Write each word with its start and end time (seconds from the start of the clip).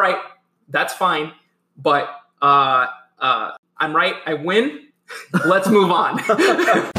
right. 0.00 0.18
That's 0.68 0.94
fine. 0.94 1.32
But 1.76 2.08
uh, 2.40 2.86
uh, 3.18 3.52
I'm 3.76 3.94
right. 3.94 4.14
I 4.26 4.34
win. 4.34 4.88
Let's 5.44 5.68
move 5.68 5.90
on. 5.90 6.18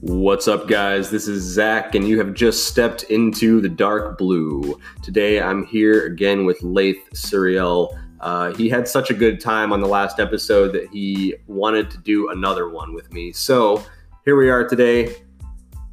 What's 0.00 0.48
up, 0.48 0.68
guys? 0.68 1.10
This 1.10 1.26
is 1.28 1.42
Zach, 1.42 1.94
and 1.94 2.06
you 2.06 2.18
have 2.18 2.34
just 2.34 2.66
stepped 2.66 3.04
into 3.04 3.60
the 3.60 3.68
dark 3.68 4.18
blue. 4.18 4.78
Today, 5.02 5.40
I'm 5.40 5.64
here 5.64 6.06
again 6.06 6.44
with 6.44 6.62
Leith 6.62 7.08
Suriel. 7.14 7.98
Uh, 8.20 8.54
he 8.54 8.68
had 8.68 8.88
such 8.88 9.10
a 9.10 9.14
good 9.14 9.40
time 9.40 9.72
on 9.72 9.80
the 9.80 9.88
last 9.88 10.18
episode 10.18 10.72
that 10.72 10.88
he 10.90 11.34
wanted 11.46 11.90
to 11.90 11.98
do 11.98 12.30
another 12.30 12.68
one 12.68 12.94
with 12.94 13.12
me. 13.12 13.32
So, 13.32 13.84
here 14.24 14.36
we 14.36 14.48
are 14.48 14.66
today. 14.66 15.16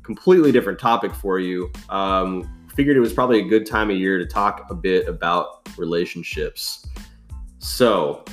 Completely 0.04 0.52
different 0.52 0.80
topic 0.80 1.14
for 1.14 1.40
you. 1.40 1.72
Um, 1.90 2.68
figured 2.76 2.96
it 2.96 3.02
was 3.02 3.14
probably 3.14 3.40
a 3.40 3.48
good 3.48 3.66
time 3.66 3.90
of 3.90 3.98
year 3.98 4.18
to 4.18 4.26
talk 4.26 4.68
a 4.70 4.76
bit 4.76 5.08
about 5.08 5.68
relationships. 5.78 6.88
So, 7.60 8.24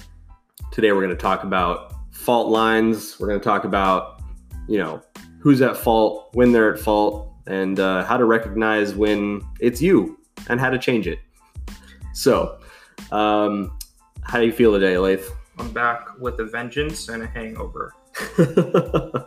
today 0.70 0.92
we're 0.92 1.02
going 1.02 1.10
to 1.10 1.16
talk 1.16 1.42
about 1.42 1.94
fault 2.12 2.48
lines. 2.48 3.18
We're 3.18 3.28
going 3.28 3.40
to 3.40 3.44
talk 3.44 3.64
about, 3.64 4.22
you 4.68 4.78
know, 4.78 5.02
who's 5.40 5.62
at 5.62 5.76
fault, 5.76 6.30
when 6.34 6.52
they're 6.52 6.74
at 6.74 6.80
fault, 6.80 7.32
and 7.46 7.80
uh, 7.80 8.04
how 8.04 8.16
to 8.16 8.24
recognize 8.24 8.94
when 8.94 9.40
it's 9.60 9.80
you 9.80 10.18
and 10.48 10.60
how 10.60 10.70
to 10.70 10.78
change 10.78 11.06
it. 11.06 11.18
So, 12.12 12.58
um, 13.10 13.77
how 14.28 14.38
do 14.38 14.44
you 14.44 14.52
feel 14.52 14.72
today, 14.72 14.98
Leith? 14.98 15.34
I'm 15.58 15.72
back 15.72 16.18
with 16.20 16.38
a 16.38 16.44
vengeance 16.44 17.08
and 17.08 17.22
a 17.22 17.26
hangover. 17.26 17.94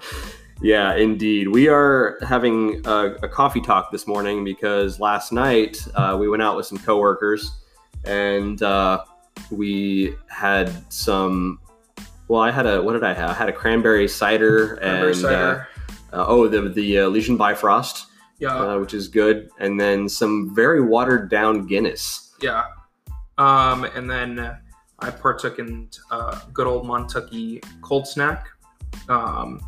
yeah, 0.62 0.96
indeed. 0.96 1.48
We 1.48 1.68
are 1.68 2.20
having 2.22 2.86
a, 2.86 3.16
a, 3.24 3.28
coffee 3.28 3.62
talk 3.62 3.92
this 3.92 4.06
morning 4.06 4.44
because 4.44 5.00
last 5.00 5.32
night 5.32 5.84
uh, 5.96 6.16
we 6.20 6.30
went 6.30 6.44
out 6.44 6.56
with 6.56 6.68
some 6.68 6.78
coworkers 6.78 7.52
and 8.06 8.62
uh, 8.62 9.04
we 9.50 10.16
had 10.28 10.72
some. 10.94 11.60
Well, 12.28 12.42
I 12.42 12.52
had 12.52 12.68
a 12.68 12.82
what 12.82 12.94
did 12.94 13.04
I 13.04 13.14
have? 13.14 13.32
I 13.32 13.34
had 13.34 13.50
a 13.50 13.54
cranberry 13.54 14.08
cider 14.08 14.78
cranberry 14.78 15.12
and 15.14 15.26
uh, 15.26 15.30
cider. 15.30 15.68
Uh, 16.14 16.26
oh, 16.28 16.48
the 16.48 16.70
the 16.70 17.00
uh, 17.00 17.08
Elysian 17.08 17.38
Bifrost, 17.38 18.06
yeah, 18.38 18.56
uh, 18.56 18.80
which 18.80 18.94
is 18.94 19.08
good, 19.08 19.50
and 19.60 19.80
then 19.80 20.08
some 20.08 20.54
very 20.54 20.82
watered 20.82 21.30
down 21.30 21.66
Guinness. 21.66 22.34
Yeah, 22.40 22.66
um, 23.38 23.84
and 23.84 24.10
then 24.10 24.58
I 25.02 25.10
partook 25.10 25.60
in 25.60 25.90
uh, 26.12 26.40
good 26.54 26.68
old 26.68 26.86
Montucky 26.86 27.64
cold 27.82 28.08
snack. 28.08 28.48
Um, 29.10 29.60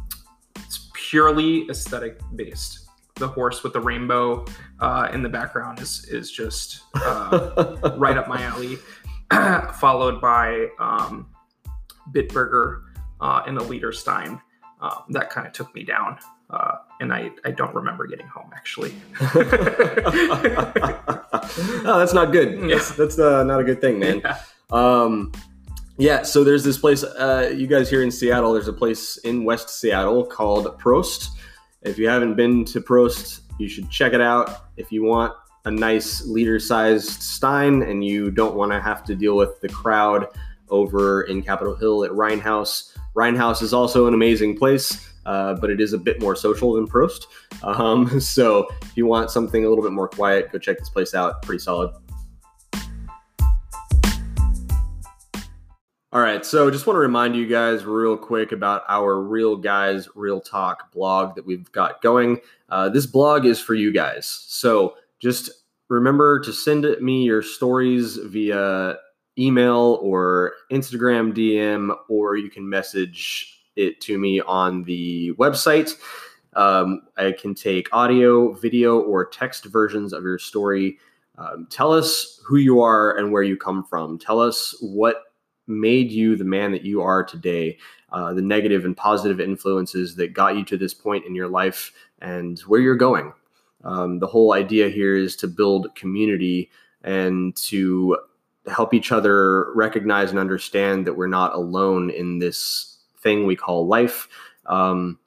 it's 0.57 0.89
purely 0.93 1.67
aesthetic 1.69 2.19
based. 2.35 2.89
The 3.15 3.27
horse 3.27 3.63
with 3.63 3.73
the 3.73 3.79
rainbow 3.79 4.45
uh, 4.79 5.09
in 5.13 5.21
the 5.23 5.29
background 5.29 5.79
is 5.79 6.05
is 6.05 6.31
just 6.31 6.83
uh, 6.95 7.93
right 7.97 8.17
up 8.17 8.27
my 8.27 8.41
alley. 8.43 8.77
Followed 9.75 10.21
by 10.21 10.67
um, 10.79 11.27
Bitburger 12.11 12.83
uh, 13.21 13.41
in 13.47 13.57
a 13.57 13.63
liter 13.63 13.91
Stein. 13.91 14.41
Um, 14.81 15.03
that 15.09 15.29
kind 15.29 15.47
of 15.47 15.53
took 15.53 15.73
me 15.73 15.83
down. 15.83 16.17
Uh, 16.49 16.75
and 16.99 17.13
I, 17.13 17.31
I 17.45 17.51
don't 17.51 17.73
remember 17.73 18.05
getting 18.05 18.27
home 18.27 18.51
actually. 18.53 18.93
oh, 21.85 21.97
that's 21.97 22.13
not 22.13 22.31
good. 22.31 22.59
Yeah. 22.59 22.75
That's, 22.75 22.91
that's 22.91 23.17
uh, 23.17 23.43
not 23.43 23.59
a 23.59 23.63
good 23.63 23.81
thing, 23.81 23.97
man. 23.97 24.19
Yeah. 24.19 24.37
Um, 24.71 25.31
yeah, 25.97 26.23
so 26.23 26.43
there's 26.43 26.63
this 26.63 26.77
place, 26.77 27.03
uh, 27.03 27.53
you 27.55 27.67
guys 27.67 27.89
here 27.89 28.03
in 28.03 28.11
Seattle, 28.11 28.53
there's 28.53 28.67
a 28.67 28.73
place 28.73 29.17
in 29.17 29.43
West 29.43 29.69
Seattle 29.69 30.25
called 30.25 30.65
Prost. 30.79 31.29
If 31.83 31.97
you 31.97 32.07
haven't 32.07 32.35
been 32.35 32.65
to 32.65 32.81
Prost, 32.81 33.41
you 33.59 33.67
should 33.67 33.89
check 33.89 34.13
it 34.13 34.21
out. 34.21 34.65
If 34.77 34.91
you 34.91 35.03
want 35.03 35.33
a 35.65 35.71
nice 35.71 36.25
liter 36.25 36.59
sized 36.59 37.21
Stein 37.21 37.83
and 37.83 38.03
you 38.03 38.31
don't 38.31 38.55
want 38.55 38.71
to 38.71 38.81
have 38.81 39.03
to 39.05 39.15
deal 39.15 39.37
with 39.37 39.61
the 39.61 39.69
crowd 39.69 40.27
over 40.69 41.23
in 41.23 41.43
Capitol 41.43 41.75
Hill 41.75 42.03
at 42.03 42.11
Rhein 42.11 42.39
Haus, 42.39 42.97
Rhein 43.13 43.35
Haus 43.35 43.61
is 43.61 43.73
also 43.73 44.07
an 44.07 44.13
amazing 44.13 44.57
place 44.57 45.09
uh, 45.25 45.53
but 45.55 45.69
it 45.69 45.79
is 45.79 45.93
a 45.93 45.97
bit 45.97 46.21
more 46.21 46.35
social 46.35 46.73
than 46.73 46.87
Prost. 46.87 47.25
Um, 47.63 48.19
so 48.19 48.67
if 48.81 48.97
you 48.97 49.05
want 49.05 49.31
something 49.31 49.63
a 49.63 49.69
little 49.69 49.85
bit 49.85 49.93
more 49.93 50.09
quiet, 50.09 50.51
go 50.51 50.59
check 50.59 50.79
this 50.79 50.89
place 50.89 51.13
out. 51.13 51.41
Pretty 51.43 51.59
solid. 51.59 51.93
All 56.13 56.21
right, 56.21 56.45
so 56.45 56.69
just 56.69 56.85
want 56.85 56.95
to 56.95 56.99
remind 57.01 57.35
you 57.35 57.47
guys 57.47 57.85
real 57.85 58.15
quick 58.15 58.51
about 58.51 58.83
our 58.87 59.19
Real 59.19 59.55
Guys 59.55 60.07
Real 60.13 60.39
Talk 60.39 60.91
blog 60.91 61.33
that 61.33 61.43
we've 61.43 61.71
got 61.71 62.03
going. 62.03 62.39
Uh, 62.69 62.87
this 62.89 63.07
blog 63.07 63.47
is 63.47 63.59
for 63.59 63.73
you 63.73 63.91
guys. 63.91 64.27
So 64.27 64.93
just 65.17 65.49
remember 65.89 66.39
to 66.41 66.53
send 66.53 66.85
me 67.01 67.23
your 67.23 67.41
stories 67.41 68.17
via 68.17 68.97
email 69.39 69.97
or 70.03 70.53
Instagram 70.71 71.33
DM, 71.33 71.97
or 72.07 72.37
you 72.37 72.51
can 72.51 72.69
message 72.69 73.63
it 73.75 73.99
to 74.01 74.19
me 74.19 74.39
on 74.41 74.83
the 74.83 75.31
website. 75.39 75.95
Um, 76.55 77.07
I 77.17 77.31
can 77.31 77.55
take 77.55 77.89
audio, 77.91 78.51
video, 78.53 78.99
or 78.99 79.25
text 79.25 79.65
versions 79.65 80.13
of 80.13 80.21
your 80.21 80.37
story. 80.37 80.99
Um, 81.39 81.65
tell 81.71 81.91
us 81.91 82.39
who 82.45 82.57
you 82.57 82.81
are 82.81 83.17
and 83.17 83.31
where 83.31 83.41
you 83.41 83.57
come 83.57 83.83
from. 83.83 84.19
Tell 84.19 84.39
us 84.39 84.75
what 84.79 85.23
made 85.67 86.11
you 86.11 86.35
the 86.35 86.43
man 86.43 86.71
that 86.71 86.83
you 86.83 87.01
are 87.01 87.23
today, 87.23 87.77
uh, 88.11 88.33
the 88.33 88.41
negative 88.41 88.85
and 88.85 88.95
positive 88.95 89.39
influences 89.39 90.15
that 90.15 90.33
got 90.33 90.55
you 90.55 90.65
to 90.65 90.77
this 90.77 90.93
point 90.93 91.25
in 91.25 91.35
your 91.35 91.47
life, 91.47 91.91
and 92.19 92.59
where 92.61 92.81
you're 92.81 92.95
going. 92.95 93.33
Um, 93.83 94.19
the 94.19 94.27
whole 94.27 94.53
idea 94.53 94.89
here 94.89 95.15
is 95.15 95.35
to 95.37 95.47
build 95.47 95.93
community 95.95 96.69
and 97.03 97.55
to 97.57 98.17
help 98.71 98.93
each 98.93 99.11
other 99.11 99.73
recognize 99.73 100.29
and 100.29 100.39
understand 100.39 101.05
that 101.05 101.17
we're 101.17 101.27
not 101.27 101.53
alone 101.53 102.09
in 102.09 102.39
this 102.39 102.97
thing 103.19 103.45
we 103.45 103.55
call 103.55 103.87
life. 103.87 104.29
Um, 104.67 105.19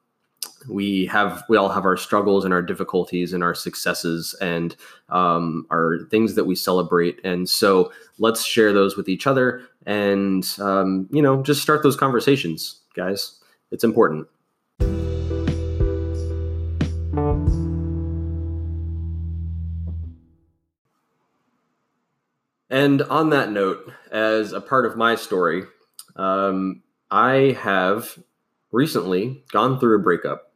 we 0.69 1.07
have 1.07 1.45
we 1.49 1.57
all 1.57 1.69
have 1.69 1.85
our 1.85 1.97
struggles 1.97 2.45
and 2.45 2.53
our 2.53 2.63
difficulties 2.63 3.33
and 3.33 3.43
our 3.43 3.55
successes 3.55 4.35
and 4.41 4.77
um, 5.11 5.67
our 5.71 6.01
things 6.11 6.35
that 6.35 6.45
we 6.45 6.55
celebrate 6.55 7.21
and 7.25 7.49
so 7.49 7.93
let's 8.19 8.45
share 8.45 8.73
those 8.73 8.97
with 8.97 9.09
each 9.09 9.27
other 9.27 9.63
and 9.87 10.57
um, 10.61 11.09
you 11.11 11.23
know 11.23 11.43
just 11.43 11.63
start 11.63 11.83
those 11.83 11.97
conversations 11.97 12.81
guys 12.95 13.41
it's 13.71 13.85
important 13.85 14.27
and 22.69 23.03
on 23.03 23.31
that 23.31 23.51
note 23.51 23.91
as 24.11 24.53
a 24.53 24.61
part 24.61 24.85
of 24.85 24.97
my 24.97 25.15
story 25.15 25.65
um, 26.17 26.83
I 27.11 27.57
have 27.61 28.19
recently 28.73 29.45
gone 29.53 29.79
through 29.79 29.97
a 29.97 30.03
breakup. 30.03 30.53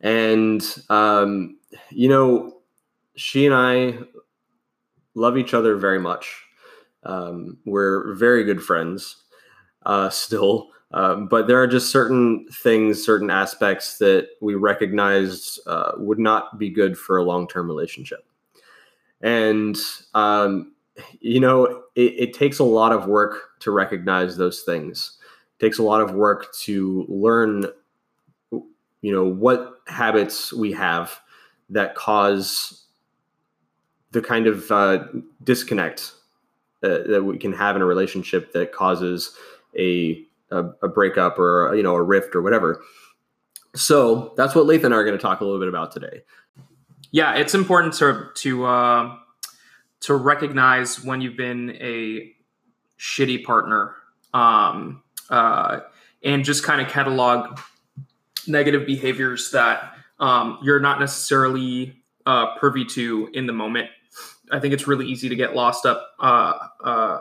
And, 0.00 0.62
um, 0.88 1.58
you 1.90 2.08
know, 2.08 2.58
she 3.16 3.46
and 3.46 3.54
I 3.54 3.98
love 5.14 5.36
each 5.36 5.54
other 5.54 5.76
very 5.76 5.98
much. 5.98 6.44
Um, 7.08 7.58
we're 7.66 8.14
very 8.14 8.44
good 8.44 8.62
friends 8.62 9.16
uh, 9.86 10.10
still. 10.10 10.70
Um, 10.92 11.28
but 11.28 11.48
there 11.48 11.62
are 11.62 11.66
just 11.66 11.90
certain 11.90 12.46
things, 12.50 13.04
certain 13.04 13.30
aspects 13.30 13.98
that 13.98 14.28
we 14.40 14.54
recognized 14.54 15.60
uh, 15.66 15.92
would 15.98 16.18
not 16.18 16.58
be 16.58 16.70
good 16.70 16.96
for 16.96 17.18
a 17.18 17.24
long 17.24 17.48
term 17.48 17.68
relationship. 17.68 18.26
And, 19.20 19.76
um, 20.14 20.72
you 21.20 21.40
know, 21.40 21.84
it, 21.94 22.14
it 22.18 22.34
takes 22.34 22.58
a 22.58 22.64
lot 22.64 22.92
of 22.92 23.06
work 23.06 23.60
to 23.60 23.70
recognize 23.70 24.36
those 24.36 24.62
things 24.62 25.18
It 25.58 25.64
takes 25.64 25.78
a 25.78 25.82
lot 25.82 26.00
of 26.00 26.12
work 26.12 26.54
to 26.62 27.06
learn 27.08 27.66
you 29.00 29.12
know 29.12 29.24
what 29.24 29.76
habits 29.86 30.52
we 30.52 30.72
have 30.72 31.20
that 31.70 31.94
cause 31.94 32.86
the 34.12 34.20
kind 34.22 34.46
of 34.46 34.70
uh, 34.70 35.04
disconnect 35.44 36.12
uh, 36.82 36.98
that 37.08 37.24
we 37.24 37.38
can 37.38 37.52
have 37.52 37.76
in 37.76 37.82
a 37.82 37.84
relationship 37.84 38.52
that 38.52 38.72
causes 38.72 39.36
a, 39.76 40.22
a, 40.50 40.64
a 40.82 40.88
breakup 40.88 41.38
or 41.38 41.74
you 41.74 41.82
know 41.82 41.94
a 41.94 42.02
rift 42.02 42.34
or 42.34 42.42
whatever 42.42 42.82
so 43.74 44.32
that's 44.36 44.54
what 44.54 44.66
Leith 44.66 44.84
and 44.84 44.94
I 44.94 44.98
are 44.98 45.04
going 45.04 45.16
to 45.16 45.22
talk 45.22 45.40
a 45.40 45.44
little 45.44 45.60
bit 45.60 45.68
about 45.68 45.92
today 45.92 46.22
yeah 47.10 47.34
it's 47.34 47.54
important 47.54 47.94
to 47.94 48.28
to 48.34 48.66
uh, 48.66 49.16
to 50.00 50.14
recognize 50.14 51.02
when 51.04 51.20
you've 51.20 51.36
been 51.36 51.76
a 51.80 52.32
shitty 52.98 53.44
partner 53.44 53.94
um, 54.34 55.02
uh, 55.30 55.80
and 56.22 56.44
just 56.44 56.64
kind 56.64 56.80
of 56.80 56.88
catalog 56.88 57.58
negative 58.46 58.86
behaviors 58.86 59.50
that 59.50 59.94
um, 60.20 60.58
you're 60.62 60.80
not 60.80 60.98
necessarily 60.98 62.02
uh, 62.26 62.56
privy 62.58 62.84
to 62.84 63.28
in 63.32 63.46
the 63.46 63.52
moment. 63.52 63.88
I 64.50 64.60
think 64.60 64.74
it's 64.74 64.86
really 64.86 65.06
easy 65.06 65.28
to 65.28 65.36
get 65.36 65.54
lost 65.54 65.86
up 65.86 66.14
uh, 66.20 66.54
uh, 66.82 67.20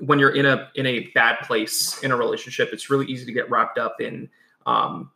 when 0.00 0.18
you're 0.18 0.34
in 0.34 0.46
a 0.46 0.70
in 0.74 0.86
a 0.86 1.08
bad 1.14 1.38
place 1.42 2.02
in 2.02 2.10
a 2.10 2.16
relationship, 2.16 2.70
it's 2.72 2.90
really 2.90 3.06
easy 3.06 3.26
to 3.26 3.32
get 3.32 3.50
wrapped 3.50 3.78
up 3.78 4.00
in 4.00 4.28
um, 4.66 5.10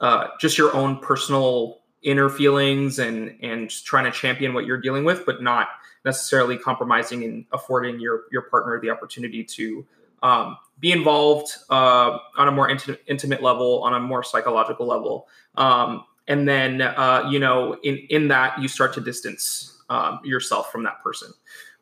uh, 0.00 0.28
just 0.40 0.56
your 0.56 0.74
own 0.74 0.98
personal 0.98 1.80
inner 2.02 2.28
feelings 2.28 2.98
and 2.98 3.36
and 3.42 3.70
trying 3.70 4.04
to 4.04 4.10
champion 4.10 4.54
what 4.54 4.66
you're 4.66 4.80
dealing 4.80 5.04
with, 5.04 5.26
but 5.26 5.42
not 5.42 5.68
necessarily 6.04 6.56
compromising 6.56 7.24
and 7.24 7.44
affording 7.52 8.00
your 8.00 8.22
your 8.30 8.42
partner 8.42 8.80
the 8.80 8.90
opportunity 8.90 9.44
to 9.44 9.84
um, 10.22 10.56
be 10.78 10.92
involved 10.92 11.56
uh, 11.70 12.18
on 12.36 12.48
a 12.48 12.52
more 12.52 12.68
intimate, 12.68 13.02
intimate 13.06 13.42
level, 13.42 13.82
on 13.82 13.94
a 13.94 14.00
more 14.00 14.22
psychological 14.22 14.86
level, 14.86 15.28
um, 15.56 16.04
and 16.28 16.48
then 16.48 16.80
uh, 16.82 17.26
you 17.30 17.38
know 17.38 17.76
in 17.82 17.96
in 18.10 18.28
that 18.28 18.60
you 18.60 18.68
start 18.68 18.94
to 18.94 19.00
distance 19.00 19.79
um, 19.90 20.20
yourself 20.24 20.72
from 20.72 20.82
that 20.84 21.02
person. 21.02 21.30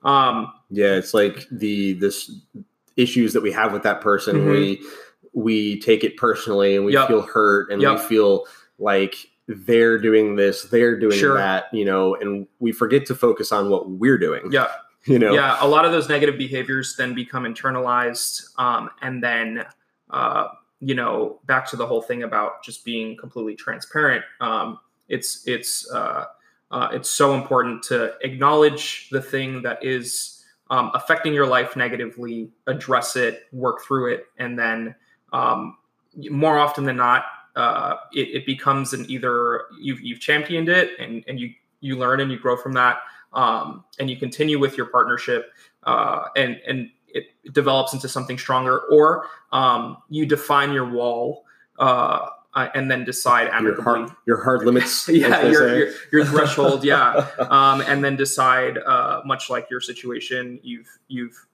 Um, 0.02 0.52
yeah, 0.70 0.94
it's 0.94 1.14
like 1.14 1.46
the 1.52 1.92
this 1.94 2.30
issues 2.96 3.32
that 3.34 3.42
we 3.42 3.52
have 3.52 3.72
with 3.72 3.84
that 3.84 4.00
person. 4.00 4.36
Mhm. 4.36 4.50
We 4.50 4.82
we 5.34 5.80
take 5.80 6.02
it 6.02 6.16
personally 6.16 6.74
and 6.74 6.84
we 6.84 6.94
Yep. 6.94 7.06
feel 7.08 7.22
hurt 7.22 7.70
and 7.70 7.80
Yep. 7.80 7.92
we 7.92 8.04
feel 8.06 8.46
like 8.80 9.14
they're 9.46 9.98
doing 9.98 10.34
this, 10.36 10.64
they're 10.64 10.98
doing 10.98 11.16
Sure. 11.16 11.34
that, 11.36 11.66
you 11.72 11.84
know, 11.84 12.16
and 12.16 12.46
we 12.58 12.72
forget 12.72 13.06
to 13.06 13.14
focus 13.14 13.52
on 13.52 13.70
what 13.70 13.88
we're 13.88 14.18
doing. 14.18 14.50
yeah, 14.50 14.68
You 15.04 15.18
know. 15.18 15.32
yeah. 15.32 15.56
A 15.60 15.68
lot 15.68 15.84
of 15.84 15.92
those 15.92 16.08
negative 16.08 16.36
behaviors 16.36 16.96
then 16.96 17.14
become 17.14 17.44
internalized, 17.44 18.58
um, 18.58 18.90
and 19.02 19.22
then 19.22 19.64
uh, 20.10 20.48
you 20.80 20.94
know 20.94 21.40
back 21.46 21.66
to 21.68 21.76
the 21.76 21.86
whole 21.86 22.00
thing 22.02 22.22
about 22.22 22.62
just 22.64 22.84
being 22.84 23.16
completely 23.16 23.54
transparent. 23.54 24.24
Um, 24.40 24.78
it's 25.08 25.46
it's 25.46 25.90
uh, 25.90 26.24
uh, 26.70 26.88
it's 26.92 27.10
so 27.10 27.34
important 27.34 27.82
to 27.84 28.14
acknowledge 28.22 29.08
the 29.10 29.22
thing 29.22 29.62
that 29.62 29.82
is 29.84 30.44
um, 30.70 30.90
affecting 30.94 31.32
your 31.32 31.46
life 31.46 31.76
negatively, 31.76 32.50
address 32.66 33.16
it, 33.16 33.44
work 33.52 33.82
through 33.82 34.12
it, 34.12 34.26
and 34.38 34.58
then 34.58 34.94
um, 35.32 35.78
more 36.30 36.58
often 36.58 36.84
than 36.84 36.96
not, 36.96 37.24
uh, 37.56 37.96
it, 38.12 38.28
it 38.28 38.46
becomes 38.46 38.92
an 38.92 39.06
either 39.08 39.62
you've 39.80 40.00
you've 40.00 40.20
championed 40.20 40.68
it 40.68 40.90
and 41.00 41.24
and 41.26 41.40
you 41.40 41.52
you 41.80 41.96
learn 41.96 42.20
and 42.20 42.30
you 42.30 42.38
grow 42.38 42.56
from 42.56 42.72
that, 42.74 42.98
um, 43.32 43.84
and 43.98 44.10
you 44.10 44.16
continue 44.16 44.58
with 44.58 44.76
your 44.76 44.86
partnership, 44.86 45.52
uh, 45.84 46.24
and 46.36 46.60
and 46.66 46.90
it 47.08 47.24
develops 47.52 47.94
into 47.94 48.08
something 48.08 48.36
stronger, 48.36 48.80
or 48.90 49.26
um, 49.52 49.96
you 50.10 50.26
define 50.26 50.72
your 50.72 50.88
wall. 50.88 51.44
Uh, 51.78 52.28
uh, 52.58 52.68
and 52.74 52.90
then 52.90 53.04
decide 53.04 53.44
Your 53.44 53.54
amicably 53.54 53.84
hard 53.84 54.10
your 54.26 54.42
hard 54.42 54.64
limits. 54.64 55.08
yeah 55.10 55.46
your, 55.46 55.78
your, 55.78 55.92
your 56.12 56.24
threshold 56.24 56.84
yeah 56.84 57.26
um, 57.50 57.80
and 57.82 58.02
then 58.02 58.16
decide 58.16 58.78
uh, 58.78 59.22
much 59.24 59.50
like 59.50 59.68
your 59.70 59.80
situation 59.80 60.58
you've 60.62 60.88
you've 61.08 61.46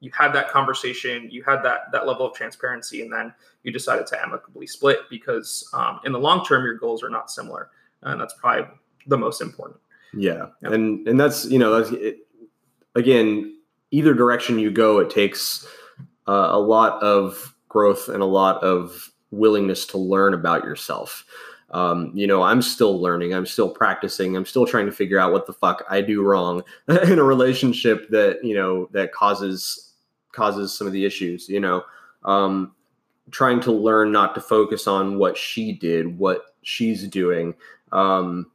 you 0.00 0.10
had 0.12 0.32
that 0.32 0.48
conversation 0.48 1.28
you 1.30 1.42
had 1.42 1.62
that 1.62 1.92
that 1.92 2.06
level 2.06 2.26
of 2.26 2.34
transparency 2.34 3.02
and 3.02 3.12
then 3.12 3.32
you 3.62 3.72
decided 3.72 4.06
to 4.06 4.22
amicably 4.22 4.66
split 4.66 5.00
because 5.10 5.68
um, 5.74 6.00
in 6.04 6.12
the 6.12 6.18
long 6.18 6.44
term 6.44 6.64
your 6.64 6.74
goals 6.74 7.02
are 7.02 7.10
not 7.10 7.30
similar 7.30 7.70
and 8.02 8.20
that's 8.20 8.34
probably 8.34 8.66
the 9.06 9.18
most 9.18 9.40
important 9.40 9.80
Yeah. 10.62 10.72
And 10.72 11.06
and 11.06 11.20
that's, 11.20 11.44
you 11.46 11.58
know, 11.58 11.78
that's 11.78 11.92
it, 11.92 12.18
again, 12.94 13.58
either 13.90 14.14
direction 14.14 14.58
you 14.58 14.70
go, 14.70 14.98
it 14.98 15.10
takes 15.10 15.66
uh, 16.26 16.48
a 16.50 16.58
lot 16.58 17.02
of 17.02 17.54
growth 17.68 18.08
and 18.08 18.22
a 18.22 18.26
lot 18.26 18.62
of 18.62 19.09
willingness 19.30 19.86
to 19.86 19.98
learn 19.98 20.34
about 20.34 20.64
yourself. 20.64 21.24
Um, 21.70 22.10
you 22.14 22.26
know, 22.26 22.42
I'm 22.42 22.62
still 22.62 23.00
learning, 23.00 23.32
I'm 23.32 23.46
still 23.46 23.68
practicing, 23.70 24.36
I'm 24.36 24.44
still 24.44 24.66
trying 24.66 24.86
to 24.86 24.92
figure 24.92 25.20
out 25.20 25.32
what 25.32 25.46
the 25.46 25.52
fuck 25.52 25.84
I 25.88 26.00
do 26.00 26.22
wrong 26.22 26.62
in 26.88 27.18
a 27.18 27.24
relationship 27.24 28.08
that, 28.10 28.44
you 28.44 28.54
know, 28.54 28.88
that 28.92 29.12
causes 29.12 29.92
causes 30.32 30.76
some 30.76 30.86
of 30.86 30.92
the 30.92 31.04
issues, 31.04 31.48
you 31.48 31.60
know. 31.60 31.84
Um 32.24 32.74
trying 33.30 33.60
to 33.60 33.70
learn 33.70 34.10
not 34.10 34.34
to 34.34 34.40
focus 34.40 34.88
on 34.88 35.16
what 35.16 35.36
she 35.36 35.72
did, 35.72 36.18
what 36.18 36.56
she's 36.62 37.06
doing. 37.06 37.54
Um 37.92 38.50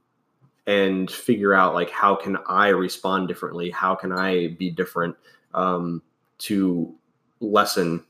and 0.67 1.11
figure 1.11 1.53
out 1.53 1.73
like 1.73 1.89
how 1.89 2.15
can 2.15 2.37
I 2.47 2.69
respond 2.69 3.27
differently? 3.27 3.69
How 3.69 3.95
can 3.95 4.11
I 4.11 4.47
be 4.59 4.71
different 4.71 5.15
um, 5.53 6.01
to 6.39 6.93
lessen 7.39 8.03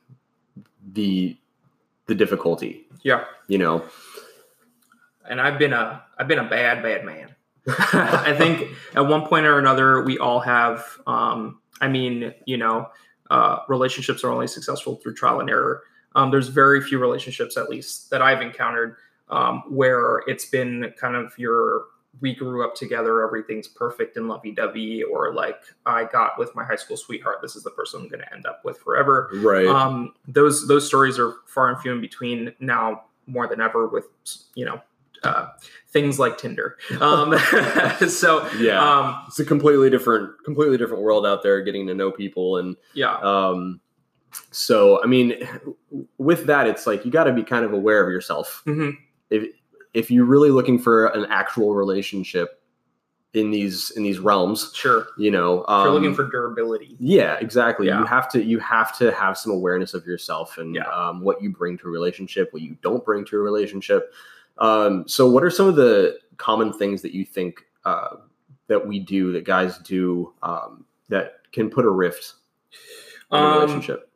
the 0.94 1.38
the 2.08 2.16
difficulty? 2.16 2.88
yeah. 3.04 3.26
You 3.48 3.58
know, 3.60 3.86
and 5.28 5.40
i've 5.42 5.58
been 5.60 5.74
a 5.74 6.04
i've 6.18 6.28
been 6.28 6.40
a 6.40 6.50
bad 6.50 6.82
bad 6.84 7.06
man. 7.06 7.36
I 7.68 8.36
think 8.38 8.70
at 8.94 9.08
one 9.08 9.26
point 9.26 9.46
or 9.46 9.58
another 9.58 10.04
we 10.04 10.18
all 10.20 10.40
have 10.40 10.86
um 11.08 11.60
i 11.82 11.88
mean 11.88 12.34
you 12.46 12.58
know 12.58 12.88
uh 13.32 13.60
relationships 13.68 14.24
are 14.24 14.32
only 14.32 14.48
successful 14.48 14.98
through 14.98 15.16
trial 15.16 15.40
and 15.40 15.50
error. 15.50 15.84
Um 16.16 16.32
there's 16.32 16.48
very 16.50 16.82
few 16.82 17.00
relationships 17.00 17.58
at 17.58 17.70
least 17.70 18.10
that 18.12 18.22
i've 18.22 18.42
encountered 18.42 18.98
um 19.30 19.64
where 19.70 20.22
it's 20.28 20.46
been 20.46 20.94
kind 21.00 21.16
of 21.16 21.34
your 21.38 21.86
we 22.22 22.34
grew 22.34 22.64
up 22.64 22.76
together 22.76 23.24
everything's 23.24 23.68
perfect 23.68 24.18
and 24.18 24.28
lovey-dovey 24.28 25.04
or 25.04 25.34
like 25.34 25.62
i 25.86 26.04
got 26.04 26.38
with 26.38 26.54
my 26.56 26.64
high 26.64 26.76
school 26.76 26.98
sweetheart 26.98 27.38
this 27.42 27.56
is 27.56 27.64
the 27.64 27.72
person 27.72 28.02
i'm 28.02 28.08
going 28.08 28.22
to 28.22 28.34
end 28.34 28.46
up 28.46 28.64
with 28.64 28.78
forever 28.78 29.30
right? 29.36 29.68
um, 29.68 30.14
those 30.28 30.68
those 30.68 30.86
stories 30.86 31.20
are 31.20 31.34
far 31.46 31.70
and 31.70 31.80
few 31.82 31.92
in 31.92 32.02
between 32.02 32.54
now 32.60 33.04
more 33.28 33.48
than 33.48 33.62
ever 33.62 33.88
with 33.88 34.06
you 34.56 34.66
know 34.66 34.82
uh, 35.24 35.48
things 35.88 36.20
like 36.20 36.38
Tinder. 36.38 36.78
Um, 37.02 37.36
so 38.10 38.48
yeah, 38.58 38.80
um, 38.80 39.24
it's 39.28 39.40
a 39.40 39.46
completely 39.46 39.90
different, 39.90 40.32
completely 40.44 40.78
different 40.78 41.02
world 41.02 41.26
out 41.26 41.42
there, 41.42 41.62
getting 41.62 41.88
to 41.88 41.96
know 41.96 42.12
people 42.12 42.58
and 42.58 42.76
yeah, 42.94 43.18
um, 43.24 43.80
so 44.52 45.02
I 45.04 45.08
mean, 45.08 45.34
with 46.20 46.46
that, 46.46 46.68
it's 46.68 46.86
like 46.86 47.06
you 47.06 47.12
got 47.12 47.24
to 47.24 47.34
be 47.34 47.44
kind 47.44 47.66
of 47.66 47.74
aware 47.74 48.06
of 48.06 48.12
yourself. 48.12 48.62
hmm 48.66 48.92
if 49.30 49.44
if 49.96 50.12
you're 50.12 50.26
really 50.26 50.50
looking 50.52 50.78
for 50.78 51.08
an 51.08 51.26
actual 51.30 51.74
relationship 51.74 52.62
in 53.34 53.52
these 53.52 53.92
in 53.92 54.04
these 54.04 54.20
realms, 54.20 54.72
sure. 54.74 55.08
you 55.18 55.32
know, 55.32 55.64
If 55.64 55.70
um, 55.70 55.84
you're 55.86 55.94
looking 55.94 56.16
for 56.16 56.30
durability. 56.30 56.96
yeah, 57.00 57.36
exactly. 57.42 57.88
Yeah. 57.88 58.00
You 58.00 58.06
have 58.06 58.30
to 58.32 58.44
you 58.44 58.60
have 58.60 58.98
to 59.00 59.12
have 59.12 59.38
some 59.38 59.52
awareness 59.52 59.94
of 59.94 60.06
yourself 60.06 60.58
and 60.58 60.76
Yeah. 60.76 60.88
um, 60.90 61.22
what 61.22 61.42
you 61.42 61.50
bring 61.50 61.78
to 61.80 61.88
a 61.88 61.90
relationship, 61.92 62.54
what 62.54 62.62
you 62.62 62.78
don't 62.82 63.04
bring 63.04 63.26
to 63.26 63.36
a 63.38 63.40
relationship. 63.40 64.14
Um, 64.58 65.06
so, 65.08 65.30
what 65.30 65.44
are 65.44 65.50
some 65.50 65.68
of 65.68 65.76
the 65.76 66.18
common 66.38 66.72
things 66.72 67.02
that 67.02 67.14
you 67.14 67.26
think 67.26 67.66
uh, 67.84 68.18
that 68.68 68.88
we 68.88 69.00
do, 69.00 69.32
that 69.34 69.44
guys 69.44 69.78
do, 69.80 70.34
um, 70.42 70.86
that 71.10 71.40
can 71.52 71.70
put 71.70 71.84
a 71.86 71.90
rift 71.90 72.34
in 73.32 73.38
a 73.38 73.42
Um, 73.42 73.54
relationship? 73.60 74.10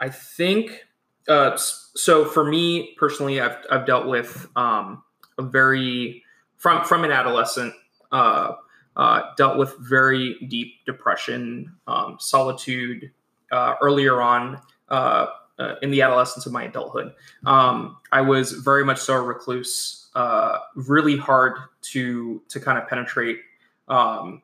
I 0.00 0.10
think 0.10 0.84
uh, 1.28 1.56
so. 1.56 2.26
For 2.26 2.44
me 2.44 2.94
personally, 2.98 3.40
I've 3.40 3.56
I've 3.70 3.86
dealt 3.86 4.06
with 4.06 4.48
um, 4.54 5.02
a 5.38 5.42
very 5.42 6.22
from 6.56 6.84
from 6.84 7.04
an 7.04 7.12
adolescent. 7.12 7.74
Uh, 8.12 8.54
uh, 8.96 9.34
dealt 9.36 9.58
with 9.58 9.76
very 9.78 10.36
deep 10.48 10.76
depression, 10.86 11.70
um, 11.86 12.16
solitude 12.18 13.10
uh, 13.52 13.74
earlier 13.82 14.22
on 14.22 14.60
uh, 14.88 15.26
uh, 15.58 15.74
in 15.82 15.90
the 15.90 16.02
adolescence 16.02 16.46
of 16.46 16.52
my 16.52 16.64
adulthood. 16.64 17.12
Um, 17.44 17.98
I 18.12 18.20
was 18.20 18.52
very 18.52 18.84
much 18.84 18.98
so 18.98 19.14
a 19.14 19.20
recluse, 19.20 20.08
uh, 20.14 20.58
really 20.74 21.16
hard 21.16 21.58
to 21.82 22.42
to 22.48 22.60
kind 22.60 22.78
of 22.78 22.88
penetrate. 22.88 23.40
Um, 23.88 24.42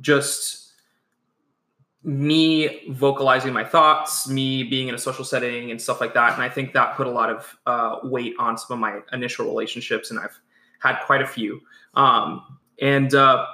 just 0.00 0.61
me 2.04 2.88
vocalizing 2.90 3.52
my 3.52 3.62
thoughts, 3.62 4.28
me 4.28 4.64
being 4.64 4.88
in 4.88 4.94
a 4.94 4.98
social 4.98 5.24
setting 5.24 5.70
and 5.70 5.80
stuff 5.80 6.00
like 6.00 6.14
that. 6.14 6.34
And 6.34 6.42
I 6.42 6.48
think 6.48 6.72
that 6.72 6.96
put 6.96 7.06
a 7.06 7.10
lot 7.10 7.30
of 7.30 7.56
uh, 7.66 7.98
weight 8.02 8.34
on 8.38 8.58
some 8.58 8.74
of 8.74 8.80
my 8.80 9.00
initial 9.12 9.46
relationships, 9.46 10.10
and 10.10 10.18
I've 10.18 10.38
had 10.80 10.98
quite 11.06 11.22
a 11.22 11.26
few. 11.26 11.60
Um, 11.94 12.58
and 12.80 13.14
uh, 13.14 13.46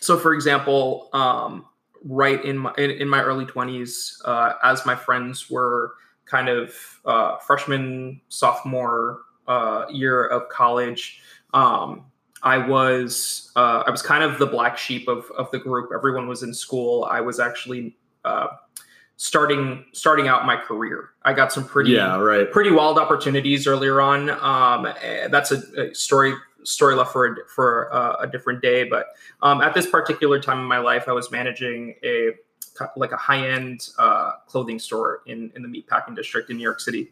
so, 0.00 0.16
for 0.16 0.32
example, 0.32 1.10
um, 1.12 1.66
right 2.04 2.42
in 2.42 2.58
my 2.58 2.72
in, 2.78 2.90
in 2.90 3.08
my 3.08 3.22
early 3.22 3.44
twenties, 3.44 4.20
uh, 4.24 4.54
as 4.62 4.86
my 4.86 4.96
friends 4.96 5.50
were 5.50 5.92
kind 6.24 6.48
of 6.48 6.74
uh, 7.04 7.36
freshman, 7.38 8.20
sophomore 8.28 9.20
uh, 9.46 9.84
year 9.90 10.24
of 10.24 10.48
college, 10.48 11.20
um, 11.52 12.06
I 12.44 12.58
was 12.58 13.50
uh, 13.56 13.82
I 13.86 13.90
was 13.90 14.02
kind 14.02 14.22
of 14.22 14.38
the 14.38 14.46
black 14.46 14.76
sheep 14.76 15.08
of 15.08 15.24
of 15.36 15.50
the 15.50 15.58
group. 15.58 15.90
Everyone 15.94 16.28
was 16.28 16.42
in 16.42 16.52
school. 16.52 17.08
I 17.10 17.20
was 17.22 17.40
actually 17.40 17.96
uh, 18.24 18.48
starting 19.16 19.86
starting 19.92 20.28
out 20.28 20.44
my 20.44 20.56
career. 20.56 21.10
I 21.22 21.32
got 21.32 21.52
some 21.52 21.66
pretty 21.66 21.92
yeah, 21.92 22.18
right. 22.18 22.50
pretty 22.50 22.70
wild 22.70 22.98
opportunities 22.98 23.66
earlier 23.66 24.00
on. 24.00 24.28
Um, 24.30 24.92
eh, 25.02 25.28
that's 25.28 25.52
a, 25.52 25.90
a 25.90 25.94
story 25.94 26.34
story 26.64 26.94
left 26.94 27.12
for 27.12 27.26
a, 27.26 27.36
for 27.48 27.84
a, 27.84 28.16
a 28.20 28.26
different 28.26 28.60
day. 28.60 28.84
But 28.84 29.06
um, 29.42 29.62
at 29.62 29.72
this 29.72 29.86
particular 29.86 30.38
time 30.38 30.58
in 30.58 30.66
my 30.66 30.78
life, 30.78 31.04
I 31.08 31.12
was 31.12 31.30
managing 31.30 31.94
a 32.04 32.32
like 32.96 33.12
a 33.12 33.16
high 33.16 33.48
end 33.48 33.88
uh, 33.98 34.32
clothing 34.46 34.78
store 34.78 35.22
in 35.26 35.50
in 35.56 35.62
the 35.62 35.68
meatpacking 35.68 36.14
district 36.14 36.50
in 36.50 36.58
New 36.58 36.62
York 36.62 36.80
City, 36.80 37.10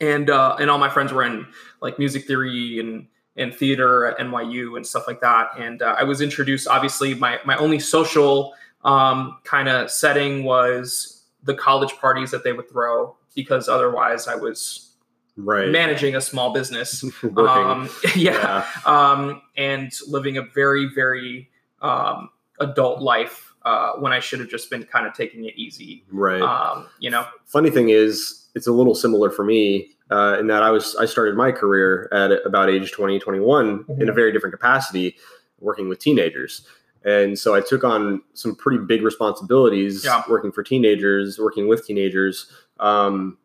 and 0.00 0.30
uh, 0.30 0.54
and 0.60 0.70
all 0.70 0.78
my 0.78 0.90
friends 0.90 1.12
were 1.12 1.24
in 1.24 1.46
like 1.80 1.98
music 1.98 2.28
theory 2.28 2.78
and 2.78 3.08
and 3.36 3.54
theater 3.54 4.06
at 4.06 4.18
NYU 4.18 4.76
and 4.76 4.86
stuff 4.86 5.06
like 5.06 5.20
that. 5.20 5.50
And 5.58 5.82
uh, 5.82 5.96
I 5.98 6.04
was 6.04 6.20
introduced. 6.20 6.68
Obviously, 6.68 7.14
my 7.14 7.38
my 7.44 7.56
only 7.56 7.78
social 7.78 8.54
um, 8.84 9.38
kind 9.44 9.68
of 9.68 9.90
setting 9.90 10.44
was 10.44 11.24
the 11.42 11.54
college 11.54 11.94
parties 11.96 12.30
that 12.30 12.44
they 12.44 12.52
would 12.52 12.68
throw 12.68 13.16
because 13.34 13.68
otherwise 13.68 14.26
I 14.26 14.34
was 14.34 14.92
right. 15.36 15.68
managing 15.68 16.16
a 16.16 16.20
small 16.20 16.52
business. 16.52 17.04
Um, 17.36 17.88
yeah, 18.16 18.66
um, 18.84 19.42
and 19.56 19.92
living 20.08 20.38
a 20.38 20.42
very, 20.42 20.86
very 20.86 21.50
um, 21.82 22.30
adult 22.60 23.02
life 23.02 23.54
uh, 23.62 23.92
when 23.94 24.12
I 24.12 24.20
should 24.20 24.40
have 24.40 24.48
just 24.48 24.70
been 24.70 24.84
kind 24.84 25.06
of 25.06 25.14
taking 25.14 25.44
it 25.44 25.54
easy. 25.56 26.04
right. 26.10 26.40
Um, 26.40 26.86
you 26.98 27.10
know, 27.10 27.26
funny 27.44 27.70
thing 27.70 27.90
is 27.90 28.48
it's 28.54 28.66
a 28.66 28.72
little 28.72 28.94
similar 28.94 29.30
for 29.30 29.44
me 29.44 29.95
uh, 30.10 30.36
in 30.38 30.46
that 30.46 30.62
i 30.62 30.70
was 30.70 30.94
i 30.96 31.04
started 31.04 31.34
my 31.36 31.50
career 31.52 32.08
at 32.12 32.30
about 32.46 32.68
age 32.70 32.92
20 32.92 33.18
21 33.18 33.84
in 34.00 34.08
a 34.08 34.12
Mhm. 34.12 34.14
very 34.14 34.32
different 34.32 34.52
capacity 34.52 35.16
working 35.60 35.88
with 35.88 35.98
teenagers 35.98 36.66
and 37.04 37.38
so 37.38 37.54
i 37.54 37.60
took 37.60 37.82
on 37.84 38.20
some 38.34 38.54
pretty 38.54 38.78
big 38.84 39.02
responsibilities 39.02 40.04
Yeah. 40.04 40.22
working 40.28 40.52
for 40.52 40.62
teenagers 40.62 41.38
working 41.38 41.66
with 41.68 41.86
teenagers 41.86 42.50
um, 42.78 43.38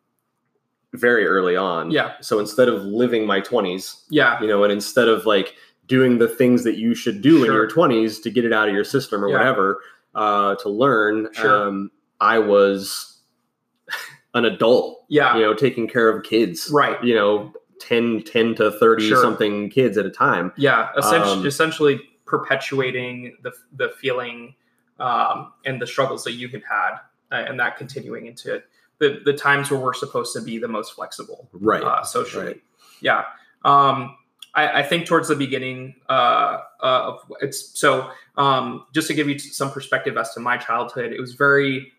very 0.92 1.26
early 1.26 1.56
on 1.56 1.90
Yeah. 1.90 2.12
so 2.20 2.38
instead 2.38 2.68
of 2.68 2.82
living 2.84 3.26
my 3.26 3.40
20s 3.40 4.04
yeah, 4.10 4.40
you 4.40 4.46
know 4.46 4.62
and 4.62 4.72
instead 4.72 5.08
of 5.08 5.24
like 5.26 5.54
doing 5.88 6.18
the 6.18 6.28
things 6.28 6.64
that 6.64 6.76
you 6.76 6.94
should 6.94 7.22
do 7.22 7.38
in 7.44 7.52
your 7.52 7.66
20s 7.68 8.22
to 8.22 8.30
get 8.30 8.44
it 8.44 8.52
out 8.52 8.68
of 8.68 8.74
your 8.74 8.84
system 8.84 9.24
or 9.24 9.28
Yeah. 9.28 9.38
whatever 9.38 9.80
uh, 10.14 10.54
to 10.56 10.68
learn 10.68 11.28
Sure. 11.32 11.66
um, 11.68 11.90
i 12.20 12.38
was 12.38 13.18
an 14.34 14.44
adult 14.44 15.01
yeah, 15.12 15.36
you 15.36 15.42
know 15.42 15.54
taking 15.54 15.86
care 15.86 16.08
of 16.08 16.24
kids 16.24 16.70
right. 16.72 17.02
you 17.04 17.14
know 17.14 17.52
10 17.80 18.22
10 18.22 18.54
to 18.54 18.70
30 18.70 19.08
Sure. 19.08 19.22
something 19.22 19.68
kids 19.68 19.98
at 19.98 20.06
a 20.06 20.10
time 20.10 20.52
Yeah, 20.56 20.88
essentially, 20.96 21.32
Um, 21.40 21.46
essentially 21.46 22.00
perpetuating 22.24 23.36
the 23.42 23.52
the 23.76 23.90
feeling 24.00 24.54
um, 24.98 25.52
and 25.66 25.80
the 25.82 25.86
struggles 25.86 26.24
that 26.24 26.32
you 26.32 26.48
have 26.48 26.62
had, 26.64 26.92
uh, 27.32 27.44
and 27.48 27.58
that 27.60 27.76
continuing 27.76 28.26
into 28.26 28.62
the 28.98 29.20
the 29.24 29.32
times 29.32 29.70
where 29.70 29.80
we're 29.80 29.94
supposed 29.94 30.32
to 30.34 30.40
be 30.40 30.58
the 30.58 30.68
most 30.68 30.94
flexible 30.94 31.48
right 31.52 31.82
uh, 31.82 32.02
socially. 32.04 32.46
right. 32.46 32.62
Yeah, 33.00 33.24
um, 33.64 34.16
I, 34.54 34.80
I 34.80 34.82
think 34.82 35.06
towards 35.06 35.28
the 35.28 35.36
beginning 35.36 35.96
uh, 36.08 36.58
uh, 36.82 37.10
of 37.10 37.20
it's 37.40 37.78
so. 37.78 38.10
Um, 38.36 38.86
just 38.94 39.08
to 39.08 39.14
give 39.14 39.28
you 39.28 39.38
some 39.38 39.70
perspective 39.70 40.16
as 40.16 40.32
to 40.34 40.40
my 40.40 40.56
childhood, 40.56 41.12
it 41.12 41.20
was 41.20 41.34
very, 41.34 41.92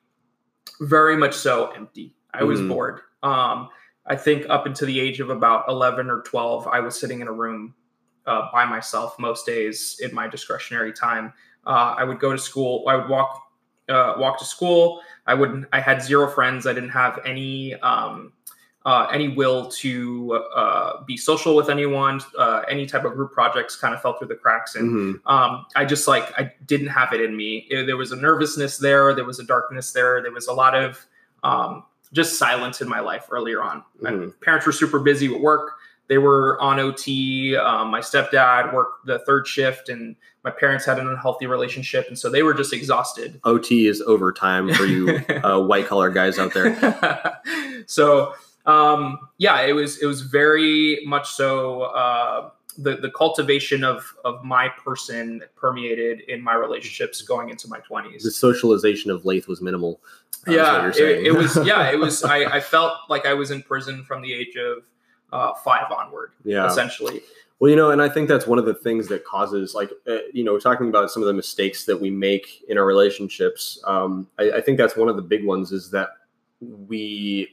very 0.81 1.15
much 1.15 1.35
so 1.35 1.69
empty. 1.71 2.15
I 2.33 2.43
was 2.43 2.59
Mhm. 2.59 2.69
bored. 2.69 3.01
Um, 3.21 3.69
I 4.05 4.15
think 4.15 4.45
up 4.49 4.65
until 4.65 4.87
the 4.87 4.99
age 4.99 5.19
of 5.19 5.29
about 5.29 5.65
eleven 5.69 6.09
or 6.09 6.21
twelve, 6.21 6.67
I 6.67 6.79
was 6.79 6.99
sitting 6.99 7.21
in 7.21 7.27
a 7.27 7.31
room 7.31 7.73
uh, 8.25 8.49
by 8.51 8.65
myself 8.65 9.17
most 9.19 9.45
days 9.45 9.99
in 10.01 10.13
my 10.13 10.27
discretionary 10.27 10.93
time. 10.93 11.33
Uh, 11.65 11.95
I 11.97 12.03
would 12.03 12.19
go 12.19 12.31
to 12.31 12.37
school. 12.37 12.83
I 12.87 12.95
would 12.95 13.09
walk 13.09 13.39
uh, 13.89 14.15
walk 14.17 14.39
to 14.39 14.45
school. 14.45 15.01
I 15.27 15.33
wouldn't. 15.33 15.67
I 15.73 15.79
had 15.79 16.01
zero 16.01 16.27
friends. 16.29 16.65
I 16.67 16.73
didn't 16.73 16.89
have 16.89 17.19
any 17.25 17.75
um, 17.75 18.33
uh, 18.85 19.07
any 19.13 19.29
will 19.29 19.67
to 19.69 20.33
uh, 20.55 21.03
be 21.05 21.15
social 21.15 21.55
with 21.55 21.69
anyone. 21.69 22.19
Uh, 22.37 22.63
any 22.67 22.85
type 22.85 23.05
of 23.05 23.13
group 23.13 23.31
projects 23.31 23.75
kind 23.77 23.93
of 23.93 24.01
fell 24.01 24.17
through 24.17 24.27
the 24.27 24.35
cracks, 24.35 24.75
and 24.75 24.91
Mhm. 25.23 25.31
um, 25.31 25.65
I 25.75 25.85
just 25.85 26.07
like 26.07 26.33
I 26.37 26.51
didn't 26.65 26.87
have 26.87 27.13
it 27.13 27.21
in 27.21 27.35
me. 27.37 27.67
It- 27.69 27.85
there 27.85 27.95
was 27.97 28.11
a 28.11 28.17
nervousness 28.17 28.77
there. 28.77 29.13
There 29.13 29.23
was 29.25 29.39
a 29.39 29.43
darkness 29.45 29.91
there. 29.93 30.21
There 30.21 30.31
was 30.33 30.47
a 30.47 30.53
lot 30.53 30.75
of 30.75 31.05
um, 31.43 31.83
just 32.13 32.37
silence 32.39 32.79
in 32.81 32.87
my 32.87 32.99
life 33.01 33.25
earlier 33.31 33.61
on. 33.61 33.83
My 33.99 34.11
Mhm. 34.11 34.33
parents 34.41 34.65
were 34.65 34.71
super 34.71 34.99
busy 34.99 35.27
with 35.27 35.41
work. 35.41 35.71
They 36.07 36.17
were 36.17 36.59
on 36.61 36.79
OT. 36.79 37.55
Um, 37.55 37.89
my 37.89 37.99
stepdad 38.01 38.73
worked 38.73 39.05
the 39.05 39.19
third 39.19 39.47
shift, 39.47 39.89
and 39.89 40.15
my 40.43 40.51
parents 40.51 40.85
had 40.85 40.99
an 40.99 41.07
unhealthy 41.07 41.47
relationship, 41.47 42.07
and 42.07 42.19
so 42.19 42.29
they 42.29 42.43
were 42.43 42.53
just 42.53 42.73
exhausted. 42.73 43.39
ot 43.45 43.71
is 43.87 44.01
overtime 44.01 44.71
for 44.73 44.85
you 44.85 45.21
uh, 45.43 45.59
white 45.61 45.87
collar 45.87 46.09
guys 46.09 46.37
out 46.37 46.53
there 46.53 47.39
so 47.87 48.33
um, 48.65 49.17
yeah, 49.39 49.61
it 49.61 49.73
was 49.73 50.01
it 50.01 50.05
was 50.05 50.21
very 50.21 51.01
much 51.05 51.29
so 51.31 51.81
uh, 51.83 52.49
the 52.77 52.95
the 52.97 53.11
cultivation 53.11 53.83
of 53.83 54.15
of 54.25 54.43
my 54.43 54.69
person 54.69 55.43
permeated 55.55 56.21
in 56.21 56.41
my 56.41 56.53
relationships 56.53 57.21
going 57.21 57.49
into 57.49 57.67
my 57.67 57.79
20s 57.79 58.23
the 58.23 58.31
socialization 58.31 59.11
of 59.11 59.25
Leith 59.25 59.47
was 59.47 59.61
minimal 59.61 60.01
uh, 60.47 60.51
Yeah, 60.51 60.87
it, 60.89 61.27
it 61.27 61.35
was. 61.35 61.57
Yeah, 61.65 61.89
it 61.89 61.99
was. 61.99 62.23
I, 62.23 62.43
I 62.43 62.59
felt 62.59 62.97
like 63.09 63.25
I 63.25 63.33
was 63.33 63.51
in 63.51 63.61
prison 63.63 64.03
from 64.03 64.21
the 64.21 64.33
age 64.33 64.55
of 64.55 64.83
uh, 65.31 65.53
five 65.55 65.91
onward, 65.91 66.31
yeah 66.43 66.67
essentially. 66.67 67.21
Well, 67.59 67.69
you 67.69 67.77
know, 67.77 67.91
and 67.91 68.01
I 68.01 68.09
think 68.09 68.27
that's 68.27 68.45
one 68.45 68.59
of 68.59 68.65
the 68.65 68.73
things 68.73 69.07
that 69.07 69.23
causes, 69.23 69.73
like, 69.73 69.89
uh, 70.05 70.17
you 70.33 70.43
know, 70.43 70.59
talking 70.59 70.89
about 70.89 71.11
some 71.11 71.23
of 71.23 71.27
the 71.27 71.33
mistakes 71.33 71.85
that 71.85 72.01
we 72.01 72.11
make 72.11 72.61
in 72.67 72.77
our 72.77 72.85
relationships. 72.85 73.81
Um, 73.85 74.27
I, 74.37 74.53
I 74.53 74.61
think 74.61 74.77
that's 74.77 74.97
one 74.97 75.07
of 75.07 75.15
the 75.15 75.21
big 75.21 75.45
ones 75.45 75.71
is 75.71 75.89
that 75.91 76.09
we 76.59 77.47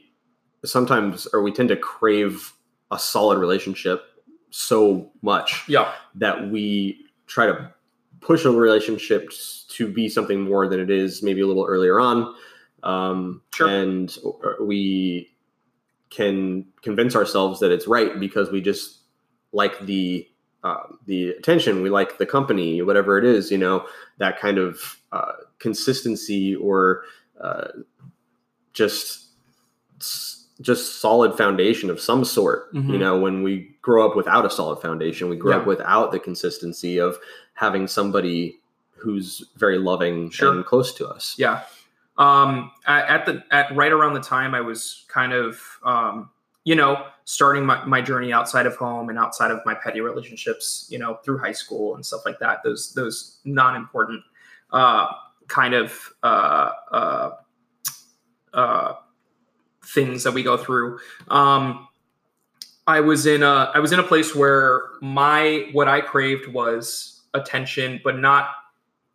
sometimes, 0.65 1.27
or 1.31 1.41
we 1.41 1.53
tend 1.53 1.69
to 1.69 1.77
crave 1.77 2.51
a 2.91 2.99
solid 2.99 3.37
relationship 3.37 4.03
so 4.51 5.11
much 5.21 5.63
Yeah, 5.67 5.93
that 6.15 6.51
we 6.51 7.05
try 7.27 7.47
to 7.47 7.73
push 8.19 8.45
a 8.45 8.51
relationship 8.51 9.31
to 9.69 9.91
be 9.91 10.07
something 10.07 10.41
more 10.41 10.67
than 10.67 10.79
it 10.79 10.89
is, 10.91 11.23
maybe 11.23 11.41
a 11.41 11.47
little 11.47 11.65
earlier 11.65 11.99
on. 11.99 12.35
Um, 12.83 13.41
Sure. 13.53 13.67
And 13.67 14.15
we 14.61 15.31
can 16.09 16.65
convince 16.83 17.15
ourselves 17.15 17.59
that 17.61 17.71
it's 17.71 17.87
right 17.87 18.19
because 18.19 18.51
we 18.51 18.61
just 18.61 18.99
like 19.53 19.79
the 19.85 20.27
uh, 20.63 20.83
the 21.07 21.29
attention, 21.29 21.81
we 21.81 21.89
like 21.89 22.19
the 22.19 22.25
company, 22.25 22.81
whatever 22.83 23.17
it 23.17 23.25
is, 23.25 23.49
you 23.49 23.57
know, 23.57 23.85
that 24.19 24.39
kind 24.39 24.59
of 24.59 24.99
uh, 25.11 25.31
consistency 25.57 26.55
or 26.55 27.03
uh, 27.41 27.69
just 28.73 29.29
just 30.61 31.01
solid 31.01 31.35
foundation 31.37 31.89
of 31.89 31.99
some 31.99 32.23
sort. 32.23 32.69
You 32.73 32.81
Mhm. 32.81 32.99
know, 32.99 33.19
when 33.19 33.43
we 33.43 33.75
grow 33.81 34.07
up 34.09 34.15
without 34.15 34.45
a 34.45 34.49
solid 34.49 34.77
foundation, 34.81 35.27
we 35.29 35.35
grow 35.35 35.57
up 35.59 35.65
without 35.65 36.11
the 36.11 36.19
consistency 36.19 36.97
of 36.99 37.17
having 37.53 37.87
somebody 37.87 38.59
who's 38.95 39.43
very 39.57 39.77
loving 39.79 40.29
Sure. 40.29 40.51
and 40.53 40.65
close 40.65 40.93
to 40.95 41.07
us. 41.07 41.35
yeah. 41.37 41.61
Um, 42.17 42.71
at, 42.85 43.07
at 43.07 43.25
the 43.25 43.43
at 43.51 43.75
right 43.75 43.91
around 43.91 44.13
the 44.13 44.19
time 44.19 44.53
I 44.53 44.61
was 44.61 45.05
kind 45.07 45.33
of 45.33 45.59
um, 45.83 46.29
you 46.65 46.75
know 46.75 47.07
starting 47.23 47.65
my, 47.65 47.83
my 47.85 48.01
journey 48.01 48.31
outside 48.33 48.65
of 48.67 48.75
home 48.75 49.09
and 49.09 49.17
outside 49.17 49.49
of 49.49 49.59
my 49.65 49.73
petty 49.73 50.01
relationships, 50.01 50.85
you 50.91 50.99
know, 50.99 51.15
through 51.23 51.37
high 51.39 51.53
school 51.53 51.95
and 51.95 52.05
stuff 52.05 52.21
like 52.25 52.37
that. 52.39 52.61
Those 52.63 52.93
those 52.93 53.39
non 53.45 53.75
important 53.75 54.21
uh, 54.71 55.07
kind 55.47 55.73
of 55.73 56.13
uh, 56.21 56.71
uh, 56.91 57.31
uh, 58.53 58.93
things 59.83 60.23
that 60.23 60.33
we 60.33 60.43
go 60.43 60.57
through. 60.57 60.99
Um, 61.29 61.87
I 62.87 62.99
was 62.99 63.25
in 63.25 63.43
a 63.43 63.71
I 63.73 63.79
was 63.79 63.91
in 63.91 63.99
a 63.99 64.03
place 64.03 64.35
where 64.35 64.83
my 65.01 65.69
what 65.71 65.87
I 65.87 66.01
craved 66.01 66.47
was 66.47 67.21
attention, 67.33 68.01
but 68.03 68.17
not 68.19 68.49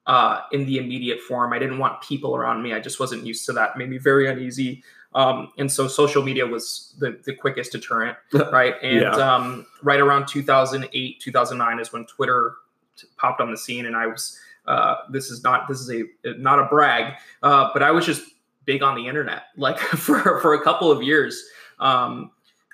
uh, 0.06 0.42
in 0.52 0.66
the 0.66 0.78
immediate 0.78 1.20
form. 1.20 1.52
I 1.52 1.58
didn't 1.58 1.78
want 1.78 2.00
people 2.00 2.36
around 2.36 2.62
me. 2.62 2.72
I 2.72 2.80
just 2.80 3.00
wasn't 3.00 3.26
used 3.26 3.44
to 3.46 3.52
that. 3.54 3.70
It 3.70 3.76
made 3.78 3.90
me 3.90 3.98
very 3.98 4.28
uneasy. 4.30 4.82
Um, 5.14 5.50
and 5.58 5.70
so 5.72 5.88
social 5.88 6.22
media 6.22 6.46
was 6.46 6.94
the, 6.98 7.18
the 7.24 7.34
quickest 7.34 7.72
deterrent, 7.72 8.18
right? 8.52 8.74
And 8.82 9.00
Yeah. 9.00 9.10
um, 9.12 9.66
right 9.82 9.98
around 9.98 10.26
2008, 10.28 11.20
2009 11.20 11.80
is 11.80 11.92
when 11.92 12.04
Twitter 12.06 12.54
t- 12.96 13.06
popped 13.16 13.40
on 13.40 13.50
the 13.50 13.56
scene, 13.56 13.86
and 13.86 13.96
I 13.96 14.06
was. 14.06 14.38
Uh, 14.66 14.96
this 15.10 15.30
is 15.30 15.44
not 15.44 15.68
this 15.68 15.80
is 15.80 15.90
a 15.90 16.02
not 16.38 16.58
a 16.58 16.64
brag, 16.64 17.14
uh, 17.42 17.70
but 17.72 17.84
I 17.84 17.92
was 17.92 18.04
just 18.04 18.22
big 18.66 18.82
on 18.82 18.94
the 18.96 19.06
internet, 19.06 19.44
like 19.56 19.78
for 19.78 20.40
for 20.40 20.54
a 20.54 20.62
couple 20.62 20.90
of 20.90 21.02
years. 21.02 21.42
Um, 21.78 22.30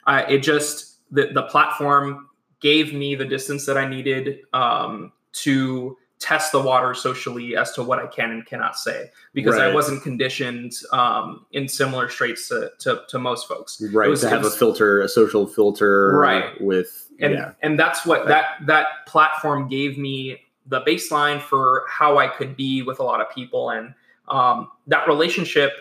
I, 0.07 0.23
it 0.25 0.39
just 0.39 0.99
the 1.11 1.29
the 1.33 1.43
platform 1.43 2.29
gave 2.61 2.95
me 2.95 3.15
the 3.15 3.25
distance 3.25 3.67
that 3.67 3.77
I 3.77 3.87
needed 3.87 4.41
um, 4.53 5.13
to 5.33 5.97
test 6.23 6.53
the 6.53 6.61
water 6.61 6.95
socially 6.95 7.57
as 7.57 7.73
to 7.73 7.83
what 7.83 7.99
I 7.99 8.07
can 8.07 8.31
and 8.31 8.47
cannot 8.47 8.79
say 8.79 9.11
because 9.35 9.59
I 9.59 9.75
wasn't 9.75 10.05
conditioned 10.05 10.73
um, 10.93 11.45
in 11.51 11.67
similar 11.69 12.09
straits 12.09 12.47
to, 12.49 12.71
to, 12.79 13.03
to 13.09 13.19
most 13.19 13.49
folks. 13.49 13.83
Right. 13.93 14.17
to 14.17 14.29
have 14.29 14.45
a 14.45 14.51
filter, 14.51 15.01
a 15.01 15.09
social 15.09 15.49
filter 15.49 16.17
Right. 16.17 16.61
with 16.61 17.09
And, 17.19 17.35
yeah. 17.35 17.53
and 17.61 17.77
that's 17.77 18.07
what 18.07 18.29
that 18.29 18.65
that 18.67 18.87
platform 19.09 19.67
gave 19.67 19.99
me 19.99 20.43
the 20.65 20.83
baseline 20.83 21.41
for 21.41 21.85
how 21.89 22.19
I 22.19 22.29
could 22.29 22.57
be 22.57 22.83
with 22.83 23.01
a 23.01 23.03
lot 23.03 23.21
of 23.21 23.29
people 23.35 23.71
and 23.71 23.93
um, 24.33 24.69
that 24.89 25.07
relationship 25.07 25.73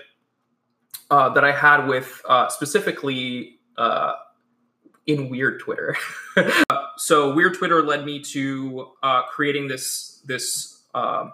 uh, 1.10 1.30
that 1.30 1.44
I 1.44 1.52
had 1.52 1.88
with 1.88 2.22
uh, 2.28 2.50
specifically 2.50 3.60
uh, 3.78 4.14
in 5.08 5.30
weird 5.30 5.60
Twitter. 5.60 5.96
So 6.98 7.34
weird 7.34 7.56
Twitter 7.56 7.82
led 7.82 8.06
me 8.06 8.20
to 8.26 8.92
uh, 9.02 9.24
creating 9.24 9.68
this 9.68 10.22
this 10.24 10.84
um 10.94 11.34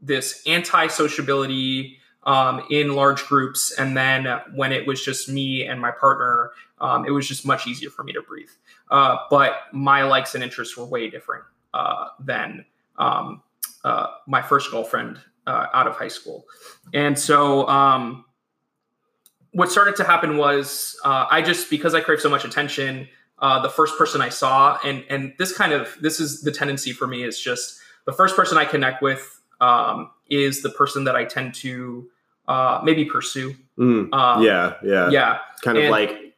this 0.00 0.42
anti 0.44 0.88
sociability 0.88 1.98
um, 2.24 2.66
in 2.68 2.96
large 2.96 3.24
groups, 3.26 3.72
and 3.78 3.96
then 3.96 4.26
when 4.56 4.72
it 4.72 4.84
was 4.84 5.04
just 5.04 5.28
me 5.28 5.66
and 5.66 5.80
my 5.80 5.92
partner, 5.92 6.50
um, 6.80 7.06
it 7.06 7.12
was 7.12 7.28
just 7.28 7.46
much 7.46 7.68
easier 7.68 7.90
for 7.90 8.02
me 8.02 8.12
to 8.12 8.22
breathe. 8.22 8.50
Uh, 8.90 9.18
but 9.30 9.52
my 9.72 10.02
likes 10.02 10.34
and 10.34 10.42
interests 10.42 10.76
were 10.76 10.84
way 10.84 11.08
different 11.08 11.44
uh, 11.74 12.08
than 12.18 12.64
um, 12.98 13.40
my 14.26 14.42
first 14.42 14.72
girlfriend 14.72 15.20
uh, 15.46 15.66
out 15.74 15.86
of 15.86 15.96
high 15.96 16.08
school, 16.08 16.44
and 16.94 17.18
so 17.18 17.66
um, 17.68 18.24
what 19.52 19.70
started 19.70 19.96
to 19.96 20.04
happen 20.04 20.36
was 20.36 20.98
uh, 21.04 21.26
I 21.30 21.42
just 21.42 21.68
because 21.70 21.94
I 21.94 22.00
crave 22.00 22.20
so 22.20 22.28
much 22.30 22.44
attention. 22.44 23.08
Uh, 23.38 23.60
the 23.60 23.68
first 23.68 23.98
person 23.98 24.20
I 24.20 24.28
saw, 24.28 24.78
and 24.84 25.04
and 25.10 25.34
this 25.38 25.56
kind 25.56 25.72
of 25.72 25.88
this 26.00 26.20
is 26.20 26.42
the 26.42 26.52
tendency 26.52 26.92
for 26.92 27.06
me 27.06 27.24
is 27.24 27.40
just 27.40 27.80
the 28.06 28.12
first 28.12 28.36
person 28.36 28.56
I 28.56 28.64
connect 28.64 29.02
with 29.02 29.40
um, 29.60 30.10
is 30.30 30.62
the 30.62 30.70
person 30.70 31.04
that 31.04 31.16
I 31.16 31.24
tend 31.24 31.54
to 31.56 32.08
uh, 32.48 32.80
maybe 32.84 33.04
pursue. 33.04 33.54
Mm, 33.78 34.12
Um, 34.12 34.42
yeah, 34.42 34.74
yeah, 34.84 35.10
yeah, 35.10 35.38
Kind 35.62 35.78
of 35.78 35.84
and- 35.84 35.90
like 35.90 36.34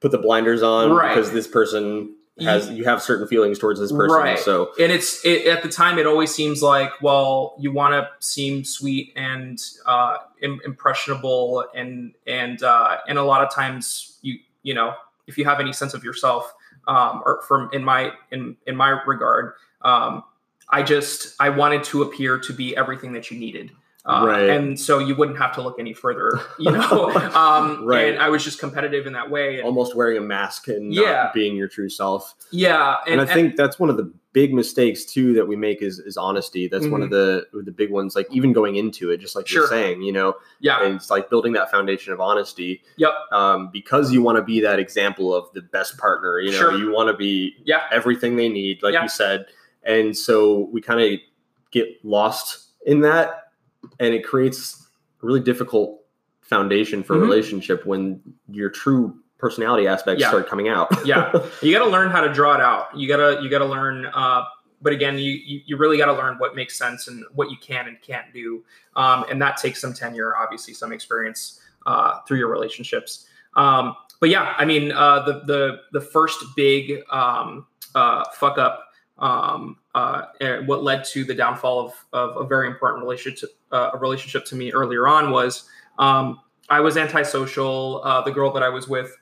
put 0.00 0.10
the 0.12 0.18
blinders 0.18 0.62
on 0.62 0.92
Right. 0.92 1.08
because 1.14 1.32
this 1.32 1.46
person 1.48 2.14
has 2.44 2.70
you 2.70 2.84
have 2.84 3.02
certain 3.02 3.26
feelings 3.26 3.58
towards 3.58 3.80
this 3.80 3.92
person. 3.92 4.16
Right. 4.16 4.38
So 4.38 4.70
and 4.78 4.92
it's 4.92 5.24
it, 5.24 5.46
at 5.46 5.62
the 5.62 5.68
time 5.68 5.98
it 5.98 6.06
always 6.06 6.34
seems 6.34 6.62
like 6.62 7.00
well 7.02 7.56
you 7.58 7.72
want 7.72 7.92
to 7.94 8.08
seem 8.24 8.64
sweet 8.64 9.12
and 9.16 9.60
uh, 9.86 10.18
im- 10.40 10.60
impressionable 10.64 11.64
and 11.74 12.14
and 12.26 12.62
uh, 12.62 12.98
and 13.08 13.18
a 13.18 13.22
lot 13.22 13.42
of 13.42 13.52
times 13.52 14.18
you 14.22 14.38
you 14.62 14.74
know 14.74 14.94
if 15.26 15.36
you 15.36 15.44
have 15.44 15.60
any 15.60 15.72
sense 15.72 15.94
of 15.94 16.04
yourself 16.04 16.52
um, 16.86 17.22
or 17.24 17.42
from 17.42 17.70
in 17.72 17.84
my 17.84 18.12
in 18.30 18.56
in 18.66 18.76
my 18.76 18.90
regard 19.06 19.54
um, 19.82 20.22
I 20.70 20.82
just 20.82 21.34
I 21.40 21.48
wanted 21.50 21.84
to 21.84 22.02
appear 22.02 22.38
to 22.38 22.52
be 22.52 22.76
everything 22.76 23.12
that 23.14 23.30
you 23.30 23.38
needed. 23.38 23.70
Uh, 24.08 24.24
Right. 24.26 24.48
And 24.48 24.78
so 24.80 24.98
you 24.98 25.14
wouldn't 25.14 25.36
have 25.38 25.52
to 25.56 25.62
look 25.62 25.78
any 25.78 25.92
further, 25.92 26.40
you 26.58 26.70
know. 26.72 27.10
um, 27.34 27.84
Right. 27.84 28.14
And 28.14 28.22
I 28.22 28.28
was 28.30 28.42
just 28.42 28.58
competitive 28.58 29.06
in 29.06 29.12
that 29.12 29.30
way. 29.30 29.56
And, 29.56 29.64
almost 29.64 29.94
wearing 29.94 30.16
a 30.16 30.20
mask 30.22 30.68
and 30.68 30.92
Yeah. 30.94 31.30
being 31.34 31.56
your 31.56 31.68
true 31.68 31.88
self. 31.90 32.34
yeah, 32.50 32.96
And, 33.06 33.20
I 33.20 33.26
think 33.26 33.56
that's 33.56 33.78
one 33.78 33.90
of 33.90 33.96
the 33.98 34.10
big 34.32 34.54
mistakes 34.54 35.04
too 35.04 35.32
that 35.32 35.46
we 35.48 35.56
make 35.56 35.82
is 35.82 35.98
is 35.98 36.16
honesty. 36.16 36.68
That's 36.68 36.86
one 36.86 37.02
of 37.02 37.10
the 37.10 37.46
the 37.64 37.72
big 37.72 37.90
ones. 37.90 38.14
Like 38.14 38.28
even 38.30 38.52
going 38.52 38.76
into 38.76 39.10
it, 39.10 39.18
just 39.20 39.34
like 39.34 39.50
you're 39.50 39.64
Mm-hmm. 39.64 39.72
Saying, 39.74 40.02
you 40.02 40.12
know, 40.12 40.34
yeah, 40.60 40.82
and 40.84 40.94
it's 40.96 41.10
like 41.10 41.28
building 41.28 41.52
that 41.54 41.70
foundation 41.70 42.12
of 42.12 42.20
honesty. 42.20 42.82
Yep. 42.98 43.12
Um, 43.32 43.70
because 43.72 44.12
you 44.12 44.22
want 44.22 44.36
to 44.36 44.42
be 44.42 44.60
that 44.60 44.78
example 44.78 45.34
of 45.34 45.50
the 45.54 45.62
best 45.62 45.98
partner. 45.98 46.38
You 46.40 46.52
know, 46.52 46.58
Sure. 46.58 46.76
you 46.78 46.92
want 46.92 47.08
to 47.10 47.16
be 47.16 47.54
Yeah. 47.64 47.82
everything 47.90 48.36
they 48.36 48.48
need, 48.48 48.82
like 48.82 48.92
Yeah. 48.94 49.02
you 49.02 49.08
said. 49.08 49.46
And 49.82 50.16
so 50.16 50.68
we 50.72 50.80
kind 50.82 51.00
of 51.00 51.18
get 51.72 51.88
lost 52.04 52.68
in 52.86 53.00
that, 53.00 53.47
and 54.00 54.14
it 54.14 54.24
creates 54.24 54.86
a 55.22 55.26
really 55.26 55.40
difficult 55.40 56.00
foundation 56.42 57.02
for 57.02 57.14
Mhm. 57.14 57.18
a 57.18 57.22
relationship 57.22 57.84
when 57.86 58.20
your 58.50 58.70
true 58.70 59.16
personality 59.38 59.86
aspects 59.86 60.20
Yeah. 60.20 60.28
start 60.28 60.48
coming 60.48 60.68
out. 60.68 60.88
Yeah. 61.06 61.30
you 61.62 61.72
got 61.76 61.84
to 61.84 61.90
learn 61.90 62.10
how 62.10 62.20
to 62.22 62.32
draw 62.32 62.54
it 62.54 62.60
out 62.60 62.96
you 62.98 63.06
gotta 63.06 63.40
you 63.42 63.48
gotta 63.50 63.64
learn 63.66 64.06
uh, 64.06 64.44
but 64.80 64.92
again 64.92 65.18
you, 65.18 65.30
you 65.32 65.60
you 65.66 65.76
really 65.76 65.96
got 65.98 66.06
to 66.06 66.12
learn 66.12 66.38
what 66.38 66.54
makes 66.56 66.76
sense 66.78 67.06
and 67.08 67.24
what 67.34 67.50
you 67.50 67.56
can 67.60 67.86
and 67.88 68.00
can't 68.02 68.32
do 68.32 68.64
um, 68.96 69.24
and 69.30 69.40
that 69.42 69.56
takes 69.56 69.80
some 69.80 69.92
tenure 69.92 70.36
obviously 70.36 70.72
some 70.74 70.92
experience 70.92 71.60
uh, 71.86 72.20
through 72.26 72.38
your 72.38 72.48
relationships 72.48 73.26
um, 73.56 73.94
but 74.20 74.28
yeah 74.28 74.54
i 74.58 74.64
mean 74.64 74.90
uh, 74.92 75.20
the 75.24 75.40
the 75.46 75.80
the 75.92 76.00
first 76.00 76.44
big 76.56 77.02
um, 77.12 77.66
uh, 77.94 78.24
fuck 78.34 78.58
up 78.58 78.87
um, 79.18 79.76
uh, 79.94 80.26
what 80.66 80.82
led 80.82 81.04
to 81.04 81.24
the 81.24 81.34
downfall 81.34 81.86
of, 81.86 81.92
of 82.12 82.44
a 82.44 82.46
very 82.46 82.66
important 82.66 83.02
relationship 83.02 83.50
uh, 83.72 83.90
a 83.94 83.98
relationship 83.98 84.44
to 84.46 84.56
me 84.56 84.72
earlier 84.72 85.08
on 85.08 85.30
was 85.30 85.68
um, 85.98 86.40
i 86.68 86.80
was 86.80 86.96
antisocial. 86.96 88.00
Uh, 88.04 88.22
the 88.22 88.30
girl 88.30 88.52
that 88.52 88.62
i 88.62 88.68
was 88.68 88.88
with 88.88 89.16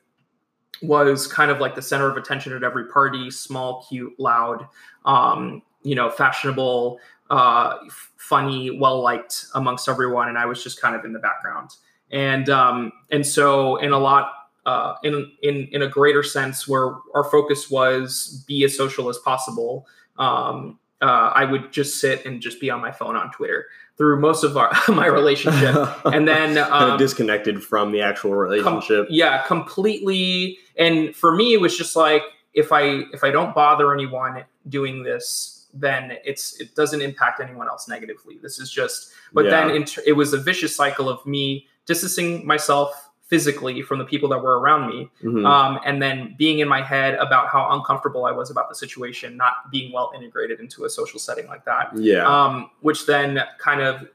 was 0.82 1.26
kind 1.26 1.50
of 1.50 1.58
like 1.58 1.74
the 1.74 1.82
center 1.82 2.10
of 2.10 2.16
attention 2.16 2.52
at 2.52 2.62
every 2.62 2.86
party 2.88 3.30
small 3.30 3.86
cute 3.88 4.12
loud 4.18 4.66
um, 5.04 5.62
you 5.82 5.94
know 5.94 6.10
fashionable 6.10 6.98
uh, 7.30 7.78
funny 8.16 8.76
well 8.78 9.00
liked 9.00 9.46
amongst 9.54 9.88
everyone. 9.88 10.28
And 10.28 10.38
i 10.38 10.46
was 10.46 10.62
just 10.62 10.80
kind 10.80 10.94
of 10.94 11.04
in 11.04 11.12
the 11.12 11.18
background. 11.18 11.70
And 12.10 12.48
um, 12.50 12.92
and 13.10 13.26
so 13.26 13.76
in 13.76 13.92
a 13.92 13.98
lot 13.98 14.32
uh, 14.66 14.94
in 15.02 15.32
in 15.42 15.68
in 15.72 15.80
a 15.82 15.88
greater 15.88 16.22
sense 16.22 16.68
where 16.68 16.96
our 17.14 17.24
focus 17.24 17.70
was 17.70 18.44
be 18.46 18.64
as 18.64 18.76
social 18.76 19.08
as 19.08 19.16
possible 19.18 19.86
um, 20.18 20.78
uh, 21.00 21.30
i 21.34 21.44
would 21.44 21.72
just 21.72 22.00
sit 22.00 22.26
and 22.26 22.42
just 22.42 22.60
be 22.60 22.68
on 22.68 22.80
my 22.80 22.92
phone 22.92 23.16
on 23.16 23.30
twitter 23.30 23.66
through 23.96 24.20
most 24.20 24.44
of 24.44 24.56
our 24.56 24.70
my 24.88 25.06
relationship 25.06 25.74
and 26.06 26.28
then 26.28 26.56
kind 26.56 26.72
um, 26.72 26.90
of 26.92 26.98
disconnected 26.98 27.62
from 27.62 27.92
the 27.92 28.02
actual 28.02 28.30
com- 28.30 28.38
relationship. 28.38 29.06
yeah, 29.08 29.42
completely. 29.46 30.58
And 30.76 31.16
for 31.16 31.34
me, 31.34 31.54
it 31.54 31.60
was 31.62 31.76
just 31.78 31.96
like 31.96 32.22
if 32.52 32.72
I 32.72 33.04
if 33.14 33.24
I 33.24 33.30
don't 33.30 33.54
bother 33.54 33.94
anyone 33.94 34.44
doing 34.68 35.02
this, 35.02 35.66
then 35.72 36.18
it's 36.24 36.60
it 36.60 36.74
doesn't 36.74 37.00
impact 37.00 37.40
anyone 37.40 37.68
else 37.68 37.88
negatively. 37.88 38.38
This 38.42 38.58
is 38.58 38.70
just. 38.70 39.12
But 39.32 39.46
Yeah. 39.46 39.50
then 39.68 39.86
it 40.06 40.12
was 40.12 40.32
a 40.34 40.38
vicious 40.38 40.76
cycle 40.76 41.08
of 41.08 41.24
me 41.24 41.66
distancing 41.86 42.46
myself 42.46 43.05
physically 43.28 43.82
from 43.82 43.98
the 43.98 44.04
people 44.04 44.28
that 44.28 44.40
were 44.40 44.60
around 44.60 44.88
me, 44.88 45.10
Mhm. 45.22 45.44
um, 45.44 45.80
and 45.84 46.00
then 46.00 46.34
being 46.38 46.60
in 46.60 46.68
my 46.68 46.80
head 46.80 47.14
about 47.14 47.48
how 47.48 47.68
uncomfortable 47.72 48.24
I 48.24 48.30
was 48.30 48.50
about 48.50 48.68
the 48.68 48.74
situation, 48.74 49.36
not 49.36 49.70
being 49.70 49.92
well 49.92 50.12
integrated 50.14 50.60
into 50.60 50.84
a 50.84 50.90
social 50.90 51.18
setting 51.18 51.46
like 51.48 51.64
that 51.64 51.90
yeah. 51.96 52.24
um, 52.26 52.70
which 52.80 53.06
then 53.06 53.42
kind 53.58 53.80
of 53.80 54.08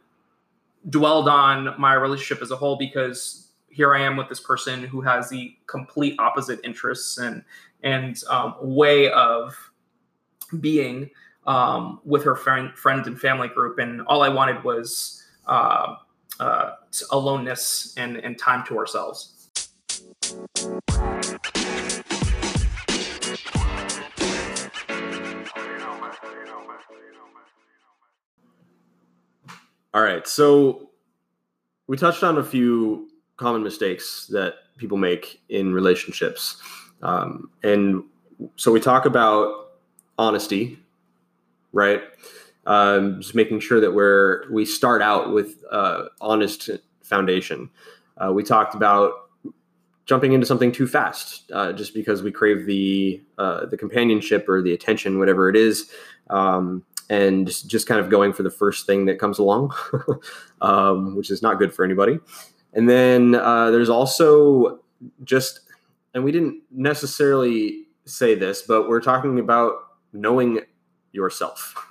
dwelled 0.89 1.27
on 1.27 1.75
my 1.77 1.93
relationship 1.93 2.41
as 2.41 2.51
a 2.51 2.55
whole 2.55 2.75
because 2.77 3.49
here 3.69 3.93
I 3.95 4.01
am 4.01 4.17
with 4.17 4.29
this 4.29 4.39
person 4.39 4.83
who 4.83 5.01
has 5.01 5.29
the 5.29 5.55
complete 5.67 6.15
opposite 6.19 6.59
interests 6.63 7.17
and 7.17 7.43
and 7.83 8.21
um, 8.29 8.55
way 8.61 9.09
of 9.11 9.55
being 10.59 11.09
um, 11.47 11.99
with 12.05 12.23
her 12.23 12.35
friend 12.35 12.75
friend 12.77 13.05
and 13.07 13.19
family 13.19 13.47
group, 13.47 13.79
and 13.79 14.01
all 14.03 14.21
I 14.21 14.29
wanted 14.29 14.63
was 14.63 15.23
uh, 15.47 15.95
uh, 16.39 16.71
aloneness 17.11 17.93
and 17.97 18.17
and 18.17 18.37
time 18.37 18.65
to 18.67 18.77
ourselves. 18.77 19.49
All 29.93 30.01
right. 30.01 30.25
So 30.25 30.89
we 31.87 31.97
touched 31.97 32.23
on 32.23 32.37
a 32.37 32.43
few 32.43 33.09
common 33.35 33.61
mistakes 33.61 34.27
that 34.27 34.53
people 34.77 34.97
make 34.97 35.41
in 35.49 35.73
relationships. 35.73 36.61
Um, 37.01 37.49
and 37.63 38.03
so 38.55 38.71
we 38.71 38.79
talk 38.79 39.05
about 39.05 39.71
honesty, 40.17 40.79
right? 41.73 42.01
Um, 42.67 43.21
just 43.21 43.33
making 43.33 43.59
sure 43.59 43.79
that 43.79 43.93
we're 43.93 44.43
we 44.51 44.65
start 44.65 45.01
out 45.01 45.33
with 45.33 45.63
uh, 45.71 46.05
honest 46.19 46.69
foundation. 47.01 47.69
Uh, 48.17 48.31
we 48.31 48.43
talked 48.43 48.75
about 48.75 49.13
jumping 50.05 50.33
into 50.33 50.45
something 50.45 50.71
too 50.71 50.87
fast, 50.87 51.49
uh, 51.53 51.71
just 51.71 51.93
because 51.93 52.21
we 52.21 52.31
crave 52.31 52.65
the 52.65 53.21
uh, 53.37 53.65
the 53.65 53.77
companionship 53.77 54.47
or 54.47 54.61
the 54.61 54.73
attention, 54.73 55.17
whatever 55.19 55.49
it 55.49 55.55
is, 55.55 55.89
um, 56.29 56.83
and 57.09 57.47
just, 57.67 57.87
kind 57.87 57.99
of 57.99 58.09
going 58.09 58.31
for 58.31 58.41
the 58.41 58.49
first 58.49 58.85
thing 58.85 59.05
that 59.05 59.19
comes 59.19 59.37
along, 59.37 59.73
um, 60.61 61.15
which 61.17 61.29
is 61.29 61.41
not 61.41 61.59
good 61.59 61.73
for 61.73 61.83
anybody. 61.83 62.17
And 62.73 62.89
then 62.89 63.35
uh, 63.35 63.69
there's 63.69 63.89
also 63.89 64.79
just, 65.23 65.59
and 66.13 66.23
we 66.23 66.31
didn't 66.31 66.61
necessarily 66.71 67.83
say 68.05 68.33
this, 68.33 68.61
but 68.61 68.87
we're 68.87 69.01
talking 69.01 69.39
about 69.39 69.73
knowing 70.13 70.61
yourself. 71.11 71.75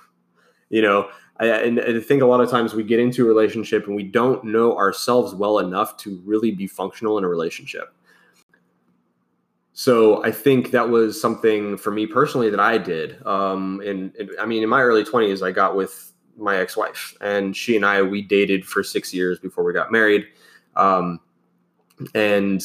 You 0.71 0.81
know, 0.81 1.09
I, 1.39 1.47
and 1.47 1.79
I 1.79 1.99
think 1.99 2.21
a 2.21 2.25
lot 2.25 2.41
of 2.41 2.49
times 2.49 2.73
we 2.73 2.83
get 2.83 2.99
into 2.99 3.25
a 3.25 3.27
relationship 3.27 3.87
and 3.87 3.95
we 3.95 4.03
don't 4.03 4.43
know 4.43 4.75
ourselves 4.77 5.35
well 5.35 5.59
enough 5.59 5.97
to 5.97 6.21
really 6.25 6.51
be 6.51 6.65
functional 6.65 7.17
in 7.17 7.23
a 7.23 7.27
relationship. 7.27 7.93
So 9.73 10.23
I 10.23 10.31
think 10.31 10.71
that 10.71 10.89
was 10.89 11.19
something 11.19 11.77
for 11.77 11.91
me 11.91 12.05
personally 12.05 12.49
that 12.49 12.59
I 12.59 12.77
did. 12.77 13.25
Um, 13.25 13.81
and, 13.85 14.13
and 14.15 14.29
I 14.39 14.45
mean, 14.45 14.63
in 14.63 14.69
my 14.69 14.81
early 14.81 15.03
20s, 15.03 15.45
I 15.45 15.51
got 15.51 15.75
with 15.75 16.13
my 16.37 16.57
ex-wife, 16.57 17.15
and 17.21 17.55
she 17.55 17.75
and 17.75 17.85
I 17.85 18.01
we 18.01 18.21
dated 18.21 18.65
for 18.65 18.83
six 18.83 19.13
years 19.13 19.39
before 19.39 19.63
we 19.63 19.73
got 19.73 19.91
married. 19.91 20.27
Um, 20.75 21.19
and 22.15 22.61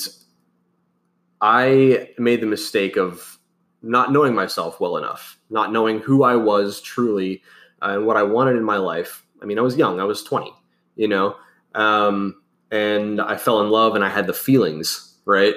I 1.41 2.11
made 2.19 2.41
the 2.41 2.47
mistake 2.47 2.97
of 2.97 3.39
not 3.83 4.13
knowing 4.13 4.35
myself 4.35 4.81
well 4.81 4.97
enough, 4.97 5.39
not 5.51 5.73
knowing 5.73 6.01
who 6.01 6.25
I 6.25 6.37
was 6.37 6.81
truly 6.81 7.43
uh, 7.83 7.91
and 7.91 8.07
what 8.07 8.17
I 8.17 8.23
wanted 8.23 8.57
in 8.57 8.65
my 8.65 8.77
life. 8.77 9.25
I 9.43 9.45
mean, 9.45 9.59
I 9.59 9.63
was 9.63 9.77
young, 9.77 10.01
I 10.01 10.05
was 10.05 10.23
20, 10.23 10.53
you 10.97 11.09
know, 11.09 11.37
um, 11.75 12.41
and 12.71 13.21
I 13.21 13.37
fell 13.37 13.61
in 13.61 13.71
love 13.71 13.95
and 13.95 14.05
I 14.05 14.09
had 14.09 14.27
the 14.27 14.33
feelings, 14.33 15.15
right? 15.25 15.55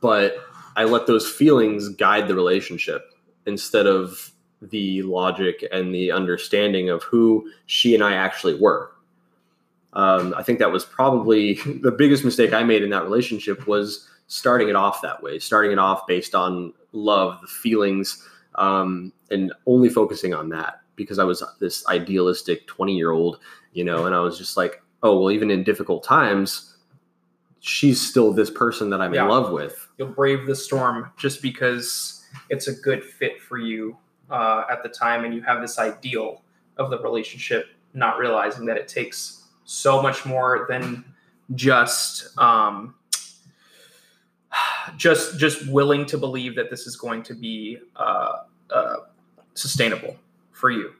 But 0.00 0.36
I 0.76 0.84
let 0.84 1.06
those 1.06 1.28
feelings 1.28 1.88
guide 1.88 2.28
the 2.28 2.34
relationship 2.34 3.10
instead 3.46 3.86
of 3.86 4.32
the 4.60 5.02
logic 5.02 5.64
and 5.72 5.94
the 5.94 6.12
understanding 6.12 6.88
of 6.88 7.02
who 7.02 7.50
she 7.66 7.94
and 7.94 8.04
I 8.04 8.14
actually 8.14 8.54
were. 8.54 8.92
Um, 9.94 10.34
I 10.36 10.42
think 10.42 10.58
that 10.60 10.72
was 10.72 10.84
probably 10.84 11.54
the 11.82 11.90
biggest 11.90 12.24
mistake 12.24 12.52
I 12.52 12.62
made 12.62 12.82
in 12.82 12.90
that 12.90 13.04
relationship 13.04 13.66
was 13.66 14.08
starting 14.28 14.68
it 14.68 14.76
off 14.76 15.02
that 15.02 15.22
way, 15.22 15.38
starting 15.38 15.72
it 15.72 15.78
off 15.78 16.06
based 16.06 16.34
on 16.34 16.72
love, 16.92 17.40
the 17.40 17.46
feelings, 17.46 18.26
um, 18.54 19.12
and 19.30 19.52
only 19.66 19.88
focusing 19.88 20.32
on 20.32 20.50
that 20.50 20.81
because 20.96 21.18
I 21.18 21.24
was 21.24 21.42
this 21.60 21.86
idealistic 21.88 22.66
20 22.66 22.94
year 22.96 23.10
old, 23.12 23.38
you 23.72 23.84
know, 23.84 24.06
and 24.06 24.14
I 24.14 24.20
was 24.20 24.38
just 24.38 24.56
like, 24.56 24.82
oh, 25.02 25.18
well, 25.20 25.30
even 25.30 25.50
in 25.50 25.64
difficult 25.64 26.04
times, 26.04 26.76
she's 27.60 28.00
still 28.00 28.32
this 28.32 28.50
person 28.50 28.90
that 28.90 29.00
I'm 29.00 29.14
Yeah. 29.14 29.22
in 29.22 29.28
love 29.28 29.52
with. 29.52 29.88
you'll 29.98 30.08
brave 30.08 30.46
the 30.46 30.54
storm 30.54 31.10
just 31.16 31.42
because 31.42 32.24
it's 32.48 32.66
a 32.68 32.72
good 32.72 33.04
fit 33.04 33.40
for 33.40 33.58
you 33.58 33.96
uh, 34.30 34.64
at 34.70 34.82
the 34.82 34.88
time 34.88 35.24
and 35.24 35.34
you 35.34 35.42
have 35.42 35.60
this 35.60 35.78
ideal 35.78 36.42
of 36.78 36.90
the 36.90 36.98
relationship 36.98 37.66
not 37.94 38.18
realizing 38.18 38.64
that 38.66 38.76
it 38.78 38.88
takes 38.88 39.44
so 39.64 40.00
much 40.02 40.24
more 40.24 40.66
than 40.68 41.04
just 41.54 42.36
um, 42.38 42.94
just 44.96 45.38
just 45.38 45.66
willing 45.68 46.04
to 46.06 46.18
believe 46.18 46.54
that 46.56 46.70
this 46.70 46.86
is 46.86 46.96
going 46.96 47.22
to 47.22 47.34
be 47.34 47.78
uh, 47.96 48.38
uh, 48.70 48.96
sustainable 49.54 50.16
for 50.62 50.70
you 50.70 50.92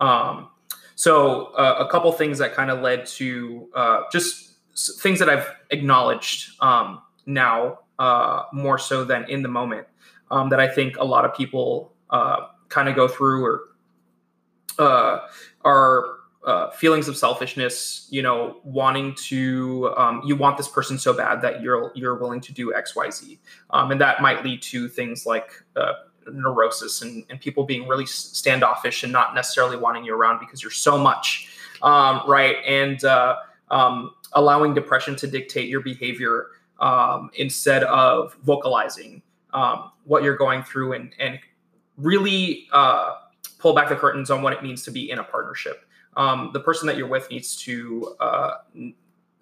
um, 0.00 0.48
so 0.94 1.46
uh, 1.54 1.76
a 1.86 1.90
couple 1.90 2.12
things 2.12 2.36
that 2.38 2.54
kind 2.54 2.70
of 2.70 2.80
led 2.80 3.06
to 3.06 3.68
uh, 3.74 4.02
just 4.12 4.58
things 5.00 5.18
that 5.18 5.30
i've 5.30 5.48
acknowledged 5.70 6.50
um, 6.60 7.00
now 7.24 7.78
uh, 7.98 8.42
more 8.52 8.78
so 8.78 9.04
than 9.04 9.24
in 9.30 9.42
the 9.42 9.48
moment 9.48 9.86
um, 10.30 10.48
that 10.50 10.60
I 10.60 10.68
think 10.68 10.96
a 10.98 11.04
lot 11.04 11.24
of 11.24 11.34
people 11.34 11.92
uh, 12.10 12.48
kind 12.68 12.88
of 12.88 12.94
go 12.94 13.08
through 13.08 13.44
or 13.44 13.60
uh, 14.78 15.20
are 15.64 16.06
uh, 16.44 16.70
feelings 16.70 17.08
of 17.08 17.16
selfishness. 17.16 18.06
You 18.10 18.22
know, 18.22 18.60
wanting 18.64 19.14
to 19.26 19.94
um, 19.96 20.22
you 20.24 20.36
want 20.36 20.56
this 20.56 20.68
person 20.68 20.98
so 20.98 21.12
bad 21.12 21.40
that 21.42 21.62
you're 21.62 21.92
you're 21.94 22.16
willing 22.16 22.40
to 22.42 22.52
do 22.52 22.74
X 22.74 22.94
Y 22.94 23.10
Z, 23.10 23.38
um, 23.70 23.90
and 23.90 24.00
that 24.00 24.20
might 24.20 24.44
lead 24.44 24.62
to 24.62 24.88
things 24.88 25.26
like. 25.26 25.50
Neurosis 26.32 27.02
and, 27.02 27.24
and 27.30 27.40
people 27.40 27.64
being 27.64 27.86
really 27.86 28.06
standoffish 28.06 29.02
and 29.02 29.12
not 29.12 29.34
necessarily 29.34 29.76
wanting 29.76 30.04
you 30.04 30.14
around 30.14 30.40
because 30.40 30.62
you're 30.62 30.70
so 30.70 30.98
much 30.98 31.48
um, 31.82 32.22
right 32.26 32.56
and 32.66 33.04
uh, 33.04 33.36
um, 33.70 34.12
allowing 34.32 34.74
depression 34.74 35.16
to 35.16 35.26
dictate 35.26 35.68
your 35.68 35.80
behavior 35.80 36.48
um, 36.80 37.30
instead 37.34 37.84
of 37.84 38.34
vocalizing 38.42 39.22
um, 39.52 39.90
what 40.04 40.22
you're 40.22 40.36
going 40.36 40.62
through 40.62 40.92
and, 40.92 41.14
and 41.18 41.38
really 41.96 42.68
uh, 42.72 43.14
pull 43.58 43.74
back 43.74 43.88
the 43.88 43.96
curtains 43.96 44.30
on 44.30 44.42
what 44.42 44.52
it 44.52 44.62
means 44.62 44.82
to 44.84 44.90
be 44.90 45.10
in 45.10 45.18
a 45.18 45.24
partnership. 45.24 45.84
Um, 46.16 46.50
the 46.52 46.60
person 46.60 46.86
that 46.86 46.96
you're 46.96 47.08
with 47.08 47.30
needs 47.30 47.56
to 47.56 48.16
uh, 48.20 48.50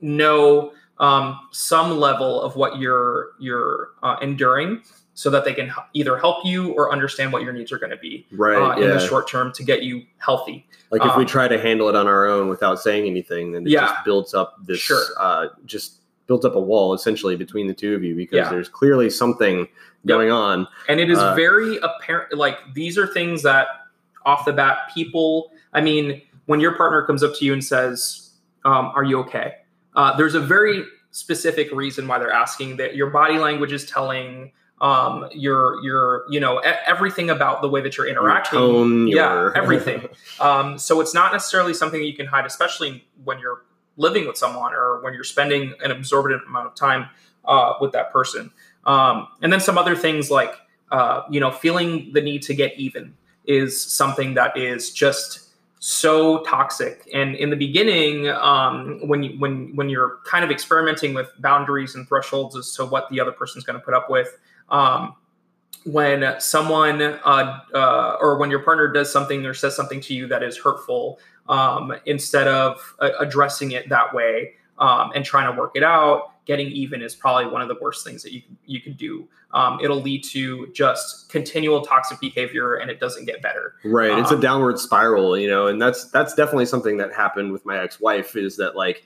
know 0.00 0.72
um, 0.98 1.40
some 1.52 1.98
level 1.98 2.40
of 2.40 2.56
what 2.56 2.78
you're 2.78 3.30
you're 3.38 3.90
uh, 4.02 4.16
enduring, 4.22 4.82
so 5.16 5.31
that 5.31 5.44
they 5.44 5.55
can 5.55 5.72
either 5.94 6.16
help 6.18 6.44
you 6.44 6.72
or 6.72 6.92
understand 6.92 7.33
what 7.33 7.42
your 7.42 7.53
needs 7.53 7.70
are 7.70 7.79
going 7.79 7.90
to 7.90 7.96
be 7.96 8.27
Right. 8.33 8.57
uh, 8.57 8.77
in 8.77 8.83
yeah. 8.83 8.94
the 8.94 8.98
short 8.98 9.29
term 9.29 9.53
to 9.53 9.62
get 9.62 9.83
you 9.83 10.03
healthy. 10.18 10.66
like 10.90 11.03
if 11.05 11.16
we 11.16 11.22
um, 11.22 11.27
try 11.29 11.48
to 11.48 11.59
handle 11.61 11.88
it 11.88 11.96
on 11.96 12.07
our 12.07 12.27
own 12.27 12.48
without 12.48 12.81
saying 12.81 13.07
anything, 13.07 13.53
then 13.53 13.66
it 13.66 13.70
Yeah. 13.70 13.81
just 13.87 14.05
builds 14.05 14.35
up 14.35 14.57
this 14.64 14.79
Sure. 14.81 15.03
uh, 15.18 15.48
just 15.66 16.00
builds 16.27 16.44
up 16.44 16.55
a 16.57 16.61
wall 16.61 16.94
essentially 16.94 17.37
between 17.37 17.66
the 17.66 17.74
two 17.74 17.94
of 17.94 18.03
you 18.05 18.14
because 18.14 18.37
Yeah. 18.37 18.48
there's 18.50 18.68
clearly 18.68 19.09
something 19.11 19.68
going 20.07 20.31
on. 20.31 20.66
and 20.88 21.00
it 21.00 21.11
is 21.11 21.18
Uh, 21.18 21.35
very 21.35 21.79
apparent 21.79 22.35
like 22.35 22.59
these 22.74 22.98
are 22.98 23.07
things 23.07 23.42
that 23.42 23.66
off 24.27 24.44
the 24.44 24.53
bat 24.53 24.79
people 24.94 25.50
i 25.74 25.81
mean 25.81 26.20
when 26.46 26.61
your 26.61 26.72
partner 26.77 27.03
comes 27.07 27.22
up 27.22 27.35
to 27.37 27.44
you 27.44 27.53
and 27.53 27.62
says 27.64 28.31
um, 28.64 28.90
are 28.94 29.05
you 29.05 29.18
okay 29.20 29.55
uh, 29.96 30.14
there's 30.16 30.35
a 30.35 30.40
very 30.40 30.85
specific 31.11 31.70
reason 31.72 32.07
why 32.09 32.18
they're 32.18 32.33
asking 32.33 32.77
that 32.77 32.96
your 32.96 33.09
body 33.11 33.38
language 33.38 33.72
is 33.72 33.85
telling 33.87 34.50
um, 34.80 35.28
your 35.32 35.82
your 35.82 36.24
you 36.28 36.40
know 36.40 36.58
everything 36.58 37.30
about 37.30 37.62
the 37.62 37.68
way 37.68 37.80
that 37.80 37.96
you're 37.96 38.06
Your 38.06 38.16
interacting. 38.18 38.58
tone, 38.58 39.08
yeah 39.08 39.32
your- 39.32 39.56
everything. 39.62 40.08
Um, 40.40 40.78
so 40.78 41.00
it's 41.00 41.14
not 41.14 41.32
necessarily 41.32 41.74
something 41.74 42.00
that 42.00 42.06
you 42.06 42.14
can 42.16 42.26
hide 42.26 42.44
especially 42.46 43.06
when 43.24 43.38
you're 43.38 43.62
living 43.96 44.26
with 44.26 44.37
someone 44.37 44.74
or 44.74 45.00
when 45.02 45.14
you're 45.14 45.22
spending 45.24 45.72
an 45.82 45.90
absorbent 45.92 46.42
amount 46.48 46.66
of 46.66 46.74
time 46.74 47.08
uh, 47.44 47.74
with 47.80 47.92
that 47.92 48.12
person. 48.12 48.50
Um, 48.87 49.28
and 49.40 49.52
then 49.52 49.60
some 49.60 49.78
other 49.78 49.94
things 49.94 50.30
like 50.30 50.54
uh, 50.90 51.22
you 51.30 51.40
know 51.40 51.50
feeling 51.50 52.12
the 52.12 52.20
need 52.20 52.42
to 52.42 52.54
get 52.54 52.76
even 52.78 53.14
is 53.46 53.80
something 53.80 54.34
that 54.34 54.56
is 54.56 54.90
just 54.90 55.40
so 55.78 56.42
toxic. 56.44 57.06
And 57.12 57.37
in 57.37 57.50
the 57.50 57.56
beginning 57.56 58.28
um, 58.28 59.06
when 59.06 59.22
you 59.22 59.38
when 59.38 59.74
when 59.76 59.88
you're 59.88 60.18
kind 60.26 60.44
of 60.44 60.50
experimenting 60.50 61.14
with 61.14 61.30
boundaries 61.40 61.94
and 61.94 62.08
thresholds 62.08 62.56
as 62.56 62.74
to 62.76 62.84
what 62.87 63.08
the 63.10 63.20
other 63.20 63.32
person's 63.32 63.64
going 63.64 63.78
to 63.78 63.84
put 63.84 63.94
up 63.94 64.08
with 64.10 64.37
um, 64.70 65.14
when 65.85 66.35
someone 66.40 67.03
uh, 67.03 67.61
uh, 67.74 68.16
or 68.20 68.38
when 68.38 68.50
your 68.50 68.61
partner 68.61 68.88
does 68.88 69.12
something 69.12 69.44
or 69.44 69.55
says 69.55 69.77
something 69.77 70.00
to 70.00 70.14
you 70.14 70.27
that 70.27 70.42
is 70.42 70.57
hurtful 70.57 71.18
um, 71.48 71.92
instead 72.07 72.48
of 72.48 72.94
uh, 73.00 73.11
addressing 73.20 73.72
it 73.72 73.88
that 73.88 74.14
way 74.14 74.55
um, 74.79 75.12
and 75.14 75.24
trying 75.24 75.53
to 75.53 75.61
work 75.61 75.72
it 75.74 75.83
out 75.83 76.31
getting 76.46 76.68
even 76.68 77.00
is 77.00 77.14
probably 77.14 77.46
one 77.50 77.62
of 77.62 77.68
the 77.68 77.77
worst 77.81 78.05
things 78.05 78.22
that 78.22 78.33
you 78.33 78.42
can, 78.42 78.57
you 78.66 78.81
can 78.81 78.92
do 78.94 79.29
um, 79.53 79.79
it'll 79.83 80.00
lead 80.00 80.24
to 80.24 80.66
just 80.72 81.29
continual 81.29 81.83
toxic 81.83 82.18
behavior 82.18 82.77
and 82.77 82.90
it 82.90 82.98
doesn't 82.98 83.27
get 83.27 83.40
better 83.42 83.74
Right. 83.85 84.18
It's 84.18 84.31
a 84.31 84.35
Um, 84.35 84.40
downward 84.40 84.79
spiral, 84.79 85.37
you 85.38 85.48
know, 85.48 85.66
and 85.66 85.81
that's 85.81 86.07
that's 86.07 86.35
definitely 86.35 86.64
something 86.66 86.96
that 86.96 87.12
happened 87.12 87.53
with 87.53 87.66
my 87.66 87.79
ex-wife 87.79 88.35
is 88.35 88.57
that 88.57 88.74
like, 88.74 89.05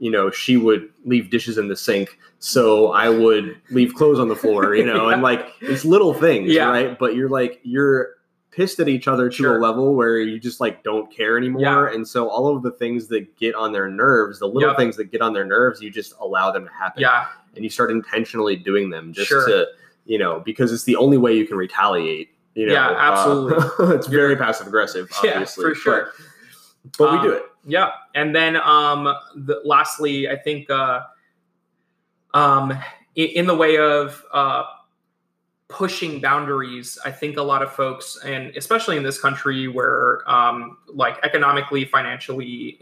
you 0.00 0.10
know, 0.10 0.30
she 0.30 0.56
would 0.56 0.88
leave 1.04 1.30
dishes 1.30 1.56
in 1.58 1.68
the 1.68 1.76
sink, 1.76 2.18
so 2.40 2.90
I 2.92 3.08
would 3.08 3.54
leave 3.70 3.94
clothes 3.94 4.18
on 4.18 4.26
the 4.28 4.34
floor, 4.34 4.74
you 4.74 4.84
know, 4.84 5.08
and 5.10 5.22
like 5.22 5.46
it's 5.60 5.84
little 5.84 6.12
things, 6.14 6.50
Yeah. 6.52 6.68
right? 6.70 6.98
But 6.98 7.14
you're 7.14 7.28
like 7.28 7.60
you're 7.62 8.14
pissed 8.50 8.80
at 8.80 8.88
each 8.88 9.06
other 9.06 9.28
to 9.28 9.34
Sure. 9.36 9.58
a 9.58 9.60
level 9.60 9.94
where 9.94 10.18
you 10.18 10.40
just 10.40 10.58
like 10.58 10.82
don't 10.82 11.14
care 11.14 11.36
anymore. 11.38 11.62
Yeah. 11.62 11.94
And 11.94 12.08
so 12.08 12.28
all 12.28 12.56
of 12.56 12.64
the 12.64 12.72
things 12.72 13.06
that 13.08 13.36
get 13.36 13.54
on 13.54 13.72
their 13.72 13.88
nerves, 13.88 14.40
the 14.40 14.46
little 14.48 14.70
Yep. 14.70 14.76
things 14.76 14.96
that 14.96 15.12
get 15.12 15.20
on 15.22 15.32
their 15.34 15.44
nerves, 15.44 15.80
you 15.80 15.88
just 15.90 16.14
allow 16.18 16.50
them 16.50 16.64
to 16.64 16.72
happen. 16.72 17.00
yeah 17.00 17.26
And 17.54 17.62
you 17.62 17.70
start 17.70 17.92
intentionally 17.92 18.56
doing 18.56 18.90
them 18.90 19.12
just 19.12 19.28
Sure. 19.28 19.46
to, 19.46 19.66
you 20.04 20.18
know, 20.18 20.40
because 20.44 20.72
it's 20.72 20.82
the 20.82 20.96
only 20.96 21.16
way 21.16 21.36
you 21.36 21.46
can 21.46 21.56
retaliate. 21.58 22.30
You 22.56 22.66
know, 22.66 22.72
Yeah, 22.72 22.88
Uh, 22.88 22.94
absolutely. 22.98 23.94
it's 23.96 24.08
very 24.08 24.34
passive 24.34 24.66
aggressive, 24.66 25.08
yeah 25.22 25.44
for 25.44 25.72
sure 25.74 26.10
But, 26.82 26.98
but 26.98 27.08
Um, 27.10 27.16
we 27.22 27.28
do 27.28 27.34
it. 27.34 27.44
Yeah, 27.66 27.90
and 28.14 28.34
then 28.34 28.56
um, 28.56 29.04
the, 29.36 29.60
lastly, 29.64 30.28
I 30.28 30.36
think 30.36 30.70
uh, 30.70 31.00
um, 32.32 32.72
in, 33.16 33.28
in 33.28 33.46
the 33.46 33.54
way 33.54 33.76
of 33.76 34.24
uh, 34.32 34.64
pushing 35.68 36.20
boundaries, 36.20 36.98
I 37.04 37.10
think 37.10 37.36
a 37.36 37.42
lot 37.42 37.62
of 37.62 37.72
folks, 37.72 38.18
and 38.24 38.54
especially 38.56 38.96
in 38.96 39.02
this 39.02 39.20
country 39.20 39.68
where 39.68 40.28
um, 40.30 40.78
like 40.88 41.18
economically, 41.22 41.84
financially, 41.84 42.78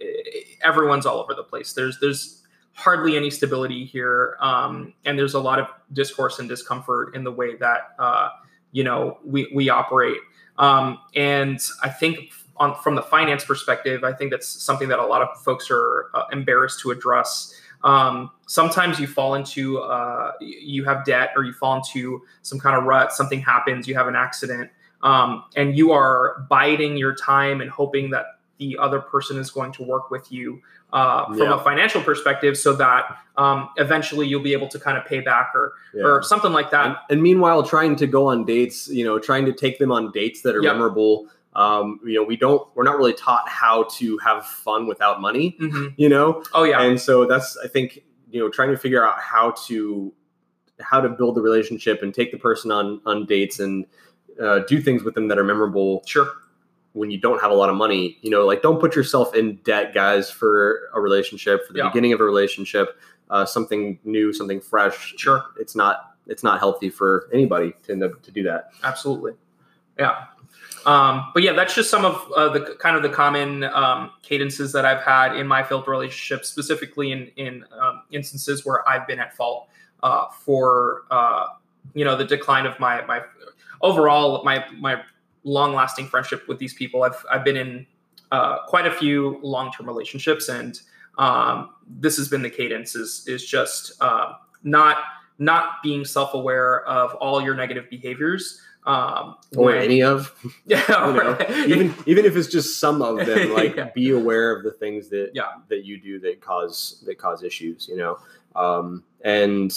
everyone's 0.62 1.07
all 1.07 1.19
over 1.19 1.35
the 1.35 1.45
place. 1.45 1.73
There's 1.73 1.99
there's 2.01 2.43
hardly 2.73 3.17
any 3.17 3.31
stability 3.31 3.85
here, 3.85 4.37
um, 4.41 4.95
and 5.05 5.19
there's 5.19 5.35
a 5.35 5.41
lot 5.41 5.59
of 5.59 5.67
discourse 5.93 6.38
and 6.38 6.49
discomfort 6.49 7.14
in 7.14 7.25
the 7.25 7.33
way 7.33 7.57
that 7.57 7.95
uh, 7.99 8.31
you 8.73 8.85
know 8.85 9.19
we 9.25 9.51
we 9.55 9.69
operate. 9.69 10.19
Um, 10.57 10.99
and 11.14 11.61
I 11.83 11.88
think 11.88 12.33
on 12.61 12.75
from 12.83 12.94
the 12.94 13.03
finance 13.03 13.44
perspective, 13.44 14.05
I 14.05 14.12
think 14.12 14.31
that's 14.31 14.47
something 14.49 14.88
that 14.88 14.99
a 14.99 15.07
lot 15.07 15.23
of 15.23 15.29
folks 15.42 15.68
are 15.71 16.07
uh, 16.14 16.25
embarrassed 16.33 16.81
to 16.81 16.90
address. 16.90 17.55
Um, 17.85 18.31
sometimes 18.47 18.99
you 18.99 19.07
fall 19.07 19.35
into 19.35 19.79
uh, 19.79 20.33
you 20.40 20.85
have 20.85 21.05
debt 21.05 21.31
or 21.37 21.44
you 21.44 21.53
fall 21.53 21.77
into 21.77 22.23
some 22.42 22.59
kind 22.59 22.77
of 22.77 22.85
rut. 22.85 23.12
Something 23.12 23.40
happens, 23.40 23.87
you 23.87 23.94
have 23.94 24.09
an 24.09 24.16
accident, 24.16 24.71
um, 25.03 25.44
and 25.57 25.77
you 25.77 25.92
are 25.92 26.44
biding 26.51 26.97
your 26.97 27.14
time 27.14 27.61
and 27.61 27.71
hoping 27.71 28.11
that 28.11 28.27
the 28.59 28.77
other 28.79 28.99
person 29.01 29.38
is 29.38 29.51
going 29.53 29.71
to 29.71 29.85
work 29.85 30.11
with 30.11 30.33
you 30.33 30.61
uh, 30.92 31.27
from 31.27 31.38
Yeah. 31.38 31.55
a 31.61 31.62
financial 31.62 32.03
perspective, 32.03 32.57
so 32.59 32.73
that 32.75 33.16
um, 33.37 33.68
eventually 33.77 34.27
you'll 34.27 34.42
be 34.42 34.53
able 34.55 34.66
to 34.68 34.81
kind 34.81 34.99
of 34.99 35.05
pay 35.05 35.21
back 35.21 35.53
or 35.55 35.75
Yeah. 35.94 36.03
or 36.05 36.23
something 36.23 36.53
like 36.53 36.73
that. 36.73 36.87
and, 36.87 36.97
and 37.11 37.23
meanwhile, 37.23 37.62
trying 37.62 37.94
to 37.97 38.07
go 38.09 38.27
on 38.27 38.44
dates, 38.44 38.88
you 38.88 39.05
know, 39.05 39.21
trying 39.21 39.44
to 39.44 39.53
take 39.53 39.79
them 39.79 39.92
on 39.92 40.11
dates 40.11 40.42
that 40.42 40.57
are 40.57 40.62
Yep. 40.62 40.73
memorable. 40.73 41.29
Um, 41.55 41.99
you 42.05 42.15
know, 42.15 42.23
we 42.23 42.37
don't, 42.37 42.69
we're 42.75 42.85
not 42.85 42.99
really 42.99 43.15
taught 43.15 43.49
how 43.49 43.85
to 43.97 44.19
have 44.19 44.47
fun 44.47 44.87
without 44.87 45.21
money, 45.21 45.57
Mhm. 45.61 45.95
you 45.97 46.09
know? 46.09 46.43
Oh 46.55 46.63
yeah, 46.65 46.83
And 46.83 47.01
so 47.01 47.25
that's, 47.25 47.57
I 47.57 47.67
think, 47.69 48.05
you 48.31 48.39
know, 48.41 48.49
trying 48.49 48.71
to 48.71 48.77
figure 48.77 49.05
out 49.05 49.19
how 49.21 49.53
to, 49.67 50.13
how 50.81 51.01
to 51.01 51.09
build 51.09 51.35
the 51.35 51.41
relationship 51.43 52.03
and 52.03 52.15
take 52.15 52.31
the 52.31 52.39
person 52.39 52.71
on, 52.71 53.01
on 53.07 53.27
dates 53.27 53.59
and 53.59 53.87
uh, 54.41 54.61
do 54.69 54.81
things 54.81 55.03
with 55.03 55.15
them 55.15 55.27
that 55.29 55.39
are 55.39 55.43
memorable 55.45 56.03
sure. 56.07 56.31
when 56.93 57.11
you 57.11 57.19
don't 57.19 57.41
have 57.41 57.51
a 57.51 57.55
lot 57.55 57.69
of 57.71 57.75
money, 57.77 58.19
you 58.23 58.31
know, 58.31 58.45
like 58.47 58.63
don't 58.63 58.79
put 58.79 58.95
yourself 58.95 59.35
in 59.35 59.57
debt, 59.65 59.93
guys, 59.95 60.31
for 60.31 60.91
a 60.95 61.01
relationship, 61.01 61.67
for 61.67 61.73
the 61.73 61.79
Yeah. 61.81 61.89
beginning 61.89 62.13
of 62.13 62.21
a 62.21 62.25
relationship, 62.25 62.97
uh, 63.31 63.45
something 63.45 63.99
new, 64.05 64.33
something 64.33 64.61
fresh. 64.61 65.15
Sure. 65.17 65.45
It's 65.59 65.75
not, 65.75 66.15
it's 66.29 66.45
not 66.45 66.61
healthy 66.61 66.91
for 66.91 67.29
anybody 67.33 67.73
to 67.85 67.93
end 67.93 68.05
up 68.05 68.23
to 68.23 68.31
do 68.31 68.43
that. 68.45 68.71
absolutely 68.85 69.33
yeah 69.99 70.27
um, 70.87 71.31
but 71.35 71.43
yeah 71.43 71.53
that's 71.53 71.75
just 71.75 71.91
some 71.91 72.05
of 72.05 72.31
uh, 72.37 72.49
the 72.49 72.77
kind 72.79 72.97
of 72.97 73.03
the 73.03 73.09
common 73.09 73.64
um, 73.64 74.11
cadences 74.23 74.73
that 74.73 74.85
i've 74.85 75.03
had 75.03 75.37
in 75.37 75.47
my 75.47 75.62
failed 75.62 75.87
relationships 75.88 76.49
specifically 76.49 77.12
in 77.12 77.31
in 77.37 77.64
um, 77.81 78.03
instances 78.11 78.64
where 78.64 78.88
i've 78.88 79.07
been 79.07 79.19
at 79.19 79.35
fault 79.37 79.69
uh, 80.03 80.27
for 80.29 81.03
uh, 81.11 81.47
you 81.95 82.05
know 82.05 82.17
the 82.17 82.25
decline 82.25 82.67
of 82.67 82.79
my 82.79 83.05
my 83.07 83.21
overall 83.83 84.43
my 84.45 84.64
my 84.79 85.01
long 85.45 85.75
lasting 85.75 86.07
friendship 86.07 86.47
with 86.49 86.59
these 86.59 86.75
people. 86.75 87.03
I've 87.03 87.25
i've 87.31 87.45
been 87.45 87.57
in 87.57 87.87
uh, 88.31 88.64
quite 88.67 88.87
a 88.87 88.91
few 88.91 89.38
long 89.43 89.73
term 89.73 89.87
relationships 89.87 90.49
and 90.49 90.81
um, 91.17 91.71
this 91.88 92.17
has 92.17 92.29
been 92.29 92.43
the 92.43 92.51
cadence 92.51 92.95
is 92.95 93.25
is 93.27 93.45
just 93.45 93.93
uh, 94.01 94.35
not 94.62 94.99
not 95.38 95.83
being 95.83 96.05
self-aware 96.05 96.85
of 96.87 97.14
all 97.17 97.41
your 97.41 97.55
negative 97.55 97.88
behaviors 97.91 98.61
um, 98.87 99.37
or 99.57 99.67
when- 99.67 99.79
any 99.79 100.03
of. 100.03 100.33
Yeah 100.64 100.83
you 101.09 101.14
know, 101.14 101.64
even 101.67 101.95
even 102.07 102.25
if 102.25 102.37
it's 102.37 102.49
just 102.49 102.79
some 102.81 103.03
of 103.03 103.25
them 103.27 103.53
like 103.55 103.77
Yeah. 103.77 103.91
be 103.95 104.11
aware 104.11 104.53
of 104.57 104.64
the 104.64 104.73
things 104.73 105.09
that 105.11 105.31
Yeah. 105.35 105.53
that 105.69 105.85
you 105.85 106.01
do 106.01 106.19
that 106.21 106.41
cause 106.41 107.03
that 107.07 107.19
cause 107.19 107.43
issues 107.43 107.87
you 107.88 107.97
know? 107.97 108.19
Um 108.57 109.05
and 109.23 109.73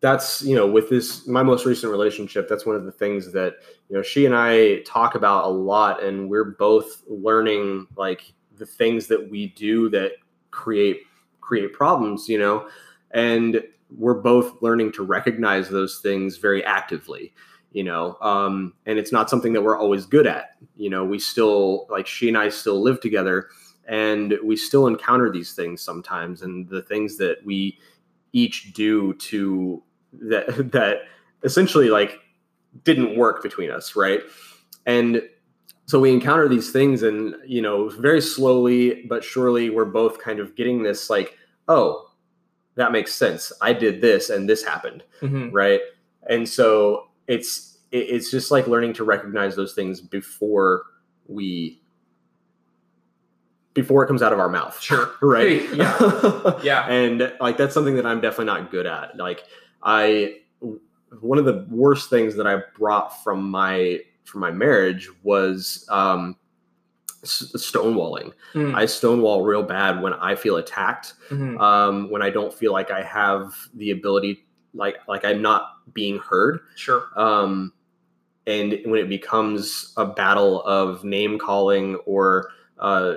that's 0.00 0.42
you 0.42 0.56
know 0.56 0.66
with 0.66 0.90
this 0.90 1.26
my 1.28 1.42
most 1.42 1.64
recent 1.64 1.90
relationship 1.92 2.48
that's 2.48 2.66
one 2.66 2.74
of 2.74 2.84
the 2.84 2.90
things 2.92 3.30
that 3.32 3.54
you 3.88 3.96
know 3.96 4.02
she 4.02 4.26
and 4.26 4.34
i 4.34 4.80
talk 4.80 5.14
about 5.14 5.44
a 5.44 5.48
lot 5.48 6.02
and 6.02 6.28
we're 6.28 6.56
both 6.58 7.02
learning 7.06 7.86
like 7.96 8.32
the 8.58 8.66
things 8.66 9.06
that 9.06 9.30
we 9.30 9.48
do 9.48 9.88
that 9.88 10.12
create 10.50 11.02
create 11.40 11.72
problems 11.72 12.28
you 12.28 12.38
know? 12.38 12.68
And 13.12 13.62
we're 13.98 14.20
both 14.20 14.60
learning 14.62 14.92
to 14.92 15.02
recognize 15.02 15.68
those 15.68 15.98
things 15.98 16.36
very 16.36 16.64
actively 16.64 17.32
you 17.72 17.84
know 17.84 18.16
um, 18.20 18.74
and 18.86 18.98
it's 18.98 19.12
not 19.12 19.30
something 19.30 19.52
that 19.52 19.62
we're 19.62 19.78
always 19.78 20.06
good 20.06 20.26
at. 20.26 20.56
You 20.76 20.90
know 20.90 21.04
we 21.04 21.18
still 21.18 21.86
like 21.90 22.06
she 22.06 22.28
and 22.28 22.38
i 22.38 22.48
still 22.48 22.80
live 22.80 23.00
together 23.00 23.48
and 23.86 24.38
we 24.44 24.56
still 24.56 24.86
encounter 24.86 25.30
these 25.30 25.54
things 25.54 25.82
sometimes 25.82 26.42
and 26.42 26.68
the 26.68 26.82
things 26.82 27.16
that 27.18 27.38
we 27.44 27.78
each 28.32 28.72
do 28.72 29.14
to 29.14 29.82
that 30.12 30.46
that 30.72 30.98
essentially 31.42 31.90
like 31.90 32.20
didn't 32.84 33.16
work 33.16 33.42
between 33.42 33.70
us 33.70 33.96
right? 33.96 34.20
And 34.86 35.22
so 35.86 36.00
we 36.00 36.12
encounter 36.12 36.48
these 36.48 36.70
things 36.70 37.02
and 37.02 37.34
you 37.46 37.60
know 37.60 37.88
very 37.88 38.20
slowly 38.20 39.04
but 39.08 39.24
surely 39.24 39.70
we're 39.70 39.84
both 39.84 40.18
kind 40.20 40.38
of 40.38 40.54
getting 40.54 40.82
this 40.82 41.10
like 41.10 41.36
oh 41.68 42.08
that 42.76 42.92
makes 42.92 43.12
sense 43.12 43.52
i 43.60 43.72
did 43.72 44.00
this 44.00 44.30
and 44.30 44.48
this 44.48 44.64
happened 44.64 45.02
Mhm. 45.20 45.50
right 45.52 45.80
and 46.28 46.48
so 46.48 47.08
it's 47.26 47.78
it's 47.90 48.30
just 48.30 48.50
like 48.50 48.66
learning 48.66 48.92
to 48.94 49.04
recognize 49.04 49.54
those 49.56 49.74
things 49.74 50.00
before 50.00 50.84
we 51.28 51.80
before 53.74 54.04
it 54.04 54.06
comes 54.06 54.22
out 54.22 54.32
of 54.32 54.38
our 54.38 54.48
mouth 54.48 54.80
Sure. 54.80 55.10
right 55.22 55.62
Yeah. 55.74 56.60
Yeah. 56.62 56.86
and 56.88 57.32
like 57.40 57.56
that's 57.56 57.74
something 57.74 57.96
that 57.96 58.06
i'm 58.06 58.20
definitely 58.20 58.46
not 58.46 58.70
good 58.70 58.86
at 58.86 59.16
like 59.16 59.44
i 59.82 60.36
one 61.20 61.38
of 61.38 61.44
the 61.44 61.66
worst 61.70 62.08
things 62.10 62.34
that 62.36 62.46
i 62.46 62.62
brought 62.78 63.22
from 63.22 63.50
my 63.50 64.00
from 64.24 64.40
my 64.40 64.50
marriage 64.50 65.08
was 65.22 65.86
um 65.90 66.36
stonewalling 67.24 68.32
Mm. 68.54 68.74
i 68.74 68.84
stonewall 68.86 69.42
real 69.44 69.62
bad 69.62 70.02
when 70.02 70.12
i 70.14 70.34
feel 70.34 70.56
attacked 70.56 71.14
Mhm. 71.30 71.60
um, 71.60 72.10
when 72.10 72.20
I 72.22 72.30
don't 72.30 72.52
feel 72.52 72.72
like 72.72 72.90
I 72.90 73.00
have 73.02 73.54
the 73.74 73.90
ability, 73.92 74.44
like 74.74 74.96
like 75.08 75.24
I'm 75.24 75.40
not 75.40 75.62
being 75.94 76.18
heard, 76.18 76.60
Sure. 76.76 77.04
um, 77.16 77.72
and 78.46 78.78
when 78.84 79.00
it 79.00 79.08
becomes 79.08 79.94
a 79.96 80.04
battle 80.04 80.62
of 80.64 81.04
name 81.04 81.38
calling 81.38 81.94
or 82.06 82.50
uh, 82.78 83.14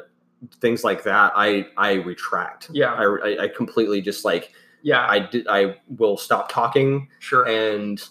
things 0.62 0.84
like 0.86 1.04
that, 1.04 1.34
I 1.36 1.68
I 1.76 1.94
retract. 1.94 2.70
Yeah. 2.72 2.94
I, 2.94 3.44
I, 3.44 3.48
completely 3.50 4.00
just 4.02 4.24
like 4.24 4.54
Yeah. 4.84 5.06
I 5.10 5.20
did 5.20 5.48
I 5.50 5.78
will 5.98 6.16
stop 6.18 6.48
talking 6.50 7.10
sure. 7.20 7.46
and 7.48 8.02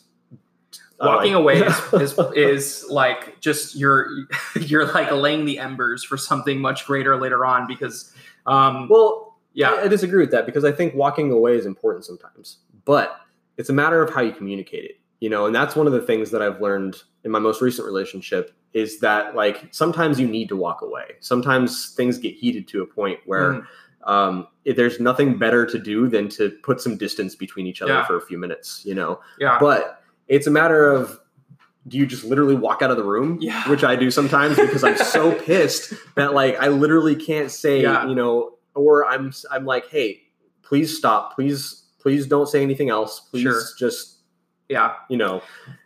Walking 1.01 1.33
like- 1.35 1.41
away 1.41 1.59
is, 1.61 1.93
is 1.95 2.19
is 2.35 2.87
like 2.91 3.41
just 3.41 3.75
you're 3.75 4.09
you're 4.61 4.87
like 4.93 5.11
laying 5.11 5.45
the 5.45 5.59
embers 5.59 6.05
for 6.05 6.17
something 6.17 6.61
much 6.61 6.87
greater 6.87 7.17
later 7.17 7.45
on 7.45 7.67
because 7.67 8.13
um 8.47 8.89
well 8.89 9.37
yeah 9.55 9.71
I, 9.71 9.83
I 9.83 9.89
disagree 9.89 10.21
with 10.21 10.31
that 10.31 10.47
because 10.47 10.65
I 10.65 10.73
think 10.73 10.95
walking 10.95 11.31
away 11.33 11.57
is 11.57 11.67
important 11.67 12.05
sometimes, 12.05 12.59
but 12.85 13.21
it's 13.57 13.69
a 13.71 13.73
matter 13.73 14.03
of 14.03 14.13
how 14.15 14.21
you 14.21 14.33
communicate 14.33 14.85
it, 14.85 14.99
you 15.21 15.29
know, 15.31 15.47
and 15.47 15.55
that's 15.55 15.75
one 15.77 15.87
of 15.87 15.93
the 15.93 16.01
things 16.03 16.31
that 16.31 16.43
I've 16.43 16.61
learned 16.61 17.03
in 17.25 17.31
my 17.31 17.39
most 17.39 17.61
recent 17.61 17.87
relationship 17.87 18.53
is 18.73 18.99
that 19.01 19.35
like 19.37 19.69
sometimes 19.73 20.19
you 20.21 20.27
need 20.27 20.49
to 20.49 20.57
walk 20.57 20.83
away. 20.83 21.05
Sometimes 21.21 21.95
things 21.95 22.19
get 22.19 22.35
heated 22.35 22.67
to 22.69 22.83
a 22.83 22.87
point 22.87 23.21
where 23.27 23.53
Mhm. 23.53 23.67
um, 24.05 24.49
there's 24.65 24.99
nothing 25.01 25.39
better 25.39 25.65
to 25.67 25.79
do 25.79 26.09
than 26.09 26.29
to 26.31 26.51
put 26.63 26.81
some 26.81 26.97
distance 26.97 27.35
between 27.37 27.67
each 27.67 27.81
other 27.83 27.93
Yeah. 27.95 28.05
for 28.07 28.17
a 28.17 28.21
few 28.21 28.39
minutes, 28.39 28.83
you 28.85 28.95
know. 28.95 29.21
yeah 29.39 29.57
But 29.61 30.03
it's 30.29 30.47
a 30.47 30.51
matter 30.51 30.91
of 30.91 31.19
do 31.87 31.99
you 31.99 32.07
just 32.07 32.25
literally 32.25 32.55
walk 32.55 32.81
out 32.81 32.91
of 32.91 32.97
the 32.97 33.05
room? 33.05 33.39
Yeah. 33.43 33.69
Which 33.69 33.85
I 33.85 33.95
do 33.95 34.11
sometimes 34.11 34.57
because 34.57 34.83
I'm 34.83 34.97
so 34.97 35.33
pissed 35.45 35.93
that 36.17 36.33
like 36.33 36.57
I 36.59 36.69
literally 36.69 37.15
can't 37.15 37.51
say, 37.51 37.83
Yeah. 37.83 38.09
you 38.09 38.15
know, 38.15 38.55
or 38.75 39.05
I'm 39.07 39.33
I'm 39.51 39.67
like, 39.67 39.89
hey, 39.91 40.23
please 40.63 40.97
stop, 40.97 41.35
please, 41.35 41.85
please 42.01 42.27
don't 42.27 42.49
say 42.49 42.63
anything 42.63 42.89
else, 42.89 43.21
please 43.21 43.43
Sure. 43.43 43.63
just 43.79 44.19
yeah 44.71 44.95
you 45.11 45.17
know, 45.19 45.43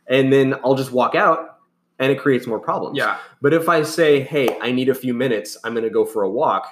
and 0.06 0.32
then 0.32 0.54
I'll 0.64 0.76
just 0.76 0.92
walk 0.92 1.16
out, 1.16 1.58
and 1.98 2.12
it 2.12 2.20
creates 2.20 2.46
more 2.46 2.60
problems. 2.60 2.96
yeah 2.96 3.18
But 3.42 3.52
if 3.52 3.68
I 3.68 3.82
say, 3.82 4.20
hey, 4.20 4.56
I 4.60 4.70
need 4.70 4.88
a 4.88 4.94
few 4.94 5.12
minutes, 5.14 5.56
I'm 5.64 5.72
going 5.74 5.82
to 5.84 5.90
go 5.90 6.04
for 6.04 6.22
a 6.22 6.30
walk, 6.30 6.68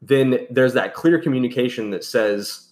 then 0.00 0.46
there's 0.48 0.74
that 0.74 0.94
clear 0.94 1.18
communication 1.20 1.90
that 1.90 2.04
says, 2.04 2.68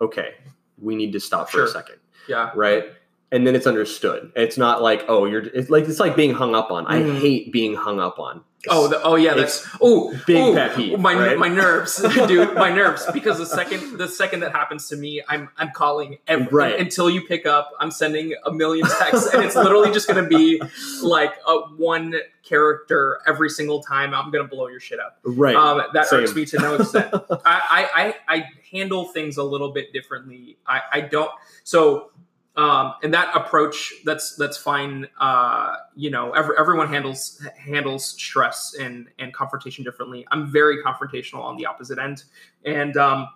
okay, 0.00 0.30
we 0.78 0.96
need 0.96 1.12
to 1.12 1.20
stop 1.20 1.50
for 1.50 1.62
a 1.64 1.68
second 1.68 1.96
yeah 2.26 2.50
right? 2.54 2.84
And 3.32 3.46
then 3.46 3.54
it's 3.54 3.66
understood. 3.66 4.32
It's 4.34 4.58
not 4.58 4.82
like, 4.82 5.04
oh, 5.08 5.24
you're. 5.24 5.42
It's 5.42 5.70
like 5.70 5.84
it's 5.84 6.00
like 6.00 6.16
being 6.16 6.34
hung 6.34 6.54
up 6.54 6.70
on. 6.70 6.86
I 6.86 7.00
Mhm. 7.00 7.18
hate 7.20 7.52
being 7.52 7.74
hung 7.74 8.00
up 8.00 8.18
on. 8.18 8.42
oh 8.68 8.88
the, 8.88 9.02
oh 9.02 9.14
yeah 9.14 9.32
that's 9.32 9.66
oh 9.80 10.12
big 10.26 10.36
oh, 10.36 10.52
pet 10.54 10.76
peeve, 10.76 10.98
my 11.00 11.14
right? 11.14 11.38
my 11.38 11.48
nerves 11.48 11.96
dude 12.28 12.54
my 12.56 12.68
nerves 12.80 13.06
because 13.10 13.38
the 13.38 13.46
second 13.46 13.96
the 13.96 14.06
second 14.06 14.40
that 14.40 14.52
happens 14.52 14.86
to 14.86 14.96
me 14.96 15.22
i'm 15.30 15.48
i'm 15.56 15.70
calling 15.70 16.18
every, 16.28 16.46
Right. 16.52 16.78
until 16.78 17.08
you 17.08 17.22
pick 17.26 17.46
up 17.46 17.70
i'm 17.80 17.90
sending 17.90 18.34
a 18.44 18.52
million 18.52 18.86
texts 18.86 19.32
and 19.32 19.42
it's 19.42 19.56
literally 19.56 19.90
just 19.92 20.06
gonna 20.06 20.28
be 20.28 20.60
like 21.02 21.32
a 21.48 21.56
one 21.78 22.14
character 22.42 23.20
every 23.26 23.48
single 23.48 23.82
time 23.82 24.12
i'm 24.12 24.30
gonna 24.30 24.44
blow 24.46 24.68
your 24.68 24.78
shit 24.80 25.00
up 25.00 25.18
Right. 25.24 25.56
um, 25.56 25.80
that 25.94 26.04
Same. 26.08 26.20
irks 26.20 26.34
me 26.34 26.44
to 26.44 26.58
no 26.58 26.74
extent. 26.74 27.14
I, 27.14 27.32
I, 27.46 27.88
I, 27.94 28.14
I 28.36 28.44
handle 28.70 29.06
things 29.06 29.38
a 29.38 29.42
little 29.42 29.72
bit 29.72 29.90
differently. 29.94 30.58
I, 30.66 30.82
I 30.92 31.00
don't 31.00 31.30
so 31.64 32.10
um, 32.56 32.94
and 33.02 33.14
that 33.14 33.34
approach 33.34 33.92
that's 34.04 34.34
that's 34.36 34.56
fine. 34.56 35.06
Uh, 35.18 35.76
you 35.94 36.10
know, 36.10 36.32
every, 36.32 36.56
everyone 36.58 36.88
handles 36.88 37.46
handles 37.56 38.04
stress 38.04 38.74
and 38.78 39.08
and 39.18 39.32
confrontation 39.32 39.84
differently. 39.84 40.26
I'm 40.30 40.50
very 40.50 40.82
confrontational 40.82 41.42
on 41.42 41.56
the 41.56 41.66
opposite 41.66 41.98
end, 41.98 42.24
and 42.64 42.96
um, 42.96 43.28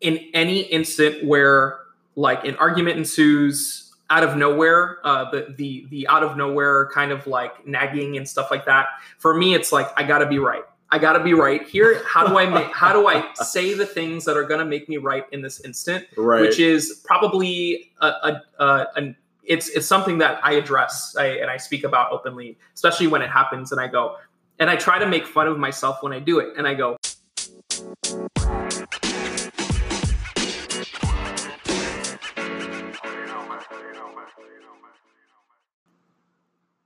in 0.00 0.18
any 0.32 0.60
instant 0.60 1.24
where 1.24 1.80
like 2.16 2.44
an 2.44 2.56
argument 2.56 2.96
ensues 2.96 3.92
out 4.10 4.22
of 4.22 4.36
nowhere, 4.36 4.98
uh, 5.04 5.30
the 5.30 5.54
the 5.56 5.86
the 5.90 6.08
out 6.08 6.22
of 6.22 6.36
nowhere 6.36 6.88
kind 6.92 7.12
of 7.12 7.26
like 7.26 7.66
nagging 7.66 8.16
and 8.16 8.28
stuff 8.28 8.50
like 8.50 8.64
that. 8.64 8.86
For 9.18 9.34
me, 9.34 9.54
it's 9.54 9.72
like 9.72 9.88
I 9.96 10.04
gotta 10.04 10.26
be 10.26 10.38
right. 10.38 10.64
I 10.90 10.98
gotta 10.98 11.22
be 11.22 11.34
right 11.34 11.66
here. 11.66 12.02
How 12.06 12.26
do 12.26 12.38
I 12.38 12.46
make? 12.46 12.72
How 12.72 12.92
do 12.92 13.08
I 13.08 13.28
say 13.34 13.74
the 13.74 13.86
things 13.86 14.24
that 14.26 14.36
are 14.36 14.44
gonna 14.44 14.64
make 14.64 14.88
me 14.88 14.96
right 14.98 15.24
in 15.32 15.42
this 15.42 15.60
instant? 15.60 16.06
right. 16.16 16.40
Which 16.40 16.58
is 16.58 17.02
probably 17.04 17.90
a, 18.00 18.06
a, 18.06 18.42
a 18.58 18.86
an 18.96 19.16
it's 19.42 19.68
it's 19.68 19.86
something 19.86 20.18
that 20.18 20.40
I 20.44 20.52
address 20.52 21.16
I, 21.18 21.26
and 21.26 21.50
I 21.50 21.56
speak 21.56 21.84
about 21.84 22.12
openly, 22.12 22.58
especially 22.74 23.06
when 23.06 23.22
it 23.22 23.30
happens. 23.30 23.72
And 23.72 23.80
I 23.80 23.88
go 23.88 24.16
and 24.58 24.70
I 24.70 24.76
try 24.76 24.98
to 24.98 25.06
make 25.06 25.26
fun 25.26 25.46
of 25.46 25.58
myself 25.58 26.02
when 26.02 26.12
I 26.12 26.20
do 26.20 26.38
it. 26.38 26.54
And 26.56 26.66
I 26.66 26.74
go, 26.74 26.96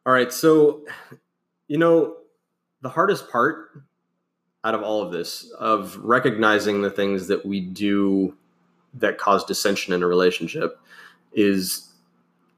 all 0.06 0.12
right. 0.12 0.32
So, 0.32 0.86
you 1.68 1.78
know, 1.78 2.16
the 2.80 2.88
hardest 2.88 3.30
part 3.30 3.82
out 4.64 4.74
of 4.74 4.82
all 4.82 5.02
of 5.02 5.12
this, 5.12 5.50
of 5.58 5.96
recognizing 5.98 6.82
the 6.82 6.90
things 6.90 7.28
that 7.28 7.44
we 7.44 7.60
do 7.60 8.36
that 8.94 9.18
cause 9.18 9.44
dissension 9.44 9.92
in 9.92 10.02
a 10.02 10.06
relationship, 10.06 10.80
is 11.32 11.90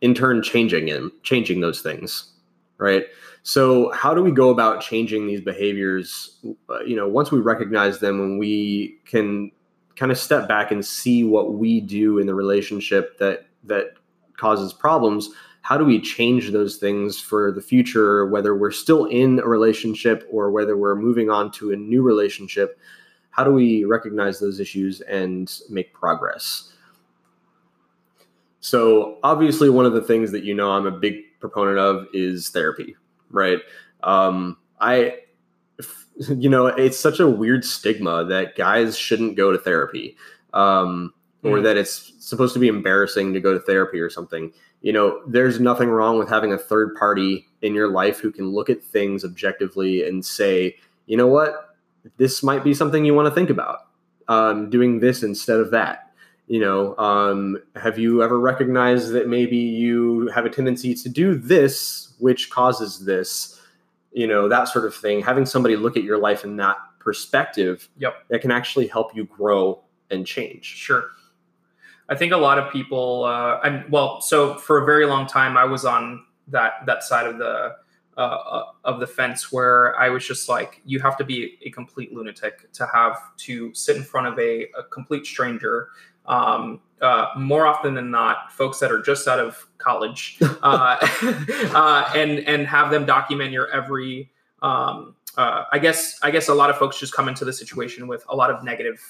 in 0.01 0.15
turn 0.15 0.43
changing 0.43 0.87
him, 0.87 1.13
changing 1.23 1.61
those 1.61 1.83
things, 1.83 2.33
right? 2.79 3.07
So, 3.43 3.91
how 3.93 4.15
do 4.15 4.23
we 4.23 4.31
go 4.31 4.51
about 4.51 4.81
changing 4.81 5.27
these 5.27 5.41
behaviors? 5.41 6.39
Uh, 6.69 6.81
you 6.81 6.97
know, 6.97 7.09
once 7.09 7.31
we 7.31 7.41
recognize 7.41 7.99
them, 7.99 8.19
when 8.19 8.39
we 8.39 8.99
can 9.05 9.51
kind 9.97 10.13
of 10.13 10.19
step 10.19 10.49
back 10.49 10.71
and 10.71 10.85
see 10.85 11.25
what 11.25 11.55
we 11.55 11.81
do 11.81 12.19
in 12.19 12.27
the 12.27 12.35
relationship 12.35 13.19
that 13.19 13.47
that 13.65 13.95
causes 14.37 14.73
problems. 14.73 15.31
How 15.63 15.77
do 15.77 15.85
we 15.85 16.01
change 16.01 16.51
those 16.51 16.77
things 16.77 17.21
for 17.21 17.53
the 17.53 17.61
future, 17.61 18.27
whether 18.27 18.57
we're 18.57 18.71
still 18.71 19.05
in 19.07 19.39
a 19.41 19.47
relationship 19.47 20.27
or 20.31 20.51
whether 20.51 20.77
we're 20.77 20.97
moving 20.97 21.31
on 21.31 21.51
to 21.53 21.73
a 21.73 21.77
new 21.77 22.03
relationship? 22.03 22.79
How 23.31 23.45
do 23.45 23.53
we 23.53 23.85
recognize 23.85 24.41
those 24.41 24.59
issues 24.59 25.01
and 25.03 25.53
make 25.69 25.93
progress? 25.93 26.73
So, 28.61 29.19
obviously, 29.23 29.71
one 29.71 29.87
of 29.87 29.93
the 29.95 30.03
things 30.03 30.33
that 30.33 30.45
you 30.45 30.55
know 30.55 30.71
I'm 30.73 30.87
a 30.87 30.91
big 30.91 31.17
proponent 31.41 31.79
of 31.79 32.07
is 32.13 32.51
therapy, 32.51 32.95
right? 33.31 33.59
Um, 34.03 34.57
I, 34.81 35.21
you 36.29 36.49
know, 36.51 36.67
it's 36.67 36.99
such 36.99 37.21
a 37.21 37.27
weird 37.29 37.65
stigma 37.65 38.25
that 38.27 38.57
guys 38.57 38.99
shouldn't 38.99 39.37
go 39.37 39.51
to 39.53 39.59
therapy, 39.59 40.17
um, 40.53 41.15
or 41.43 41.59
Mm. 41.59 41.63
that 41.63 41.77
it's 41.79 42.13
supposed 42.19 42.53
to 42.53 42.61
be 42.61 42.69
embarrassing 42.69 43.33
to 43.33 43.41
go 43.41 43.55
to 43.55 43.61
therapy 43.61 43.99
or 43.99 44.11
something. 44.11 44.53
You 44.83 44.93
know, 44.93 45.23
there's 45.27 45.61
nothing 45.61 45.91
wrong 45.91 46.19
with 46.19 46.29
having 46.29 46.53
a 46.53 46.59
third 46.59 46.95
party 46.97 47.47
in 47.63 47.75
your 47.75 47.89
life 47.89 48.19
who 48.19 48.31
can 48.31 48.49
look 48.49 48.71
at 48.71 48.83
things 48.83 49.25
objectively 49.25 50.07
and 50.07 50.25
say, 50.25 50.77
you 51.07 51.17
know 51.17 51.27
what, 51.27 51.77
this 52.17 52.43
might 52.43 52.65
be 52.65 52.73
something 52.73 53.05
you 53.05 53.15
want 53.15 53.27
to 53.29 53.35
think 53.35 53.51
about, 53.51 53.81
um, 54.29 54.71
doing 54.71 55.01
this 55.01 55.23
instead 55.23 55.61
of 55.61 55.71
that. 55.73 56.11
You 56.47 56.61
know, 56.61 56.97
um, 56.97 57.59
have 57.77 57.99
you 57.99 58.23
ever 58.23 58.41
recognized 58.41 59.13
that 59.13 59.29
maybe 59.29 59.57
you 59.57 60.29
have 60.29 60.47
a 60.47 60.51
tendency 60.51 60.95
to 60.95 61.09
do 61.09 61.35
this, 61.35 62.15
which 62.19 62.51
causes 62.51 63.05
this? 63.05 63.61
you 64.13 64.27
know 64.27 64.49
that 64.49 64.65
sort 64.69 64.85
of 64.85 64.95
thing 64.95 65.23
having 65.23 65.47
somebody 65.47 65.77
look 65.77 65.97
at 65.97 66.03
your 66.03 66.19
life 66.19 66.45
in 66.45 66.57
that 66.57 66.77
perspective 66.99 67.89
Yep. 67.99 68.15
that 68.29 68.41
can 68.41 68.51
actually 68.51 68.87
help 68.87 69.15
you 69.15 69.25
grow 69.25 69.81
and 70.11 70.27
change 70.27 70.65
Sure. 70.65 71.05
I 72.11 72.17
think 72.17 72.33
a 72.33 72.37
lot 72.37 72.59
of 72.59 72.73
people, 72.73 73.25
uh, 73.25 73.61
and 73.63 73.91
well, 73.91 74.21
so 74.21 74.57
for 74.57 74.83
a 74.83 74.85
very 74.85 75.07
long 75.07 75.27
time, 75.27 75.57
I 75.57 75.65
was 75.65 75.85
on 75.85 76.25
that 76.49 76.85
that 76.87 77.05
side 77.05 77.27
of 77.27 77.39
the 77.39 77.77
uh, 78.19 78.21
uh, 78.21 78.65
of 78.85 79.01
the 79.01 79.07
fence 79.07 79.51
where 79.51 79.99
I 79.99 80.11
was 80.11 80.27
just 80.27 80.49
like, 80.49 80.83
you 80.85 81.01
have 81.01 81.17
to 81.17 81.25
be 81.25 81.57
a 81.65 81.71
complete 81.71 82.13
lunatic 82.13 82.71
to 82.73 82.87
have 82.93 83.35
to 83.39 83.73
sit 83.73 83.97
in 83.97 84.03
front 84.03 84.27
of 84.27 84.39
a, 84.39 84.67
a 84.79 84.83
complete 84.91 85.25
stranger. 85.25 85.89
Um, 86.27 86.81
uh, 87.01 87.29
more 87.39 87.67
often 87.67 87.95
than 87.95 88.11
not, 88.11 88.53
folks 88.53 88.79
that 88.81 88.93
are 88.93 89.01
just 89.01 89.27
out 89.27 89.39
of 89.39 89.67
college, 89.79 90.37
uh, 90.43 90.99
uh, 91.75 92.13
and 92.15 92.41
and 92.41 92.67
have 92.67 92.91
them 92.91 93.07
document 93.07 93.53
your 93.53 93.71
every. 93.71 94.31
Um, 94.61 95.15
uh, 95.39 95.65
I 95.73 95.79
guess 95.79 96.19
I 96.21 96.31
guess 96.31 96.49
a 96.49 96.55
lot 96.55 96.69
of 96.69 96.77
folks 96.77 96.99
just 96.99 97.15
come 97.15 97.29
into 97.29 97.47
the 97.47 97.53
situation 97.53 98.07
with 98.07 98.25
a 98.29 98.37
lot 98.37 98.51
of 98.51 98.63
negative, 98.63 99.01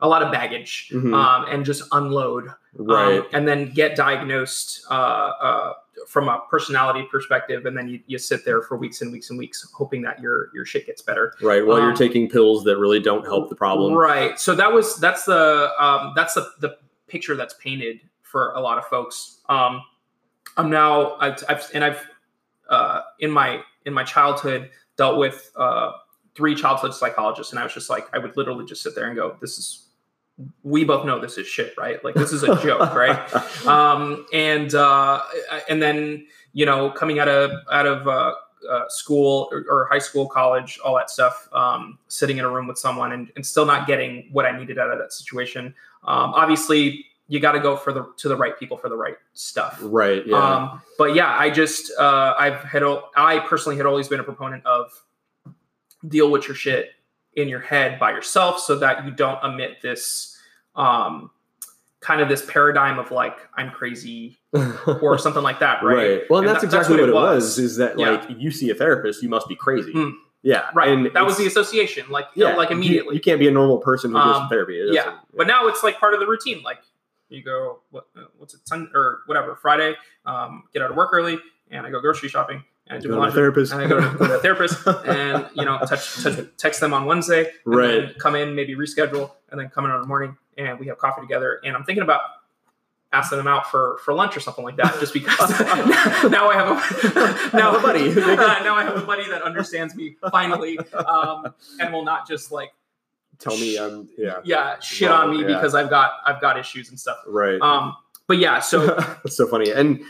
a 0.00 0.08
lot 0.08 0.22
of 0.22 0.30
baggage, 0.30 0.90
Mhm. 0.92 1.14
um, 1.14 1.46
and 1.48 1.64
just 1.64 1.82
unload, 1.92 2.48
right 2.74 3.20
um, 3.20 3.26
and 3.32 3.48
then 3.48 3.72
get 3.72 3.96
diagnosed 3.96 4.84
uh, 4.90 4.94
uh, 4.94 5.72
from 6.06 6.28
a 6.28 6.42
personality 6.50 7.08
perspective, 7.10 7.64
and 7.64 7.76
then 7.76 7.88
you, 7.88 8.00
you 8.06 8.18
sit 8.18 8.44
there 8.44 8.60
for 8.60 8.76
weeks 8.76 9.00
and 9.00 9.10
weeks 9.10 9.30
and 9.30 9.38
weeks, 9.38 9.66
hoping 9.74 10.02
that 10.02 10.20
your 10.20 10.50
your 10.54 10.66
shit 10.66 10.84
gets 10.86 11.00
better. 11.00 11.32
right 11.40 11.66
while 11.66 11.78
you're 11.78 11.90
um, 11.90 11.96
taking 11.96 12.28
pills 12.28 12.62
that 12.64 12.76
really 12.78 13.00
don't 13.00 13.24
help 13.24 13.48
the 13.48 13.56
problem 13.56 13.94
Right. 13.94 14.38
So 14.38 14.54
that 14.54 14.70
was 14.72 14.96
that's 14.96 15.24
the 15.24 15.70
um, 15.82 16.12
that's 16.14 16.34
the, 16.34 16.46
the 16.60 16.76
picture 17.08 17.34
that's 17.36 17.54
painted 17.54 18.00
for 18.22 18.52
a 18.52 18.60
lot 18.60 18.76
of 18.76 18.84
folks. 18.86 19.38
Um, 19.48 19.80
I'm 20.58 20.68
now 20.68 21.14
I've, 21.16 21.42
I've 21.48 21.70
and 21.72 21.82
I've 21.82 22.06
uh, 22.68 23.00
in 23.20 23.30
my 23.30 23.62
in 23.86 23.94
my 23.94 24.04
childhood 24.04 24.68
dealt 24.98 25.16
with 25.18 25.50
uh, 25.56 25.92
three 26.34 26.54
childhood 26.54 26.92
psychologists, 26.92 27.52
and 27.52 27.58
I 27.58 27.62
was 27.62 27.72
just 27.72 27.88
like 27.88 28.08
I 28.12 28.18
would 28.18 28.36
literally 28.36 28.66
just 28.66 28.82
sit 28.82 28.94
there 28.94 29.06
and 29.06 29.16
go, 29.16 29.36
"This 29.40 29.56
is." 29.58 29.82
We 30.62 30.84
both 30.84 31.06
know 31.06 31.18
this 31.18 31.38
is 31.38 31.46
shit, 31.46 31.74
right? 31.78 32.02
Like 32.04 32.14
this 32.14 32.32
is 32.32 32.42
a 32.42 32.60
joke, 32.62 32.94
right? 32.94 33.34
um, 33.66 34.26
and 34.32 34.74
uh, 34.74 35.22
and 35.68 35.82
then 35.82 36.26
you 36.52 36.66
know 36.66 36.90
coming 36.90 37.18
out 37.18 37.28
of 37.28 37.52
out 37.72 37.86
of 37.86 38.06
uh, 38.06 38.34
uh, 38.68 38.88
school 38.88 39.48
or, 39.50 39.64
or 39.70 39.88
high 39.90 39.98
school, 39.98 40.28
college, 40.28 40.78
all 40.84 40.96
that 40.96 41.10
stuff, 41.10 41.48
um, 41.52 41.98
sitting 42.08 42.38
in 42.38 42.44
a 42.44 42.50
room 42.50 42.66
with 42.66 42.78
someone 42.78 43.12
and, 43.12 43.30
and 43.36 43.46
still 43.46 43.64
not 43.64 43.86
getting 43.86 44.28
what 44.32 44.44
I 44.44 44.56
needed 44.56 44.78
out 44.78 44.90
of 44.90 44.98
that 44.98 45.12
situation. 45.12 45.74
Um, 46.04 46.34
obviously, 46.34 47.06
you 47.28 47.40
got 47.40 47.52
to 47.52 47.60
go 47.60 47.76
for 47.76 47.92
the 47.92 48.12
to 48.18 48.28
the 48.28 48.36
right 48.36 48.58
people 48.58 48.76
for 48.76 48.88
the 48.88 48.96
right 48.96 49.16
stuff. 49.34 49.78
right 49.82 50.26
yeah 50.26 50.36
Um, 50.36 50.82
but 50.98 51.14
yeah, 51.14 51.36
I 51.36 51.50
just 51.50 51.92
uh, 51.98 52.34
I've 52.38 52.60
had 52.60 52.82
I 53.16 53.40
personally 53.40 53.76
had 53.76 53.86
always 53.86 54.08
been 54.08 54.20
a 54.20 54.24
proponent 54.24 54.64
of 54.64 54.90
deal 56.06 56.30
with 56.30 56.46
your 56.46 56.54
shit 56.54 56.90
in 57.36 57.48
your 57.48 57.60
head 57.60 57.98
by 58.00 58.10
yourself 58.10 58.58
so 58.58 58.76
that 58.76 59.04
you 59.04 59.10
don't 59.10 59.42
emit 59.44 59.80
this 59.82 60.36
um, 60.74 61.30
kind 62.00 62.20
of 62.20 62.28
this 62.28 62.44
paradigm 62.46 62.98
of 62.98 63.10
like 63.10 63.36
I'm 63.56 63.70
crazy 63.70 64.38
or 65.02 65.18
something 65.18 65.42
like 65.42 65.60
that, 65.60 65.82
right? 65.82 65.94
right 66.20 66.22
well 66.30 66.40
and, 66.40 66.48
that's 66.48 66.62
that- 66.62 66.70
that's 66.70 66.88
exactly 66.88 67.04
what 67.04 67.14
what, 67.14 67.32
it 67.32 67.34
was. 67.34 67.44
was. 67.44 67.58
is 67.58 67.76
that 67.76 67.98
Yeah. 67.98 68.10
like 68.10 68.24
you 68.38 68.50
see 68.50 68.70
a 68.70 68.74
therapist 68.74 69.22
you 69.22 69.28
must 69.28 69.48
be 69.48 69.54
crazy 69.56 69.92
Hmm. 69.92 70.10
yeah 70.42 70.70
Right. 70.74 70.88
and 70.90 71.06
that 71.14 71.24
was 71.24 71.36
the 71.36 71.46
association, 71.46 72.06
like 72.10 72.26
yeah 72.34 72.54
like 72.56 72.70
immediately. 72.70 73.14
you, 73.16 73.20
can't 73.20 73.38
be 73.40 73.48
a 73.48 73.52
normal 73.52 73.78
person 73.78 74.10
who 74.12 74.16
goes 74.18 74.36
to 74.36 74.40
Um, 74.42 74.48
therapy 74.48 74.78
It 74.80 74.94
yeah, 74.94 75.18
but 75.36 75.46
now 75.46 75.66
it's 75.68 75.82
like 75.82 75.98
part 76.00 76.14
of 76.14 76.20
the 76.20 76.26
routine. 76.26 76.62
Like 76.62 76.78
you 77.28 77.42
go, 77.42 77.80
what, 77.90 78.06
uh, 78.16 78.26
what's 78.38 78.54
it, 78.54 78.60
Sun 78.68 78.88
or 78.94 79.22
whatever, 79.26 79.56
Friday, 79.56 79.94
um, 80.26 80.62
get 80.72 80.80
out 80.82 80.90
of 80.92 80.96
work 80.96 81.10
early, 81.12 81.38
and 81.72 81.84
I 81.84 81.90
go 81.90 82.00
grocery 82.00 82.28
shopping, 82.28 82.62
and 82.88 82.98
I 82.98 83.00
do 83.00 83.08
Go 83.08 83.14
to 83.14 83.20
my 83.20 83.28
a 83.28 83.32
therapist 83.32 83.72
and 83.72 83.80
I 83.82 83.86
go 83.88 84.00
to, 84.00 84.16
go 84.18 84.26
to 84.28 84.34
a 84.36 84.40
therapist, 84.40 84.86
and 85.06 85.46
you 85.54 85.64
know, 85.64 85.78
touch, 85.86 86.22
touch, 86.22 86.38
text 86.56 86.80
them 86.80 86.92
on 86.94 87.04
Wednesday, 87.06 87.40
and 87.64 87.74
Right. 87.74 87.86
then 88.06 88.14
come 88.18 88.34
in, 88.36 88.54
maybe 88.54 88.74
reschedule, 88.76 89.30
and 89.50 89.60
then 89.60 89.68
come 89.70 89.84
in 89.86 89.90
on 89.90 90.00
the 90.00 90.06
morning, 90.06 90.36
and 90.58 90.78
we 90.78 90.86
have 90.86 90.98
coffee 90.98 91.20
together. 91.22 91.60
And 91.64 91.74
I'm 91.76 91.84
thinking 91.84 92.02
about 92.02 92.20
asking 93.12 93.38
them 93.38 93.46
out 93.48 93.70
for 93.70 93.98
for 94.04 94.12
lunch 94.14 94.36
or 94.36 94.40
something 94.40 94.64
like 94.64 94.76
that, 94.76 94.98
just 95.00 95.12
because 95.14 95.50
now 96.30 96.48
I 96.48 96.54
have 96.54 96.68
a 96.70 97.56
now 97.56 97.72
Have 97.72 97.80
a 97.80 97.86
buddy. 97.86 98.14
now 98.14 98.74
I 98.74 98.82
have 98.84 98.96
a 98.96 99.06
buddy 99.06 99.28
that 99.30 99.42
understands 99.42 99.94
me 99.94 100.16
finally, 100.30 100.78
um, 100.94 101.52
and 101.80 101.92
will 101.92 102.04
not 102.04 102.28
just 102.28 102.50
like 102.52 102.72
tell 103.38 103.54
me 103.58 103.76
i'm 103.76 104.08
yeah 104.16 104.36
yeah 104.44 104.80
shit 104.80 105.10
Well, 105.10 105.20
on 105.24 105.30
me 105.30 105.40
yeah. 105.42 105.46
because 105.48 105.74
I've 105.74 105.90
got 105.90 106.12
I've 106.24 106.40
got 106.40 106.58
issues 106.58 106.88
and 106.88 106.98
stuff. 106.98 107.18
right 107.26 107.60
Um, 107.60 107.94
but 108.28 108.38
yeah, 108.38 108.60
so 108.60 108.86
That's 108.96 109.36
so 109.36 109.46
funny, 109.46 109.70
and 109.72 110.00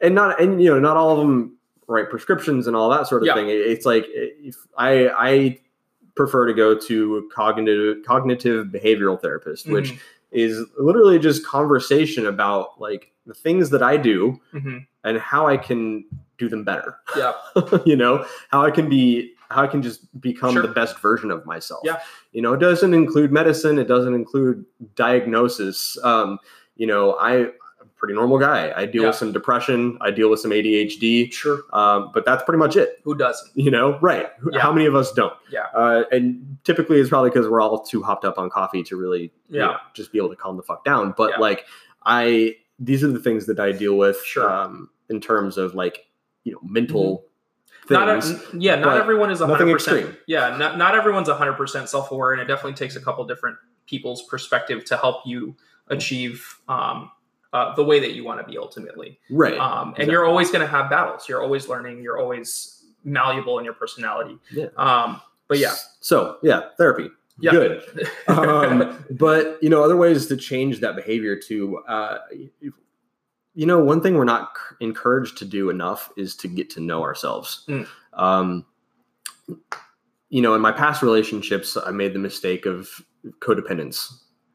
and 0.00 0.14
not 0.14 0.40
and 0.40 0.62
you 0.62 0.70
know 0.70 0.80
not 0.80 0.96
all 0.96 1.12
of 1.12 1.18
them 1.18 1.56
write 1.90 2.08
prescriptions 2.08 2.66
and 2.66 2.76
all 2.76 2.88
that 2.90 3.06
sort 3.06 3.22
of 3.22 3.26
Yeah. 3.26 3.34
thing. 3.34 3.48
It- 3.48 3.66
It's 3.72 3.84
like 3.84 4.06
if 4.08 4.56
I 4.78 5.08
I 5.08 5.58
prefer 6.14 6.46
to 6.46 6.54
go 6.54 6.74
to 6.78 7.28
cognitive 7.34 7.98
cognitive 8.06 8.66
behavioral 8.68 9.20
therapist, 9.20 9.68
which 9.68 9.92
Mhm, 9.92 9.98
is 10.32 10.64
literally 10.78 11.18
just 11.18 11.44
conversation 11.46 12.26
about 12.26 12.80
like 12.80 13.12
the 13.26 13.34
things 13.34 13.70
that 13.70 13.82
I 13.82 13.96
do 13.96 14.38
mhm, 14.54 14.86
and 15.04 15.18
how 15.18 15.46
I 15.46 15.56
can 15.56 16.04
do 16.38 16.48
them 16.48 16.64
better. 16.64 16.96
yeah, 17.16 17.32
you 17.84 17.96
know 17.96 18.24
how 18.50 18.64
I 18.64 18.70
can 18.70 18.88
be 18.88 19.34
how 19.50 19.62
I 19.62 19.66
can 19.66 19.82
just 19.82 20.00
become 20.20 20.52
Sure. 20.52 20.62
the 20.62 20.68
best 20.68 21.00
version 21.00 21.32
of 21.32 21.44
myself. 21.44 21.80
Yeah. 21.84 21.98
You 22.30 22.40
know, 22.40 22.52
it 22.52 22.60
doesn't 22.60 22.94
include 22.94 23.32
medicine. 23.32 23.80
It 23.80 23.88
doesn't 23.88 24.14
include 24.14 24.64
diagnosis. 24.94 25.98
Um, 26.04 26.38
you 26.76 26.86
know, 26.86 27.14
I, 27.18 27.50
pretty 28.00 28.14
normal 28.14 28.38
guy. 28.38 28.72
I 28.74 28.86
deal 28.86 29.02
Yeah. 29.02 29.08
with 29.10 29.16
some 29.16 29.30
depression. 29.30 29.98
I 30.00 30.10
deal 30.10 30.28
with 30.30 30.40
some 30.40 30.50
ADHD. 30.52 31.30
sure. 31.32 31.62
Um, 31.72 32.10
but 32.12 32.24
that's 32.24 32.42
pretty 32.42 32.58
much 32.58 32.74
it. 32.76 32.98
Who 33.04 33.14
doesn't? 33.14 33.50
You 33.54 33.70
know, 33.70 33.98
right? 34.00 34.28
Yeah. 34.52 34.58
How 34.60 34.72
many 34.72 34.86
of 34.86 34.94
us 34.96 35.12
don't? 35.12 35.34
Yeah. 35.52 35.66
Uh, 35.74 36.04
and 36.10 36.56
typically, 36.64 36.98
it's 36.98 37.10
probably 37.10 37.30
because 37.30 37.46
we're 37.46 37.60
all 37.60 37.78
too 37.84 38.02
hopped 38.02 38.24
up 38.24 38.38
on 38.38 38.50
coffee 38.50 38.82
to 38.84 38.96
really, 38.96 39.32
you 39.48 39.60
Yeah. 39.60 39.66
know, 39.66 39.76
just 39.94 40.10
be 40.12 40.18
able 40.18 40.30
to 40.30 40.36
calm 40.36 40.56
the 40.56 40.62
fuck 40.62 40.84
down. 40.84 41.14
But 41.16 41.30
Yeah. 41.32 41.38
like, 41.38 41.66
I 42.04 42.56
these 42.78 43.04
are 43.04 43.08
the 43.08 43.18
things 43.20 43.44
that 43.46 43.60
I 43.60 43.72
deal 43.72 43.94
with. 43.96 44.20
Sure. 44.24 44.50
Um, 44.50 44.88
in 45.10 45.20
terms 45.20 45.58
of 45.58 45.74
like, 45.74 46.06
you 46.44 46.52
know, 46.52 46.60
mental 46.62 47.26
Not 47.90 48.08
a, 48.08 48.22
things. 48.22 48.42
yeah, 48.54 48.76
not 48.76 48.96
everyone 48.96 49.30
is 49.30 49.40
nothing 49.40 49.56
hundred 49.56 49.72
percent. 49.74 49.98
extreme. 49.98 50.16
Yeah, 50.26 50.56
not 50.56 50.78
not 50.78 50.94
everyone's 50.94 51.28
hundred 51.28 51.54
percent 51.54 51.88
self 51.90 52.10
aware, 52.10 52.32
and 52.32 52.40
it 52.40 52.46
definitely 52.46 52.74
takes 52.74 52.96
a 52.96 53.00
couple 53.00 53.24
different 53.26 53.56
people's 53.86 54.22
perspective 54.22 54.84
to 54.86 54.96
help 54.96 55.26
you 55.26 55.56
achieve 55.88 56.60
um, 56.68 57.10
uh, 57.52 57.74
the 57.74 57.84
way 57.84 57.98
that 58.00 58.12
you 58.14 58.24
want 58.24 58.40
to 58.40 58.46
be 58.50 58.56
ultimately. 58.58 59.18
right. 59.30 59.58
Um, 59.58 59.94
and 59.98 60.10
you're 60.10 60.24
always 60.26 60.50
going 60.50 60.60
to 60.60 60.70
have 60.70 60.88
battles. 60.90 61.28
You're 61.28 61.42
always 61.42 61.68
learning. 61.68 62.02
You're 62.02 62.18
always 62.18 62.84
malleable 63.04 63.58
in 63.58 63.64
your 63.64 63.74
personality. 63.74 64.38
Yeah. 64.52 64.66
Um, 64.76 65.20
but 65.48 65.58
yeah, 65.58 65.74
So 66.00 66.38
yeah, 66.42 66.68
therapy. 66.78 67.10
yeah. 67.40 67.50
Good. 67.50 68.08
Um, 68.28 69.04
but 69.10 69.58
you 69.62 69.68
know, 69.68 69.82
other 69.82 69.96
ways 69.96 70.26
to 70.26 70.36
change 70.36 70.78
that 70.80 70.94
behavior 70.94 71.34
to, 71.48 71.78
uh, 71.88 72.18
you 73.54 73.66
know, 73.66 73.82
one 73.82 74.00
thing 74.00 74.14
we're 74.14 74.24
not 74.24 74.52
c- 74.56 74.76
encouraged 74.84 75.36
to 75.38 75.44
do 75.44 75.70
enough 75.70 76.10
is 76.16 76.36
to 76.36 76.48
get 76.48 76.70
to 76.70 76.80
know 76.80 77.02
ourselves. 77.02 77.64
Mm. 77.68 77.88
Um, 78.12 78.64
you 80.28 80.40
know, 80.42 80.54
in 80.54 80.60
my 80.60 80.70
past 80.70 81.02
relationships, 81.02 81.76
I 81.76 81.90
made 81.90 82.12
the 82.14 82.20
mistake 82.20 82.64
of 82.66 82.88
codependence, 83.40 84.12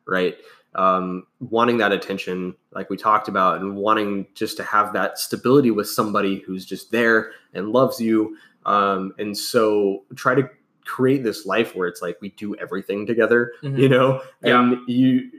right? 0.07 0.37
Um, 0.75 1.25
wanting 1.39 1.77
that 1.77 1.91
attention, 1.93 2.53
like 2.73 2.89
we 2.89 2.97
talked 2.97 3.27
about, 3.29 3.61
and 3.61 3.75
wanting 3.77 4.27
just 4.35 4.57
to 4.57 4.63
have 4.63 4.91
that 4.93 5.17
stability 5.17 5.71
with 5.71 5.87
somebody 5.87 6.39
who's 6.39 6.65
just 6.65 6.91
there 6.91 7.31
and 7.53 7.69
loves 7.69 7.99
you. 8.01 8.37
Um, 8.65 9.13
and 9.17 9.37
so 9.37 10.03
try 10.15 10.35
to 10.35 10.49
create 10.83 11.23
this 11.23 11.45
life 11.45 11.75
where 11.75 11.87
it's 11.87 12.01
like 12.01 12.17
we 12.21 12.29
do 12.31 12.55
everything 12.57 13.05
together, 13.07 13.53
Mhm. 13.63 13.77
you 13.79 13.89
know, 13.89 14.21
Yeah. 14.43 14.59
and 14.61 14.77
you, 14.87 15.31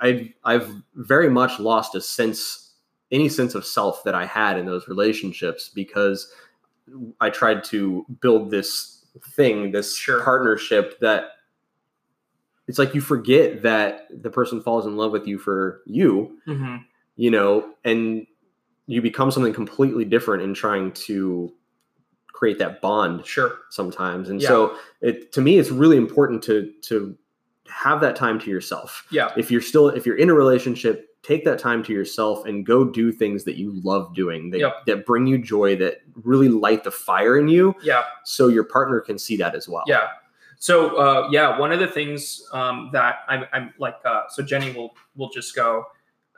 I've, 0.00 0.28
I've 0.44 0.68
very 0.94 1.30
much 1.30 1.58
lost 1.58 1.94
a 1.94 2.00
sense, 2.00 2.74
any 3.10 3.28
sense 3.28 3.54
of 3.54 3.64
self 3.64 4.04
that 4.04 4.14
I 4.14 4.26
had 4.26 4.58
in 4.58 4.66
those 4.66 4.88
relationships 4.88 5.70
because 5.74 6.32
I 7.20 7.30
tried 7.30 7.64
to 7.64 8.04
build 8.20 8.50
this 8.50 9.06
thing, 9.30 9.70
this 9.72 9.96
Sure. 9.96 10.22
partnership 10.22 11.00
that 11.00 11.32
it's 12.68 12.78
like 12.78 12.94
you 12.94 13.00
forget 13.00 13.62
that 13.62 14.06
the 14.22 14.30
person 14.30 14.60
falls 14.62 14.86
in 14.86 14.96
love 14.96 15.12
with 15.12 15.26
you 15.26 15.38
for 15.38 15.82
you, 15.86 16.38
Mhm. 16.46 16.84
you 17.16 17.30
know, 17.30 17.74
and 17.84 18.26
you 18.86 19.00
become 19.02 19.30
something 19.30 19.52
completely 19.52 20.04
different 20.04 20.42
in 20.42 20.54
trying 20.54 20.92
to 20.92 21.52
create 22.32 22.58
that 22.58 22.80
bond 22.80 23.24
Sure. 23.26 23.58
sometimes. 23.70 24.28
And 24.28 24.40
Yeah. 24.40 24.48
so 24.48 24.74
it 25.00 25.32
to 25.32 25.40
me 25.40 25.58
it's 25.58 25.70
really 25.70 25.96
important 25.96 26.42
to 26.44 26.72
to 26.82 27.16
have 27.68 28.00
that 28.00 28.16
time 28.16 28.38
to 28.40 28.50
yourself. 28.50 29.06
Yeah. 29.10 29.32
If 29.36 29.50
you're 29.50 29.60
still 29.60 29.88
if 29.88 30.04
you're 30.06 30.16
in 30.16 30.28
a 30.30 30.34
relationship, 30.34 31.08
take 31.22 31.44
that 31.44 31.58
time 31.60 31.84
to 31.84 31.92
yourself 31.92 32.44
and 32.44 32.66
go 32.66 32.84
do 32.84 33.12
things 33.12 33.44
that 33.44 33.54
you 33.56 33.72
love 33.84 34.12
doing 34.14 34.50
that, 34.50 34.58
Yep. 34.58 34.86
that 34.86 35.06
bring 35.06 35.26
you 35.28 35.38
joy 35.38 35.76
that 35.76 35.98
really 36.24 36.48
light 36.48 36.82
the 36.82 36.90
fire 36.90 37.38
in 37.38 37.46
you 37.48 37.74
Yeah. 37.82 38.02
so 38.24 38.48
your 38.48 38.64
partner 38.64 39.00
can 39.00 39.18
see 39.18 39.36
that 39.36 39.54
as 39.54 39.68
well. 39.68 39.84
Yeah. 39.86 40.08
So 40.62 40.96
uh, 40.96 41.28
yeah, 41.32 41.58
one 41.58 41.72
of 41.72 41.80
the 41.80 41.88
things 41.88 42.48
um, 42.52 42.90
that 42.92 43.24
I'm, 43.26 43.46
I'm 43.52 43.74
like, 43.80 43.96
uh, 44.04 44.28
so 44.28 44.44
Jenny 44.44 44.70
will 44.72 44.94
will 45.16 45.28
just 45.28 45.56
go. 45.56 45.86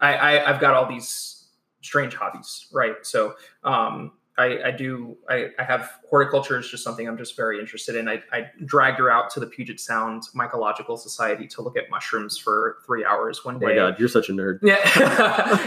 I, 0.00 0.14
I 0.14 0.50
I've 0.50 0.58
got 0.62 0.72
all 0.72 0.88
these 0.88 1.48
strange 1.82 2.14
hobbies, 2.14 2.66
right? 2.72 2.94
So 3.02 3.34
um, 3.64 4.12
I, 4.36 4.58
I 4.64 4.70
do 4.72 5.16
I, 5.28 5.50
I 5.58 5.62
have 5.62 5.90
horticulture 6.10 6.58
is 6.58 6.68
just 6.68 6.82
something 6.82 7.06
I'm 7.06 7.16
just 7.16 7.36
very 7.36 7.60
interested 7.60 7.94
in. 7.94 8.08
I, 8.08 8.22
I 8.32 8.50
dragged 8.64 8.98
her 8.98 9.10
out 9.10 9.30
to 9.30 9.40
the 9.40 9.46
Puget 9.46 9.78
Sound 9.78 10.24
Mycological 10.34 10.98
Society 10.98 11.46
to 11.48 11.62
look 11.62 11.76
at 11.76 11.88
mushrooms 11.88 12.36
for 12.36 12.78
three 12.84 13.04
hours 13.04 13.44
one 13.44 13.60
day. 13.60 13.66
Oh 13.66 13.68
my 13.68 13.74
god, 13.76 13.98
you're 13.98 14.08
such 14.08 14.28
a 14.28 14.32
nerd. 14.32 14.58
Yeah, 14.62 14.80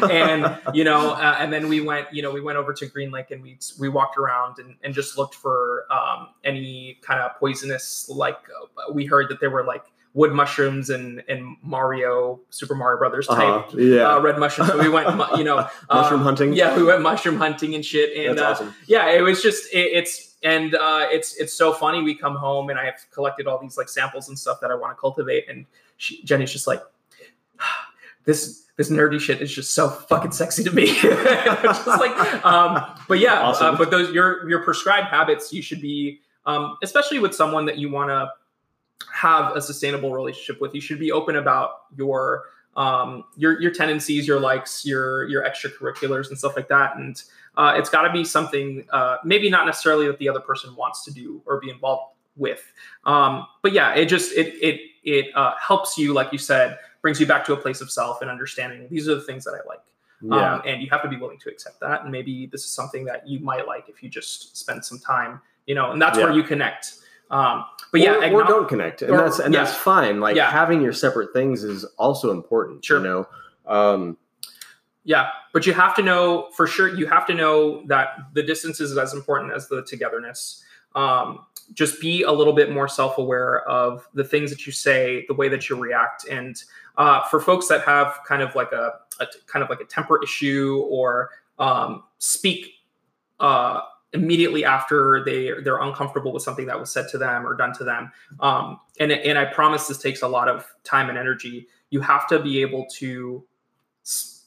and 0.11 0.57
you 0.75 0.83
know, 0.83 1.11
uh, 1.11 1.37
and 1.39 1.53
then 1.53 1.69
we 1.69 1.79
went, 1.79 2.13
you 2.13 2.21
know, 2.21 2.31
we 2.31 2.41
went 2.41 2.57
over 2.57 2.73
to 2.73 2.85
Green 2.87 3.11
Lake 3.11 3.31
and 3.31 3.41
we 3.41 3.57
we 3.79 3.87
walked 3.87 4.17
around 4.17 4.59
and, 4.59 4.75
and 4.83 4.93
just 4.93 5.17
looked 5.17 5.35
for 5.35 5.85
um, 5.89 6.29
any 6.43 6.99
kind 7.01 7.21
of 7.21 7.31
poisonous. 7.39 8.09
Like 8.09 8.39
uh, 8.77 8.91
we 8.91 9.05
heard 9.05 9.29
that 9.29 9.39
there 9.39 9.49
were 9.49 9.63
like 9.63 9.85
wood 10.17 10.33
mushrooms 10.33 10.89
and 10.89 11.23
and 11.27 11.55
Mario 11.61 12.39
Super 12.49 12.73
Mario 12.75 12.97
Brothers 12.97 13.27
type 13.27 13.37
Uh-huh. 13.37 13.77
Yeah. 13.77 14.15
uh, 14.15 14.19
red 14.19 14.37
mushrooms. 14.39 14.71
So 14.71 14.79
we 14.79 14.89
went, 14.89 15.07
you 15.37 15.43
know, 15.43 15.57
Mushroom 15.91 16.21
um, 16.21 16.25
hunting. 16.25 16.53
Yeah, 16.53 16.75
we 16.75 16.83
went 16.83 17.01
mushroom 17.03 17.37
hunting 17.37 17.75
and 17.75 17.85
shit. 17.85 18.17
And 18.17 18.37
That's 18.37 18.59
uh, 18.61 18.63
awesome. 18.65 18.75
yeah, 18.87 19.11
it 19.11 19.21
was 19.21 19.41
just 19.43 19.71
it, 19.73 19.89
it's 19.99 20.35
and 20.43 20.73
uh, 20.75 21.05
it's 21.11 21.35
it's 21.37 21.53
so 21.53 21.71
funny. 21.71 22.01
We 22.01 22.15
come 22.15 22.35
home 22.35 22.69
and 22.71 22.79
I 22.79 22.85
have 22.85 22.95
collected 23.11 23.45
all 23.47 23.59
these 23.59 23.77
like 23.77 23.89
samples 23.89 24.27
and 24.29 24.37
stuff 24.37 24.59
that 24.61 24.71
I 24.71 24.75
want 24.75 24.95
to 24.95 24.99
cultivate, 24.99 25.47
and 25.49 25.65
she, 25.97 26.23
Jenny's 26.23 26.51
just 26.51 26.65
like, 26.67 26.81
this 28.25 28.63
this 28.75 28.89
nerdy 28.91 29.19
shit 29.19 29.41
is 29.41 29.51
just 29.53 29.73
so 29.73 29.89
fucking 29.89 30.31
sexy 30.31 30.63
to 30.63 30.71
me. 30.71 30.85
just 31.01 31.87
like, 31.87 32.45
um, 32.45 32.83
but 33.07 33.19
yeah, 33.19 33.41
Awesome. 33.41 33.73
uh, 33.73 33.77
but 33.77 33.89
those 33.91 34.11
your 34.13 34.47
your 34.49 34.63
prescribed 34.63 35.07
habits 35.07 35.51
you 35.53 35.61
should 35.61 35.81
be, 35.81 36.21
um, 36.45 36.77
especially 36.83 37.19
with 37.19 37.33
someone 37.33 37.65
that 37.65 37.77
you 37.77 37.89
want 37.91 38.09
to 38.09 38.29
have 39.13 39.55
a 39.55 39.61
sustainable 39.61 40.13
relationship 40.13 40.61
with. 40.61 40.73
You 40.73 40.81
should 40.81 40.99
be 40.99 41.11
open 41.11 41.35
about 41.35 41.83
your 41.95 42.45
um, 42.75 43.23
your 43.35 43.59
your 43.61 43.71
tendencies, 43.71 44.27
your 44.27 44.39
likes, 44.39 44.85
your 44.85 45.27
your 45.27 45.43
extracurriculars 45.43 46.29
and 46.29 46.37
stuff 46.37 46.55
like 46.55 46.67
that. 46.69 46.97
And 46.97 47.21
uh, 47.55 47.73
it's 47.75 47.89
got 47.89 48.03
to 48.03 48.13
be 48.13 48.23
something, 48.23 48.85
uh, 48.91 49.17
maybe 49.25 49.49
not 49.49 49.65
necessarily 49.65 50.05
that 50.07 50.19
the 50.19 50.29
other 50.29 50.39
person 50.39 50.75
wants 50.75 51.03
to 51.05 51.11
do 51.11 51.41
or 51.45 51.59
be 51.59 51.69
involved 51.69 52.13
with. 52.35 52.71
Um, 53.05 53.47
but 53.63 53.73
yeah, 53.73 53.95
it 53.95 54.05
just 54.05 54.31
it 54.37 54.53
it 54.61 54.79
it 55.03 55.35
uh, 55.35 55.55
helps 55.59 55.97
you, 55.97 56.13
like 56.13 56.31
you 56.31 56.37
said, 56.37 56.77
brings 57.01 57.19
you 57.19 57.25
back 57.25 57.45
to 57.45 57.53
a 57.53 57.57
place 57.57 57.81
of 57.81 57.89
self 57.89 58.21
and 58.21 58.29
understanding. 58.29 58.87
These 58.89 59.09
are 59.09 59.15
the 59.15 59.21
things 59.21 59.43
that 59.45 59.51
I 59.53 59.67
like. 59.67 59.81
Yeah. 60.21 60.55
Um, 60.55 60.61
and 60.65 60.81
you 60.81 60.89
have 60.89 61.03
to 61.03 61.07
be 61.07 61.17
willing 61.17 61.37
to 61.39 61.49
accept 61.49 61.79
that. 61.81 62.01
And 62.01 62.11
maybe 62.11 62.47
this 62.47 62.63
is 62.63 62.69
something 62.69 63.05
that 63.05 63.27
you 63.27 63.39
might 63.39 63.67
like 63.67 63.87
if 63.87 64.01
you 64.01 64.09
just 64.09 64.57
spend 64.57 64.83
some 64.83 64.97
time, 64.97 65.41
you 65.67 65.75
know, 65.75 65.91
and 65.91 66.01
that's 66.01 66.17
where 66.17 66.31
you 66.31 66.43
connect. 66.43 66.95
Um, 67.29 67.65
but 67.91 68.01
yeah, 68.01 68.31
or, 68.31 68.41
or 68.41 68.43
don't 68.45 68.69
connect, 68.69 69.01
and 69.01 69.11
or- 69.11 69.17
that's 69.17 69.39
and 69.39 69.53
yeah. 69.53 69.63
that's 69.63 69.75
fine. 69.75 70.19
Like 70.19 70.35
Yeah. 70.35 70.49
having 70.49 70.81
your 70.81 70.93
separate 70.93 71.33
things 71.33 71.63
is 71.63 71.83
also 71.97 72.31
important. 72.31 72.83
Sure. 72.85 72.99
You 72.99 73.03
know, 73.03 73.27
um, 73.65 74.17
Yeah, 75.03 75.29
but 75.53 75.65
you 75.65 75.73
have 75.73 75.95
to 75.95 76.01
know 76.01 76.49
for 76.55 76.67
sure. 76.67 76.87
You 76.93 77.07
have 77.07 77.25
to 77.27 77.33
know 77.33 77.85
that 77.87 78.09
the 78.33 78.43
distance 78.43 78.79
is 78.81 78.97
as 78.97 79.13
important 79.13 79.53
as 79.53 79.67
the 79.67 79.83
togetherness. 79.83 80.63
Um, 80.95 81.45
just 81.73 81.99
be 81.99 82.23
a 82.23 82.31
little 82.31 82.53
bit 82.53 82.71
more 82.71 82.87
self-aware 82.87 83.67
of 83.69 84.07
the 84.13 84.23
things 84.23 84.49
that 84.51 84.65
you 84.65 84.71
say, 84.71 85.25
the 85.27 85.33
way 85.33 85.49
that 85.49 85.69
you 85.69 85.75
react, 85.75 86.25
and 86.27 86.61
uh, 86.97 87.23
for 87.25 87.39
folks 87.41 87.67
that 87.67 87.81
have 87.81 88.19
kind 88.25 88.41
of 88.41 88.55
like 88.55 88.71
a, 88.71 88.93
a 89.19 89.27
kind 89.47 89.63
of 89.63 89.69
like 89.69 89.81
a 89.81 89.85
temper 89.85 90.21
issue 90.23 90.85
or 90.89 91.29
um, 91.59 92.03
speak 92.19 92.71
uh, 93.39 93.81
immediately 94.13 94.63
after 94.63 95.23
they 95.25 95.51
they're 95.63 95.81
uncomfortable 95.81 96.31
with 96.31 96.43
something 96.43 96.65
that 96.65 96.79
was 96.79 96.91
said 96.91 97.07
to 97.09 97.17
them 97.17 97.45
or 97.45 97.55
done 97.55 97.73
to 97.73 97.83
them. 97.83 98.11
Um, 98.39 98.79
and 98.99 99.11
and 99.11 99.37
I 99.37 99.45
promise 99.45 99.87
this 99.87 99.97
takes 99.97 100.21
a 100.21 100.27
lot 100.27 100.47
of 100.47 100.65
time 100.83 101.09
and 101.09 101.17
energy. 101.17 101.67
You 101.89 102.01
have 102.01 102.27
to 102.27 102.39
be 102.39 102.61
able 102.61 102.85
to 102.97 103.43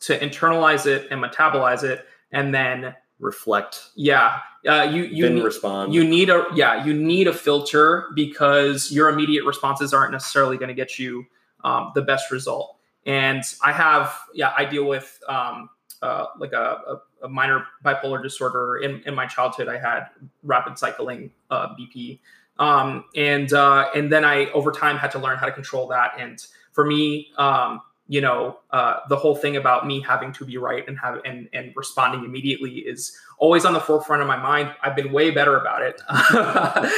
to 0.01 0.19
internalize 0.19 0.87
it 0.87 1.09
and 1.11 1.23
metabolize 1.23 1.83
it, 1.83 2.07
and 2.33 2.55
then 2.55 2.95
reflect, 3.19 3.91
yeah, 3.95 4.39
uh, 4.67 4.89
you 4.91 5.05
you 5.05 5.25
then 5.25 5.37
need, 5.37 5.45
respond. 5.45 5.95
you 5.95 6.05
need 6.05 6.31
a 6.31 6.47
yeah 6.55 6.85
you 6.85 6.95
need 6.95 7.29
a 7.29 7.33
filter 7.33 8.09
because 8.15 8.91
your 8.91 9.09
immediate 9.09 9.45
responses 9.45 9.95
aren't 9.95 10.13
necessarily 10.13 10.57
going 10.57 10.69
to 10.69 10.75
get 10.75 10.99
you 10.99 11.25
um, 11.65 11.93
the 11.95 12.03
best 12.03 12.31
result. 12.31 12.77
And 13.07 13.43
I 13.63 13.73
have 13.73 14.19
yeah 14.35 14.53
I 14.57 14.65
deal 14.65 14.85
with 14.85 15.19
um, 15.29 15.71
uh, 16.03 16.27
like 16.39 16.53
a, 16.53 16.81
a, 17.23 17.27
a 17.27 17.29
minor 17.29 17.67
bipolar 17.85 18.23
disorder. 18.23 18.79
In, 18.79 19.03
in 19.07 19.15
my 19.15 19.27
childhood, 19.27 19.69
I 19.69 19.79
had 19.79 20.09
rapid 20.43 20.79
cycling 20.79 21.31
uh, 21.51 21.75
BP, 21.75 22.21
um, 22.59 23.05
and 23.17 23.53
uh, 23.53 23.89
and 23.95 24.13
then 24.13 24.25
I 24.25 24.51
over 24.51 24.73
time 24.73 24.97
had 24.97 25.11
to 25.13 25.19
learn 25.19 25.39
how 25.39 25.47
to 25.47 25.53
control 25.53 25.89
that. 25.89 26.13
And 26.19 26.45
for 26.73 26.85
me, 26.85 27.31
um, 27.37 27.81
you 28.09 28.21
know, 28.21 28.59
uh, 28.71 29.01
the 29.09 29.17
whole 29.17 29.37
thing 29.37 29.57
about 29.57 29.87
me 29.87 30.01
having 30.01 30.33
to 30.33 30.45
be 30.45 30.57
right 30.57 30.87
and 30.89 30.99
have 30.99 31.21
and 31.25 31.49
and 31.53 31.73
responding 31.77 32.25
immediately 32.25 32.79
is 32.79 33.17
always 33.39 33.65
on 33.65 33.73
the 33.73 33.81
forefront 33.81 34.21
of 34.21 34.29
my 34.29 34.37
mind. 34.37 34.75
I've 34.83 34.97
been 34.97 35.13
way 35.13 35.31
better 35.31 35.57
about 35.57 35.83
it, 35.83 36.01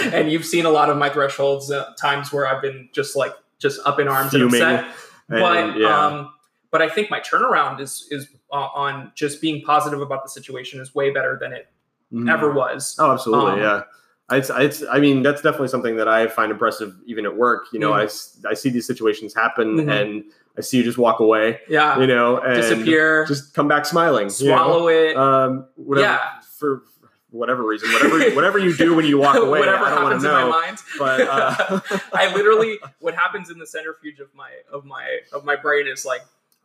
and 0.14 0.32
you've 0.32 0.46
seen 0.46 0.64
a 0.64 0.70
lot 0.70 0.90
of 0.90 0.96
my 0.96 1.11
thresholds 1.11 1.70
uh, 1.70 1.92
times 2.00 2.32
where 2.32 2.46
I've 2.46 2.62
been 2.62 2.88
just 2.92 3.14
like 3.14 3.34
just 3.59 3.80
up 3.86 4.00
in 4.00 4.09
arms 4.09 4.30
Fuming. 4.30 4.62
and 4.62 4.62
upset. 4.62 4.94
And, 5.28 5.40
but 5.40 5.78
yeah. 5.78 6.07
um, 6.07 6.32
but 6.73 6.83
I 6.83 6.89
think 6.89 7.09
my 7.11 7.20
turnaround 7.20 7.79
is 7.81 8.09
is 8.11 8.27
uh, 8.51 8.57
on 8.75 9.12
just 9.14 9.41
being 9.41 9.62
positive 9.64 10.01
about 10.01 10.25
the 10.25 10.29
situation 10.31 10.81
is 10.81 10.93
way 10.95 11.11
better 11.11 11.39
than 11.41 11.53
it 11.53 11.68
Mhm. 12.12 12.29
ever 12.31 12.51
was. 12.53 12.97
Oh, 12.99 13.12
absolutely. 13.12 13.53
Um, 13.53 13.59
yeah. 13.61 13.83
It's, 14.31 14.51
it's, 14.51 14.83
I 14.91 14.99
mean, 14.99 15.23
that's 15.23 15.43
definitely 15.43 15.68
something 15.68 15.97
that 15.97 16.09
I 16.09 16.27
find 16.27 16.51
impressive 16.51 16.95
even 17.07 17.27
at 17.27 17.37
work. 17.37 17.66
You 17.73 17.79
know, 17.81 17.93
Mhm. 17.93 18.47
I 18.47 18.51
I 18.51 18.55
see 18.55 18.70
these 18.70 18.87
situations 18.87 19.35
happen 19.35 19.77
Mhm. 19.77 19.91
and 19.91 20.25
I 20.59 20.61
see 20.62 20.79
you 20.79 20.83
just 20.85 20.99
walk 20.99 21.20
away, 21.20 21.61
Yeah, 21.68 21.99
you 21.99 22.07
know, 22.07 22.39
and 22.39 22.55
disappear, 22.57 23.25
just 23.27 23.55
come 23.55 23.68
back 23.68 23.85
smiling. 23.87 24.31
you 24.39 24.49
know? 24.49 24.57
swallow 24.57 24.89
it. 24.89 25.16
Um, 25.16 25.66
whatever, 25.77 26.07
Yeah. 26.07 26.20
for 26.59 26.83
whatever 27.31 27.62
reason, 27.62 27.91
whatever, 27.93 28.31
whatever 28.35 28.59
you 28.59 28.75
do 28.77 28.95
when 28.95 29.07
you 29.07 29.16
walk 29.18 29.37
away, 29.47 29.61
whatever 29.61 29.85
I 29.87 29.91
don't 29.91 30.03
want 30.03 30.23
happens 30.23 30.23
to 30.25 30.29
in 30.29 30.35
my 30.35 30.41
know. 30.43 30.51
mind. 30.51 30.79
But, 30.99 31.20
uh, 31.29 31.81
I 32.12 32.35
literally, 32.35 32.79
what 33.01 33.14
happens 33.14 33.51
in 33.51 33.59
the 33.59 33.66
centrifuge 33.66 34.20
of 34.20 34.29
my 34.35 34.51
of 34.70 34.85
my 34.85 35.20
of 35.33 35.45
my 35.45 35.57
brain 35.57 35.87
is 35.87 36.05
like, 36.05 36.23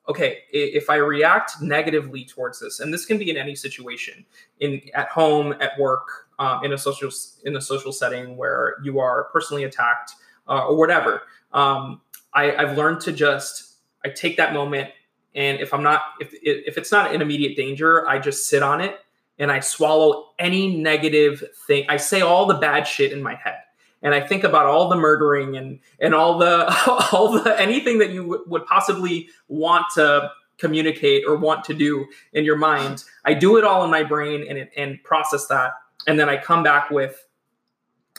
okay, 0.10 0.40
if 0.52 0.90
I 0.90 0.96
react 0.96 1.62
negatively 1.62 2.24
towards 2.24 2.60
this, 2.60 2.80
and 2.80 2.94
this 2.94 3.06
can 3.06 3.18
be 3.18 3.30
in 3.30 3.38
any 3.38 3.56
situation, 3.56 4.26
in 4.60 4.82
at 4.94 5.10
home, 5.10 5.54
at 5.60 5.78
work, 5.78 6.28
um, 6.40 6.64
in 6.64 6.74
a 6.74 6.78
social 6.78 7.10
in 7.46 7.56
a 7.56 7.62
social 7.62 7.92
setting 7.92 8.38
where 8.38 8.76
you 8.84 9.00
are 9.00 9.26
personally 9.26 9.64
attacked 9.64 10.12
uh, 10.48 10.66
or 10.68 10.78
whatever, 10.78 11.24
um, 11.54 12.02
I, 12.34 12.56
I've 12.56 12.78
learned 12.78 13.02
to 13.02 13.12
just 13.12 13.78
I 14.06 14.10
take 14.10 14.38
that 14.38 14.54
moment, 14.54 14.90
and 15.36 15.60
if 15.60 15.74
I'm 15.74 15.84
not 15.84 16.02
if 16.20 16.34
if 16.42 16.78
it's 16.78 16.92
not 16.92 17.14
an 17.14 17.22
immediate 17.22 17.58
danger, 17.58 18.08
I 18.08 18.20
just 18.20 18.48
sit 18.48 18.64
on 18.64 18.82
it 18.82 19.00
and 19.40 19.52
I 19.52 19.60
swallow 19.60 20.30
any 20.40 20.76
negative 20.78 21.44
thing. 21.68 21.86
I 21.90 21.98
say 21.98 22.22
all 22.22 22.46
the 22.46 22.56
bad 22.56 22.88
shit 22.88 23.12
in 23.12 23.22
my 23.22 23.36
head 23.36 23.58
and 24.02 24.14
I 24.14 24.22
think 24.22 24.44
about 24.44 24.66
all 24.66 24.90
the 24.90 24.96
murdering 24.96 25.58
and 25.58 25.80
and 26.00 26.14
all 26.14 26.38
the 26.38 26.66
all 27.12 27.32
the 27.32 27.60
anything 27.60 27.98
that 28.00 28.12
you 28.12 28.22
w- 28.24 28.44
would 28.48 28.66
possibly 28.66 29.30
want 29.48 29.86
to 29.96 30.32
communicate 30.58 31.24
or 31.28 31.36
want 31.36 31.64
to 31.66 31.74
do 31.74 32.06
in 32.34 32.44
your 32.44 32.58
mind. 32.58 33.04
I 33.26 33.34
do 33.34 33.58
it 33.58 33.64
all 33.64 33.84
in 33.84 33.92
my 33.92 34.04
brain 34.04 34.46
and 34.48 34.70
and 34.76 35.04
process 35.04 35.48
that, 35.48 35.74
and 36.08 36.20
then 36.20 36.30
I 36.30 36.38
come 36.38 36.64
back 36.64 36.90
with 36.90 37.28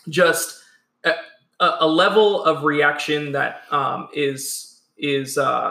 just 0.09 0.63
a, 1.05 1.15
a 1.61 1.77
a 1.81 1.87
level 1.87 2.45
of 2.45 2.65
reaction 2.65 3.33
that 3.33 3.63
um, 3.71 4.09
is 4.13 4.81
is 4.97 5.39
uh, 5.39 5.71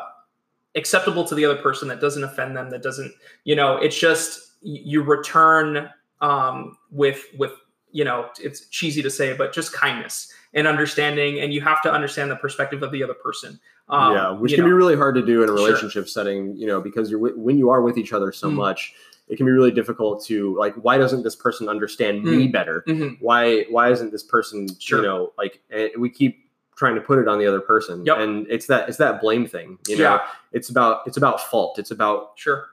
acceptable 0.75 1.25
to 1.25 1.35
the 1.35 1.45
other 1.45 1.61
person 1.61 1.87
that 1.89 1.99
doesn't 1.99 2.23
offend 2.23 2.55
them 2.55 2.69
that 2.69 2.81
doesn't 2.81 3.13
you 3.43 3.55
know 3.55 3.75
it's 3.77 3.97
just 3.97 4.51
you 4.61 5.03
return 5.03 5.89
um, 6.21 6.77
with 6.91 7.25
with 7.37 7.51
you 7.91 8.03
know 8.03 8.29
it's 8.39 8.67
cheesy 8.67 9.01
to 9.01 9.09
say 9.09 9.33
but 9.35 9.53
just 9.53 9.71
kindness 9.73 10.31
and 10.53 10.67
understanding 10.67 11.39
and 11.39 11.53
you 11.53 11.61
have 11.61 11.81
to 11.81 11.91
understand 11.91 12.29
the 12.29 12.35
perspective 12.35 12.83
of 12.83 12.91
the 12.91 13.03
other 13.03 13.13
person 13.13 13.59
um, 13.89 14.13
yeah, 14.13 14.31
which 14.31 14.51
can 14.51 14.61
know. 14.61 14.67
be 14.67 14.73
really 14.73 14.97
hard 14.97 15.15
to 15.15 15.25
do 15.25 15.43
in 15.43 15.49
a 15.49 15.55
Sure. 15.55 15.55
relationship 15.55 16.09
setting, 16.09 16.53
you 16.57 16.67
know, 16.67 16.81
because 16.81 17.09
you're 17.09 17.19
when 17.37 17.57
you 17.57 17.69
are 17.69 17.81
with 17.81 17.97
each 17.97 18.11
other 18.11 18.33
so 18.33 18.49
Mm. 18.49 18.55
much, 18.55 18.93
it 19.29 19.37
can 19.37 19.45
be 19.45 19.51
really 19.53 19.71
difficult 19.71 20.25
to 20.25 20.53
like, 20.57 20.73
why 20.75 20.97
doesn't 20.97 21.23
this 21.23 21.37
person 21.37 21.69
understand 21.69 22.21
me 22.25 22.47
better? 22.49 22.83
Mhm. 22.85 23.15
Why 23.21 23.63
why 23.69 23.89
isn't 23.91 24.11
this 24.11 24.23
person, 24.23 24.67
Sure. 24.77 24.99
you 24.99 25.05
know, 25.05 25.31
like 25.37 25.61
we 25.97 26.09
keep 26.09 26.49
trying 26.75 26.95
to 26.95 27.01
put 27.01 27.17
it 27.17 27.29
on 27.29 27.39
the 27.39 27.47
other 27.47 27.61
person, 27.61 28.05
Yep. 28.05 28.17
and 28.17 28.45
it's 28.49 28.65
that 28.67 28.89
it's 28.89 28.97
that 28.97 29.21
blame 29.21 29.47
thing, 29.47 29.79
you 29.87 29.95
know. 29.97 30.03
Yeah. 30.03 30.21
It's 30.51 30.67
about 30.69 31.03
it's 31.07 31.15
about 31.15 31.39
fault. 31.39 31.79
It's 31.79 31.91
about 31.91 32.31
sure 32.35 32.65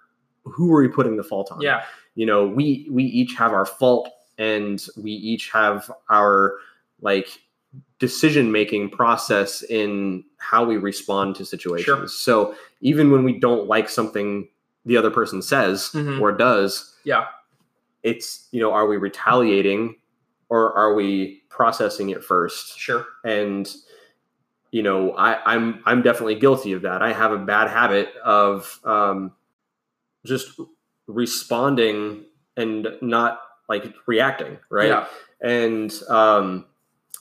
who 0.45 0.75
are 0.75 0.81
we 0.83 0.89
putting 0.89 1.17
the 1.17 1.23
fault 1.25 1.53
on? 1.53 1.61
yeah 1.61 1.85
you 2.17 2.27
know, 2.27 2.45
we 2.45 2.89
we 2.91 3.05
each 3.05 3.35
have 3.35 3.53
our 3.53 3.67
fault 3.67 4.09
and 4.39 4.85
we 4.97 5.11
each 5.13 5.51
have 5.51 5.91
our 6.11 6.57
like 7.01 7.29
decision 7.99 8.53
making 8.53 8.91
process 8.91 9.63
in 9.63 10.25
how 10.39 10.65
we 10.65 10.77
respond 10.77 11.35
to 11.37 11.45
situations. 11.45 11.85
Sure. 11.85 12.07
So 12.09 12.55
even 12.81 13.11
when 13.11 13.25
we 13.25 13.39
don't 13.39 13.67
like 13.69 13.89
something 13.89 14.49
the 14.87 14.97
other 14.97 15.11
person 15.11 15.41
says 15.41 15.91
Mhm. 15.95 16.21
or 16.21 16.31
does, 16.33 16.95
Yeah. 17.05 17.27
it's 18.03 18.49
you 18.53 18.61
know, 18.61 18.73
are 18.73 18.87
we 18.87 18.97
retaliating 18.99 19.97
or 20.51 20.73
are 20.75 20.95
we 20.95 21.43
processing 21.49 22.11
it 22.11 22.23
first? 22.23 22.79
Sure. 22.79 23.07
and 23.25 23.75
you 24.73 24.83
know 24.83 25.13
I, 25.13 25.39
i'm 25.55 25.81
i'm 25.87 26.03
definitely 26.03 26.35
guilty 26.35 26.73
of 26.73 26.83
that 26.83 27.01
i 27.01 27.13
have 27.13 27.31
a 27.31 27.39
bad 27.39 27.71
habit 27.71 28.09
of 28.25 28.81
um, 28.85 29.31
just 30.27 30.59
responding 31.07 32.25
and 32.57 32.89
not 33.01 33.41
like 33.69 33.95
reacting 34.07 34.59
right 34.71 34.89
Yeah. 34.89 35.07
and 35.41 35.93
um, 36.09 36.67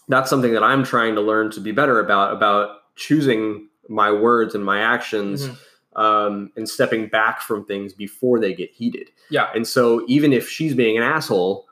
that's 0.09 0.29
something 0.29 0.53
that 0.53 0.63
i'm 0.63 0.83
trying 0.83 1.15
to 1.15 1.21
learn 1.21 1.51
to 1.51 1.59
be 1.61 1.71
better 1.71 1.99
about 1.99 2.33
about 2.33 2.77
choosing 2.95 3.67
my 3.89 4.11
words 4.11 4.55
and 4.55 4.63
my 4.65 4.79
actions 4.79 5.47
Mhm. 5.47 5.57
um, 5.95 6.51
and 6.55 6.67
stepping 6.69 7.07
back 7.07 7.41
from 7.41 7.65
things 7.65 7.93
before 7.93 8.39
they 8.39 8.53
get 8.53 8.71
heated 8.71 9.09
Yeah. 9.29 9.49
and 9.55 9.67
so 9.67 10.03
even 10.07 10.33
if 10.33 10.49
she's 10.49 10.73
being 10.75 10.97
an 10.97 11.03
asshole 11.03 11.67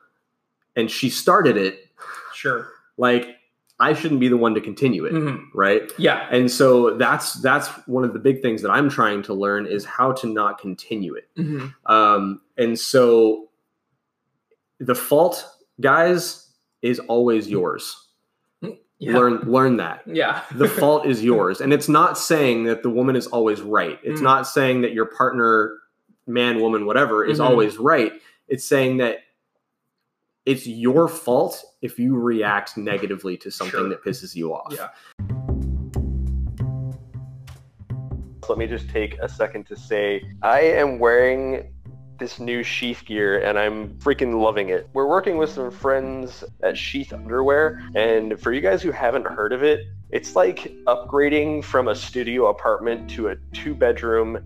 and 0.75 0.89
she 0.89 1.09
started 1.09 1.57
it 1.57 1.87
Sure. 2.33 2.67
like 2.97 3.37
I 3.79 3.93
shouldn't 3.93 4.19
be 4.19 4.27
the 4.27 4.37
one 4.37 4.53
to 4.53 4.61
continue 4.61 5.05
it, 5.05 5.13
Mhm. 5.13 5.45
right? 5.55 5.91
Yeah. 5.97 6.27
And 6.29 6.51
so 6.51 6.91
that's 6.97 7.33
that's 7.41 7.67
one 7.87 8.03
of 8.03 8.13
the 8.13 8.19
big 8.19 8.43
things 8.43 8.61
that 8.61 8.69
I'm 8.69 8.89
trying 8.91 9.23
to 9.23 9.33
learn 9.33 9.65
is 9.65 9.85
how 9.85 10.11
to 10.11 10.27
not 10.27 10.59
continue 10.59 11.15
it. 11.15 11.27
Mhm. 11.35 11.73
Um, 11.87 12.41
and 12.59 12.77
so 12.79 13.49
the 14.81 14.95
fault, 14.95 15.47
guys, 15.79 16.49
is 16.81 16.99
always 16.99 17.47
yours. 17.47 17.95
Yeah. 18.99 19.13
Learn 19.17 19.39
learn 19.51 19.77
that. 19.77 20.01
Yeah. 20.05 20.43
The 20.53 20.67
fault 20.67 21.05
is 21.07 21.23
yours, 21.23 21.59
and 21.61 21.73
it's 21.73 21.89
not 21.89 22.17
saying 22.19 22.65
that 22.65 22.83
the 22.83 22.89
woman 22.89 23.15
is 23.15 23.25
always 23.27 23.61
right. 23.61 23.97
It's 24.03 24.19
Mm. 24.19 24.23
not 24.23 24.47
saying 24.47 24.81
that 24.81 24.93
your 24.93 25.05
partner, 25.05 25.77
man, 26.27 26.59
woman, 26.59 26.85
whatever, 26.85 27.25
is 27.25 27.39
Mhm. 27.39 27.45
always 27.45 27.77
right. 27.79 28.13
It's 28.47 28.63
saying 28.65 28.97
that 28.97 29.19
it's 30.45 30.67
your 30.67 31.07
fault 31.07 31.63
if 31.81 31.97
you 31.97 32.15
react 32.15 32.77
negatively 32.77 33.37
to 33.37 33.49
something 33.49 33.79
Sure. 33.79 33.89
that 33.89 34.03
pisses 34.03 34.35
you 34.35 34.53
off. 34.53 34.71
Yeah. 34.75 34.89
Let 38.49 38.57
me 38.57 38.67
just 38.67 38.89
take 38.89 39.17
a 39.19 39.29
second 39.29 39.65
to 39.67 39.75
say 39.75 40.23
I 40.41 40.61
am 40.61 40.99
wearing 40.99 41.73
this 42.21 42.39
new 42.39 42.61
Sheath 42.61 43.03
gear 43.03 43.41
and 43.41 43.57
I'm 43.57 43.89
freaking 43.95 44.39
loving 44.39 44.69
it. 44.69 44.87
We're 44.93 45.07
working 45.07 45.37
with 45.37 45.49
some 45.49 45.71
friends 45.71 46.43
at 46.61 46.77
Sheath 46.77 47.11
Underwear, 47.11 47.81
and 47.95 48.39
for 48.39 48.53
you 48.53 48.61
guys 48.61 48.83
who 48.83 48.91
haven't 48.91 49.25
heard 49.25 49.51
of 49.51 49.63
it, 49.63 49.87
it's 50.11 50.35
like 50.35 50.71
upgrading 50.85 51.63
from 51.63 51.87
a 51.87 51.95
studio 51.95 52.47
apartment 52.47 53.09
to 53.11 53.29
a 53.29 53.35
two 53.53 53.73
bedroom 53.73 54.37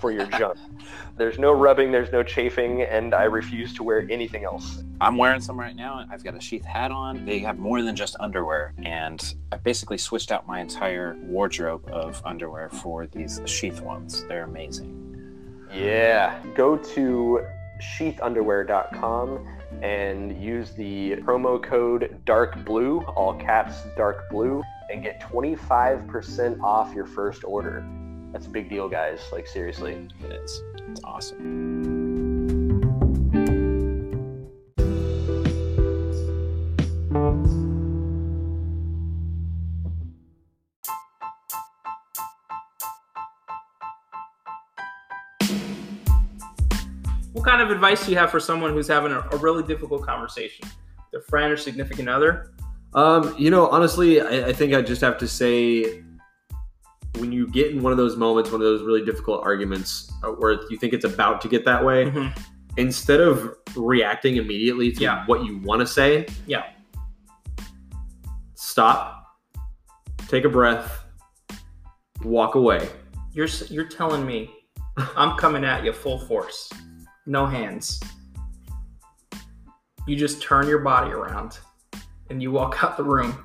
for 0.00 0.10
your 0.10 0.24
junk. 0.26 0.56
There's 1.18 1.38
no 1.38 1.50
rubbing, 1.50 1.90
there's 1.90 2.12
no 2.12 2.22
chafing, 2.22 2.82
and 2.82 3.12
I 3.12 3.24
refuse 3.24 3.74
to 3.74 3.82
wear 3.82 4.06
anything 4.08 4.44
else. 4.44 4.84
I'm 5.00 5.16
wearing 5.16 5.40
some 5.40 5.58
right 5.58 5.74
now. 5.74 6.06
I've 6.12 6.22
got 6.22 6.36
a 6.36 6.40
sheath 6.40 6.64
hat 6.64 6.92
on. 6.92 7.26
They 7.26 7.40
have 7.40 7.58
more 7.58 7.82
than 7.82 7.96
just 7.96 8.14
underwear. 8.20 8.72
And 8.84 9.34
I 9.50 9.56
basically 9.56 9.98
switched 9.98 10.30
out 10.30 10.46
my 10.46 10.60
entire 10.60 11.16
wardrobe 11.22 11.88
of 11.90 12.22
underwear 12.24 12.68
for 12.68 13.08
these 13.08 13.40
sheath 13.46 13.80
ones. 13.80 14.24
They're 14.28 14.44
amazing. 14.44 15.07
Yeah. 15.72 16.40
Go 16.54 16.76
to 16.76 17.46
sheathunderwear.com 17.80 19.58
and 19.82 20.42
use 20.42 20.72
the 20.72 21.16
promo 21.16 21.62
code 21.62 22.20
dark 22.24 22.64
blue, 22.64 23.00
all 23.02 23.34
caps 23.34 23.82
dark 23.96 24.28
blue, 24.30 24.62
and 24.90 25.02
get 25.02 25.20
25% 25.20 26.60
off 26.62 26.94
your 26.94 27.06
first 27.06 27.44
order. 27.44 27.86
That's 28.32 28.46
a 28.46 28.50
big 28.50 28.68
deal, 28.68 28.88
guys. 28.88 29.20
Like, 29.32 29.46
seriously. 29.46 30.08
It 30.24 30.32
is. 30.32 30.62
It's 30.88 31.00
awesome. 31.04 31.97
Kind 47.48 47.62
of 47.62 47.70
advice 47.70 48.04
do 48.04 48.12
you 48.12 48.18
have 48.18 48.30
for 48.30 48.38
someone 48.40 48.74
who's 48.74 48.88
having 48.88 49.10
a, 49.10 49.20
a 49.32 49.36
really 49.38 49.62
difficult 49.62 50.02
conversation? 50.04 50.68
Their 51.12 51.22
friend 51.22 51.50
or 51.50 51.56
significant 51.56 52.06
other? 52.06 52.52
Um, 52.92 53.34
you 53.38 53.50
know, 53.50 53.68
honestly, 53.68 54.20
I, 54.20 54.48
I 54.48 54.52
think 54.52 54.74
I 54.74 54.82
just 54.82 55.00
have 55.00 55.16
to 55.18 55.26
say 55.28 56.02
when 57.16 57.32
you 57.32 57.48
get 57.48 57.70
in 57.70 57.82
one 57.82 57.90
of 57.90 57.96
those 57.96 58.16
moments, 58.16 58.50
one 58.50 58.60
of 58.60 58.66
those 58.66 58.82
really 58.82 59.02
difficult 59.02 59.42
arguments 59.44 60.12
uh, 60.22 60.28
where 60.28 60.58
you 60.68 60.76
think 60.76 60.92
it's 60.92 61.06
about 61.06 61.40
to 61.40 61.48
get 61.48 61.64
that 61.64 61.82
way, 61.82 62.04
Mhm. 62.04 62.38
instead 62.76 63.20
of 63.20 63.54
reacting 63.74 64.36
immediately 64.36 64.92
to 64.92 65.00
Yeah. 65.00 65.24
what 65.24 65.42
you 65.44 65.56
want 65.58 65.80
to 65.80 65.86
say, 65.86 66.26
Yeah. 66.46 66.64
stop, 68.54 69.24
take 70.28 70.44
a 70.44 70.48
breath, 70.50 71.06
walk 72.22 72.56
away. 72.56 72.90
You're 73.32 73.48
you're 73.70 73.88
telling 73.88 74.26
me 74.26 74.50
I'm 75.16 75.36
coming 75.38 75.64
at 75.64 75.84
you 75.84 75.92
full 75.92 76.18
force, 76.18 76.70
no 77.28 77.46
hands. 77.46 78.00
You 80.06 80.16
just 80.16 80.42
turn 80.42 80.66
your 80.66 80.78
body 80.78 81.10
around 81.10 81.58
and 82.30 82.42
you 82.42 82.50
walk 82.50 82.78
out 82.82 82.96
the 82.96 83.04
room. 83.04 83.44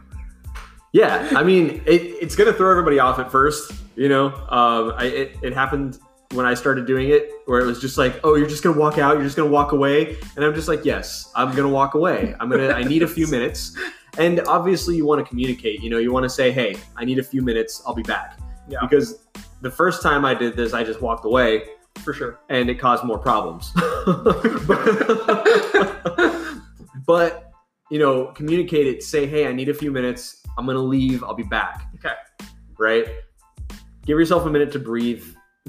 Yeah, 0.93 1.29
I 1.36 1.43
mean, 1.43 1.81
it, 1.88 2.01
it's 2.21 2.36
gonna 2.36 2.53
throw 2.53 2.69
everybody 2.69 2.99
off 2.99 3.19
at 3.19 3.31
first. 3.31 3.71
You 3.95 4.09
know, 4.09 4.27
um, 4.27 4.93
I, 4.95 5.05
it, 5.05 5.38
it 5.41 5.53
happened 5.53 5.99
when 6.34 6.45
I 6.45 6.53
started 6.53 6.86
doing 6.86 7.09
it, 7.09 7.31
where 7.45 7.59
it 7.59 7.65
was 7.65 7.81
just 7.81 7.97
like, 7.97 8.19
oh, 8.23 8.36
you're 8.36 8.47
just 8.47 8.63
gonna 8.63 8.79
walk 8.79 8.97
out, 8.97 9.15
you're 9.15 9.23
just 9.23 9.36
gonna 9.36 9.49
walk 9.49 9.71
away, 9.71 10.17
and 10.36 10.45
I'm 10.45 10.53
just 10.53 10.67
like, 10.67 10.86
yes, 10.86 11.31
I'm 11.36 11.55
gonna 11.55 11.69
walk 11.69 11.95
away. 11.95 12.36
I'm 12.39 12.49
gonna, 12.49 12.69
I 12.69 12.84
need 12.84 13.01
a 13.01 13.07
few 13.07 13.27
minutes, 13.27 13.75
and 14.19 14.39
obviously 14.41 14.95
you 14.95 15.05
want 15.05 15.23
to 15.23 15.27
communicate. 15.27 15.81
You 15.81 15.89
know, 15.89 15.97
you 15.97 16.11
want 16.13 16.23
to 16.23 16.29
say, 16.29 16.51
hey, 16.51 16.75
I 16.95 17.05
need 17.05 17.17
a 17.17 17.23
few 17.23 17.41
minutes, 17.41 17.81
I'll 17.88 17.95
be 17.95 18.03
back. 18.03 18.39
Yeah. 18.69 18.79
Because 18.81 19.25
the 19.61 19.71
first 19.71 20.03
time 20.03 20.25
I 20.25 20.36
did 20.36 20.55
this, 20.55 20.73
I 20.73 20.84
just 20.84 21.01
walked 21.01 21.25
away, 21.25 21.63
For 21.99 22.13
sure. 22.13 22.39
and 22.49 22.69
it 22.69 22.79
caused 22.79 23.03
more 23.03 23.17
problems. 23.17 23.71
but 27.05 27.51
you 27.89 27.99
know, 27.99 28.27
communicate 28.27 28.87
it. 28.87 29.03
Say, 29.03 29.27
hey, 29.27 29.47
I 29.47 29.51
need 29.51 29.69
a 29.69 29.73
few 29.73 29.91
minutes. 29.91 30.41
I'm 30.57 30.65
gonna 30.65 30.79
leave. 30.79 31.23
I'll 31.23 31.35
be 31.35 31.43
back. 31.43 31.87
Okay. 31.95 32.13
Right. 32.79 33.05
Give 34.05 34.17
yourself 34.17 34.45
a 34.45 34.49
minute 34.49 34.71
to 34.73 34.79
breathe. 34.79 35.23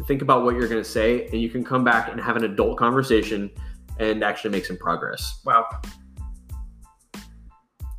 Think 0.07 0.23
about 0.23 0.45
what 0.45 0.57
you're 0.57 0.69
gonna 0.69 0.83
say, 0.83 1.27
and 1.27 1.41
you 1.41 1.49
can 1.49 1.63
come 1.63 1.85
back 1.85 2.11
and 2.11 2.21
have 2.21 2.37
an 2.37 2.45
adult 2.45 2.79
conversation 2.79 3.51
and 4.01 4.25
actually 4.25 4.51
make 4.51 4.65
some 4.65 4.77
progress. 4.77 5.41
Wow. 5.45 5.67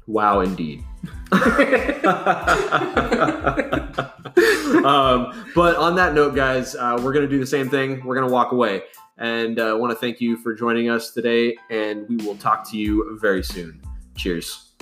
Wow, 0.07 0.41
indeed. 0.41 0.83
um, 4.85 5.51
but 5.55 5.75
on 5.77 5.95
that 5.95 6.13
note, 6.13 6.35
guys, 6.35 6.75
uh, 6.75 6.99
we're 7.01 7.13
going 7.13 7.25
to 7.25 7.29
do 7.29 7.39
the 7.39 7.45
same 7.45 7.69
thing. 7.69 8.03
We're 8.05 8.15
going 8.15 8.27
to 8.27 8.33
walk 8.33 8.51
away. 8.51 8.83
And 9.17 9.59
I 9.59 9.69
uh, 9.69 9.77
want 9.77 9.91
to 9.91 9.97
thank 9.97 10.19
you 10.19 10.37
for 10.37 10.53
joining 10.53 10.89
us 10.89 11.11
today, 11.11 11.55
and 11.69 12.07
we 12.09 12.17
will 12.17 12.35
talk 12.35 12.69
to 12.71 12.77
you 12.77 13.17
very 13.21 13.43
soon. 13.43 13.81
Cheers. 14.15 14.73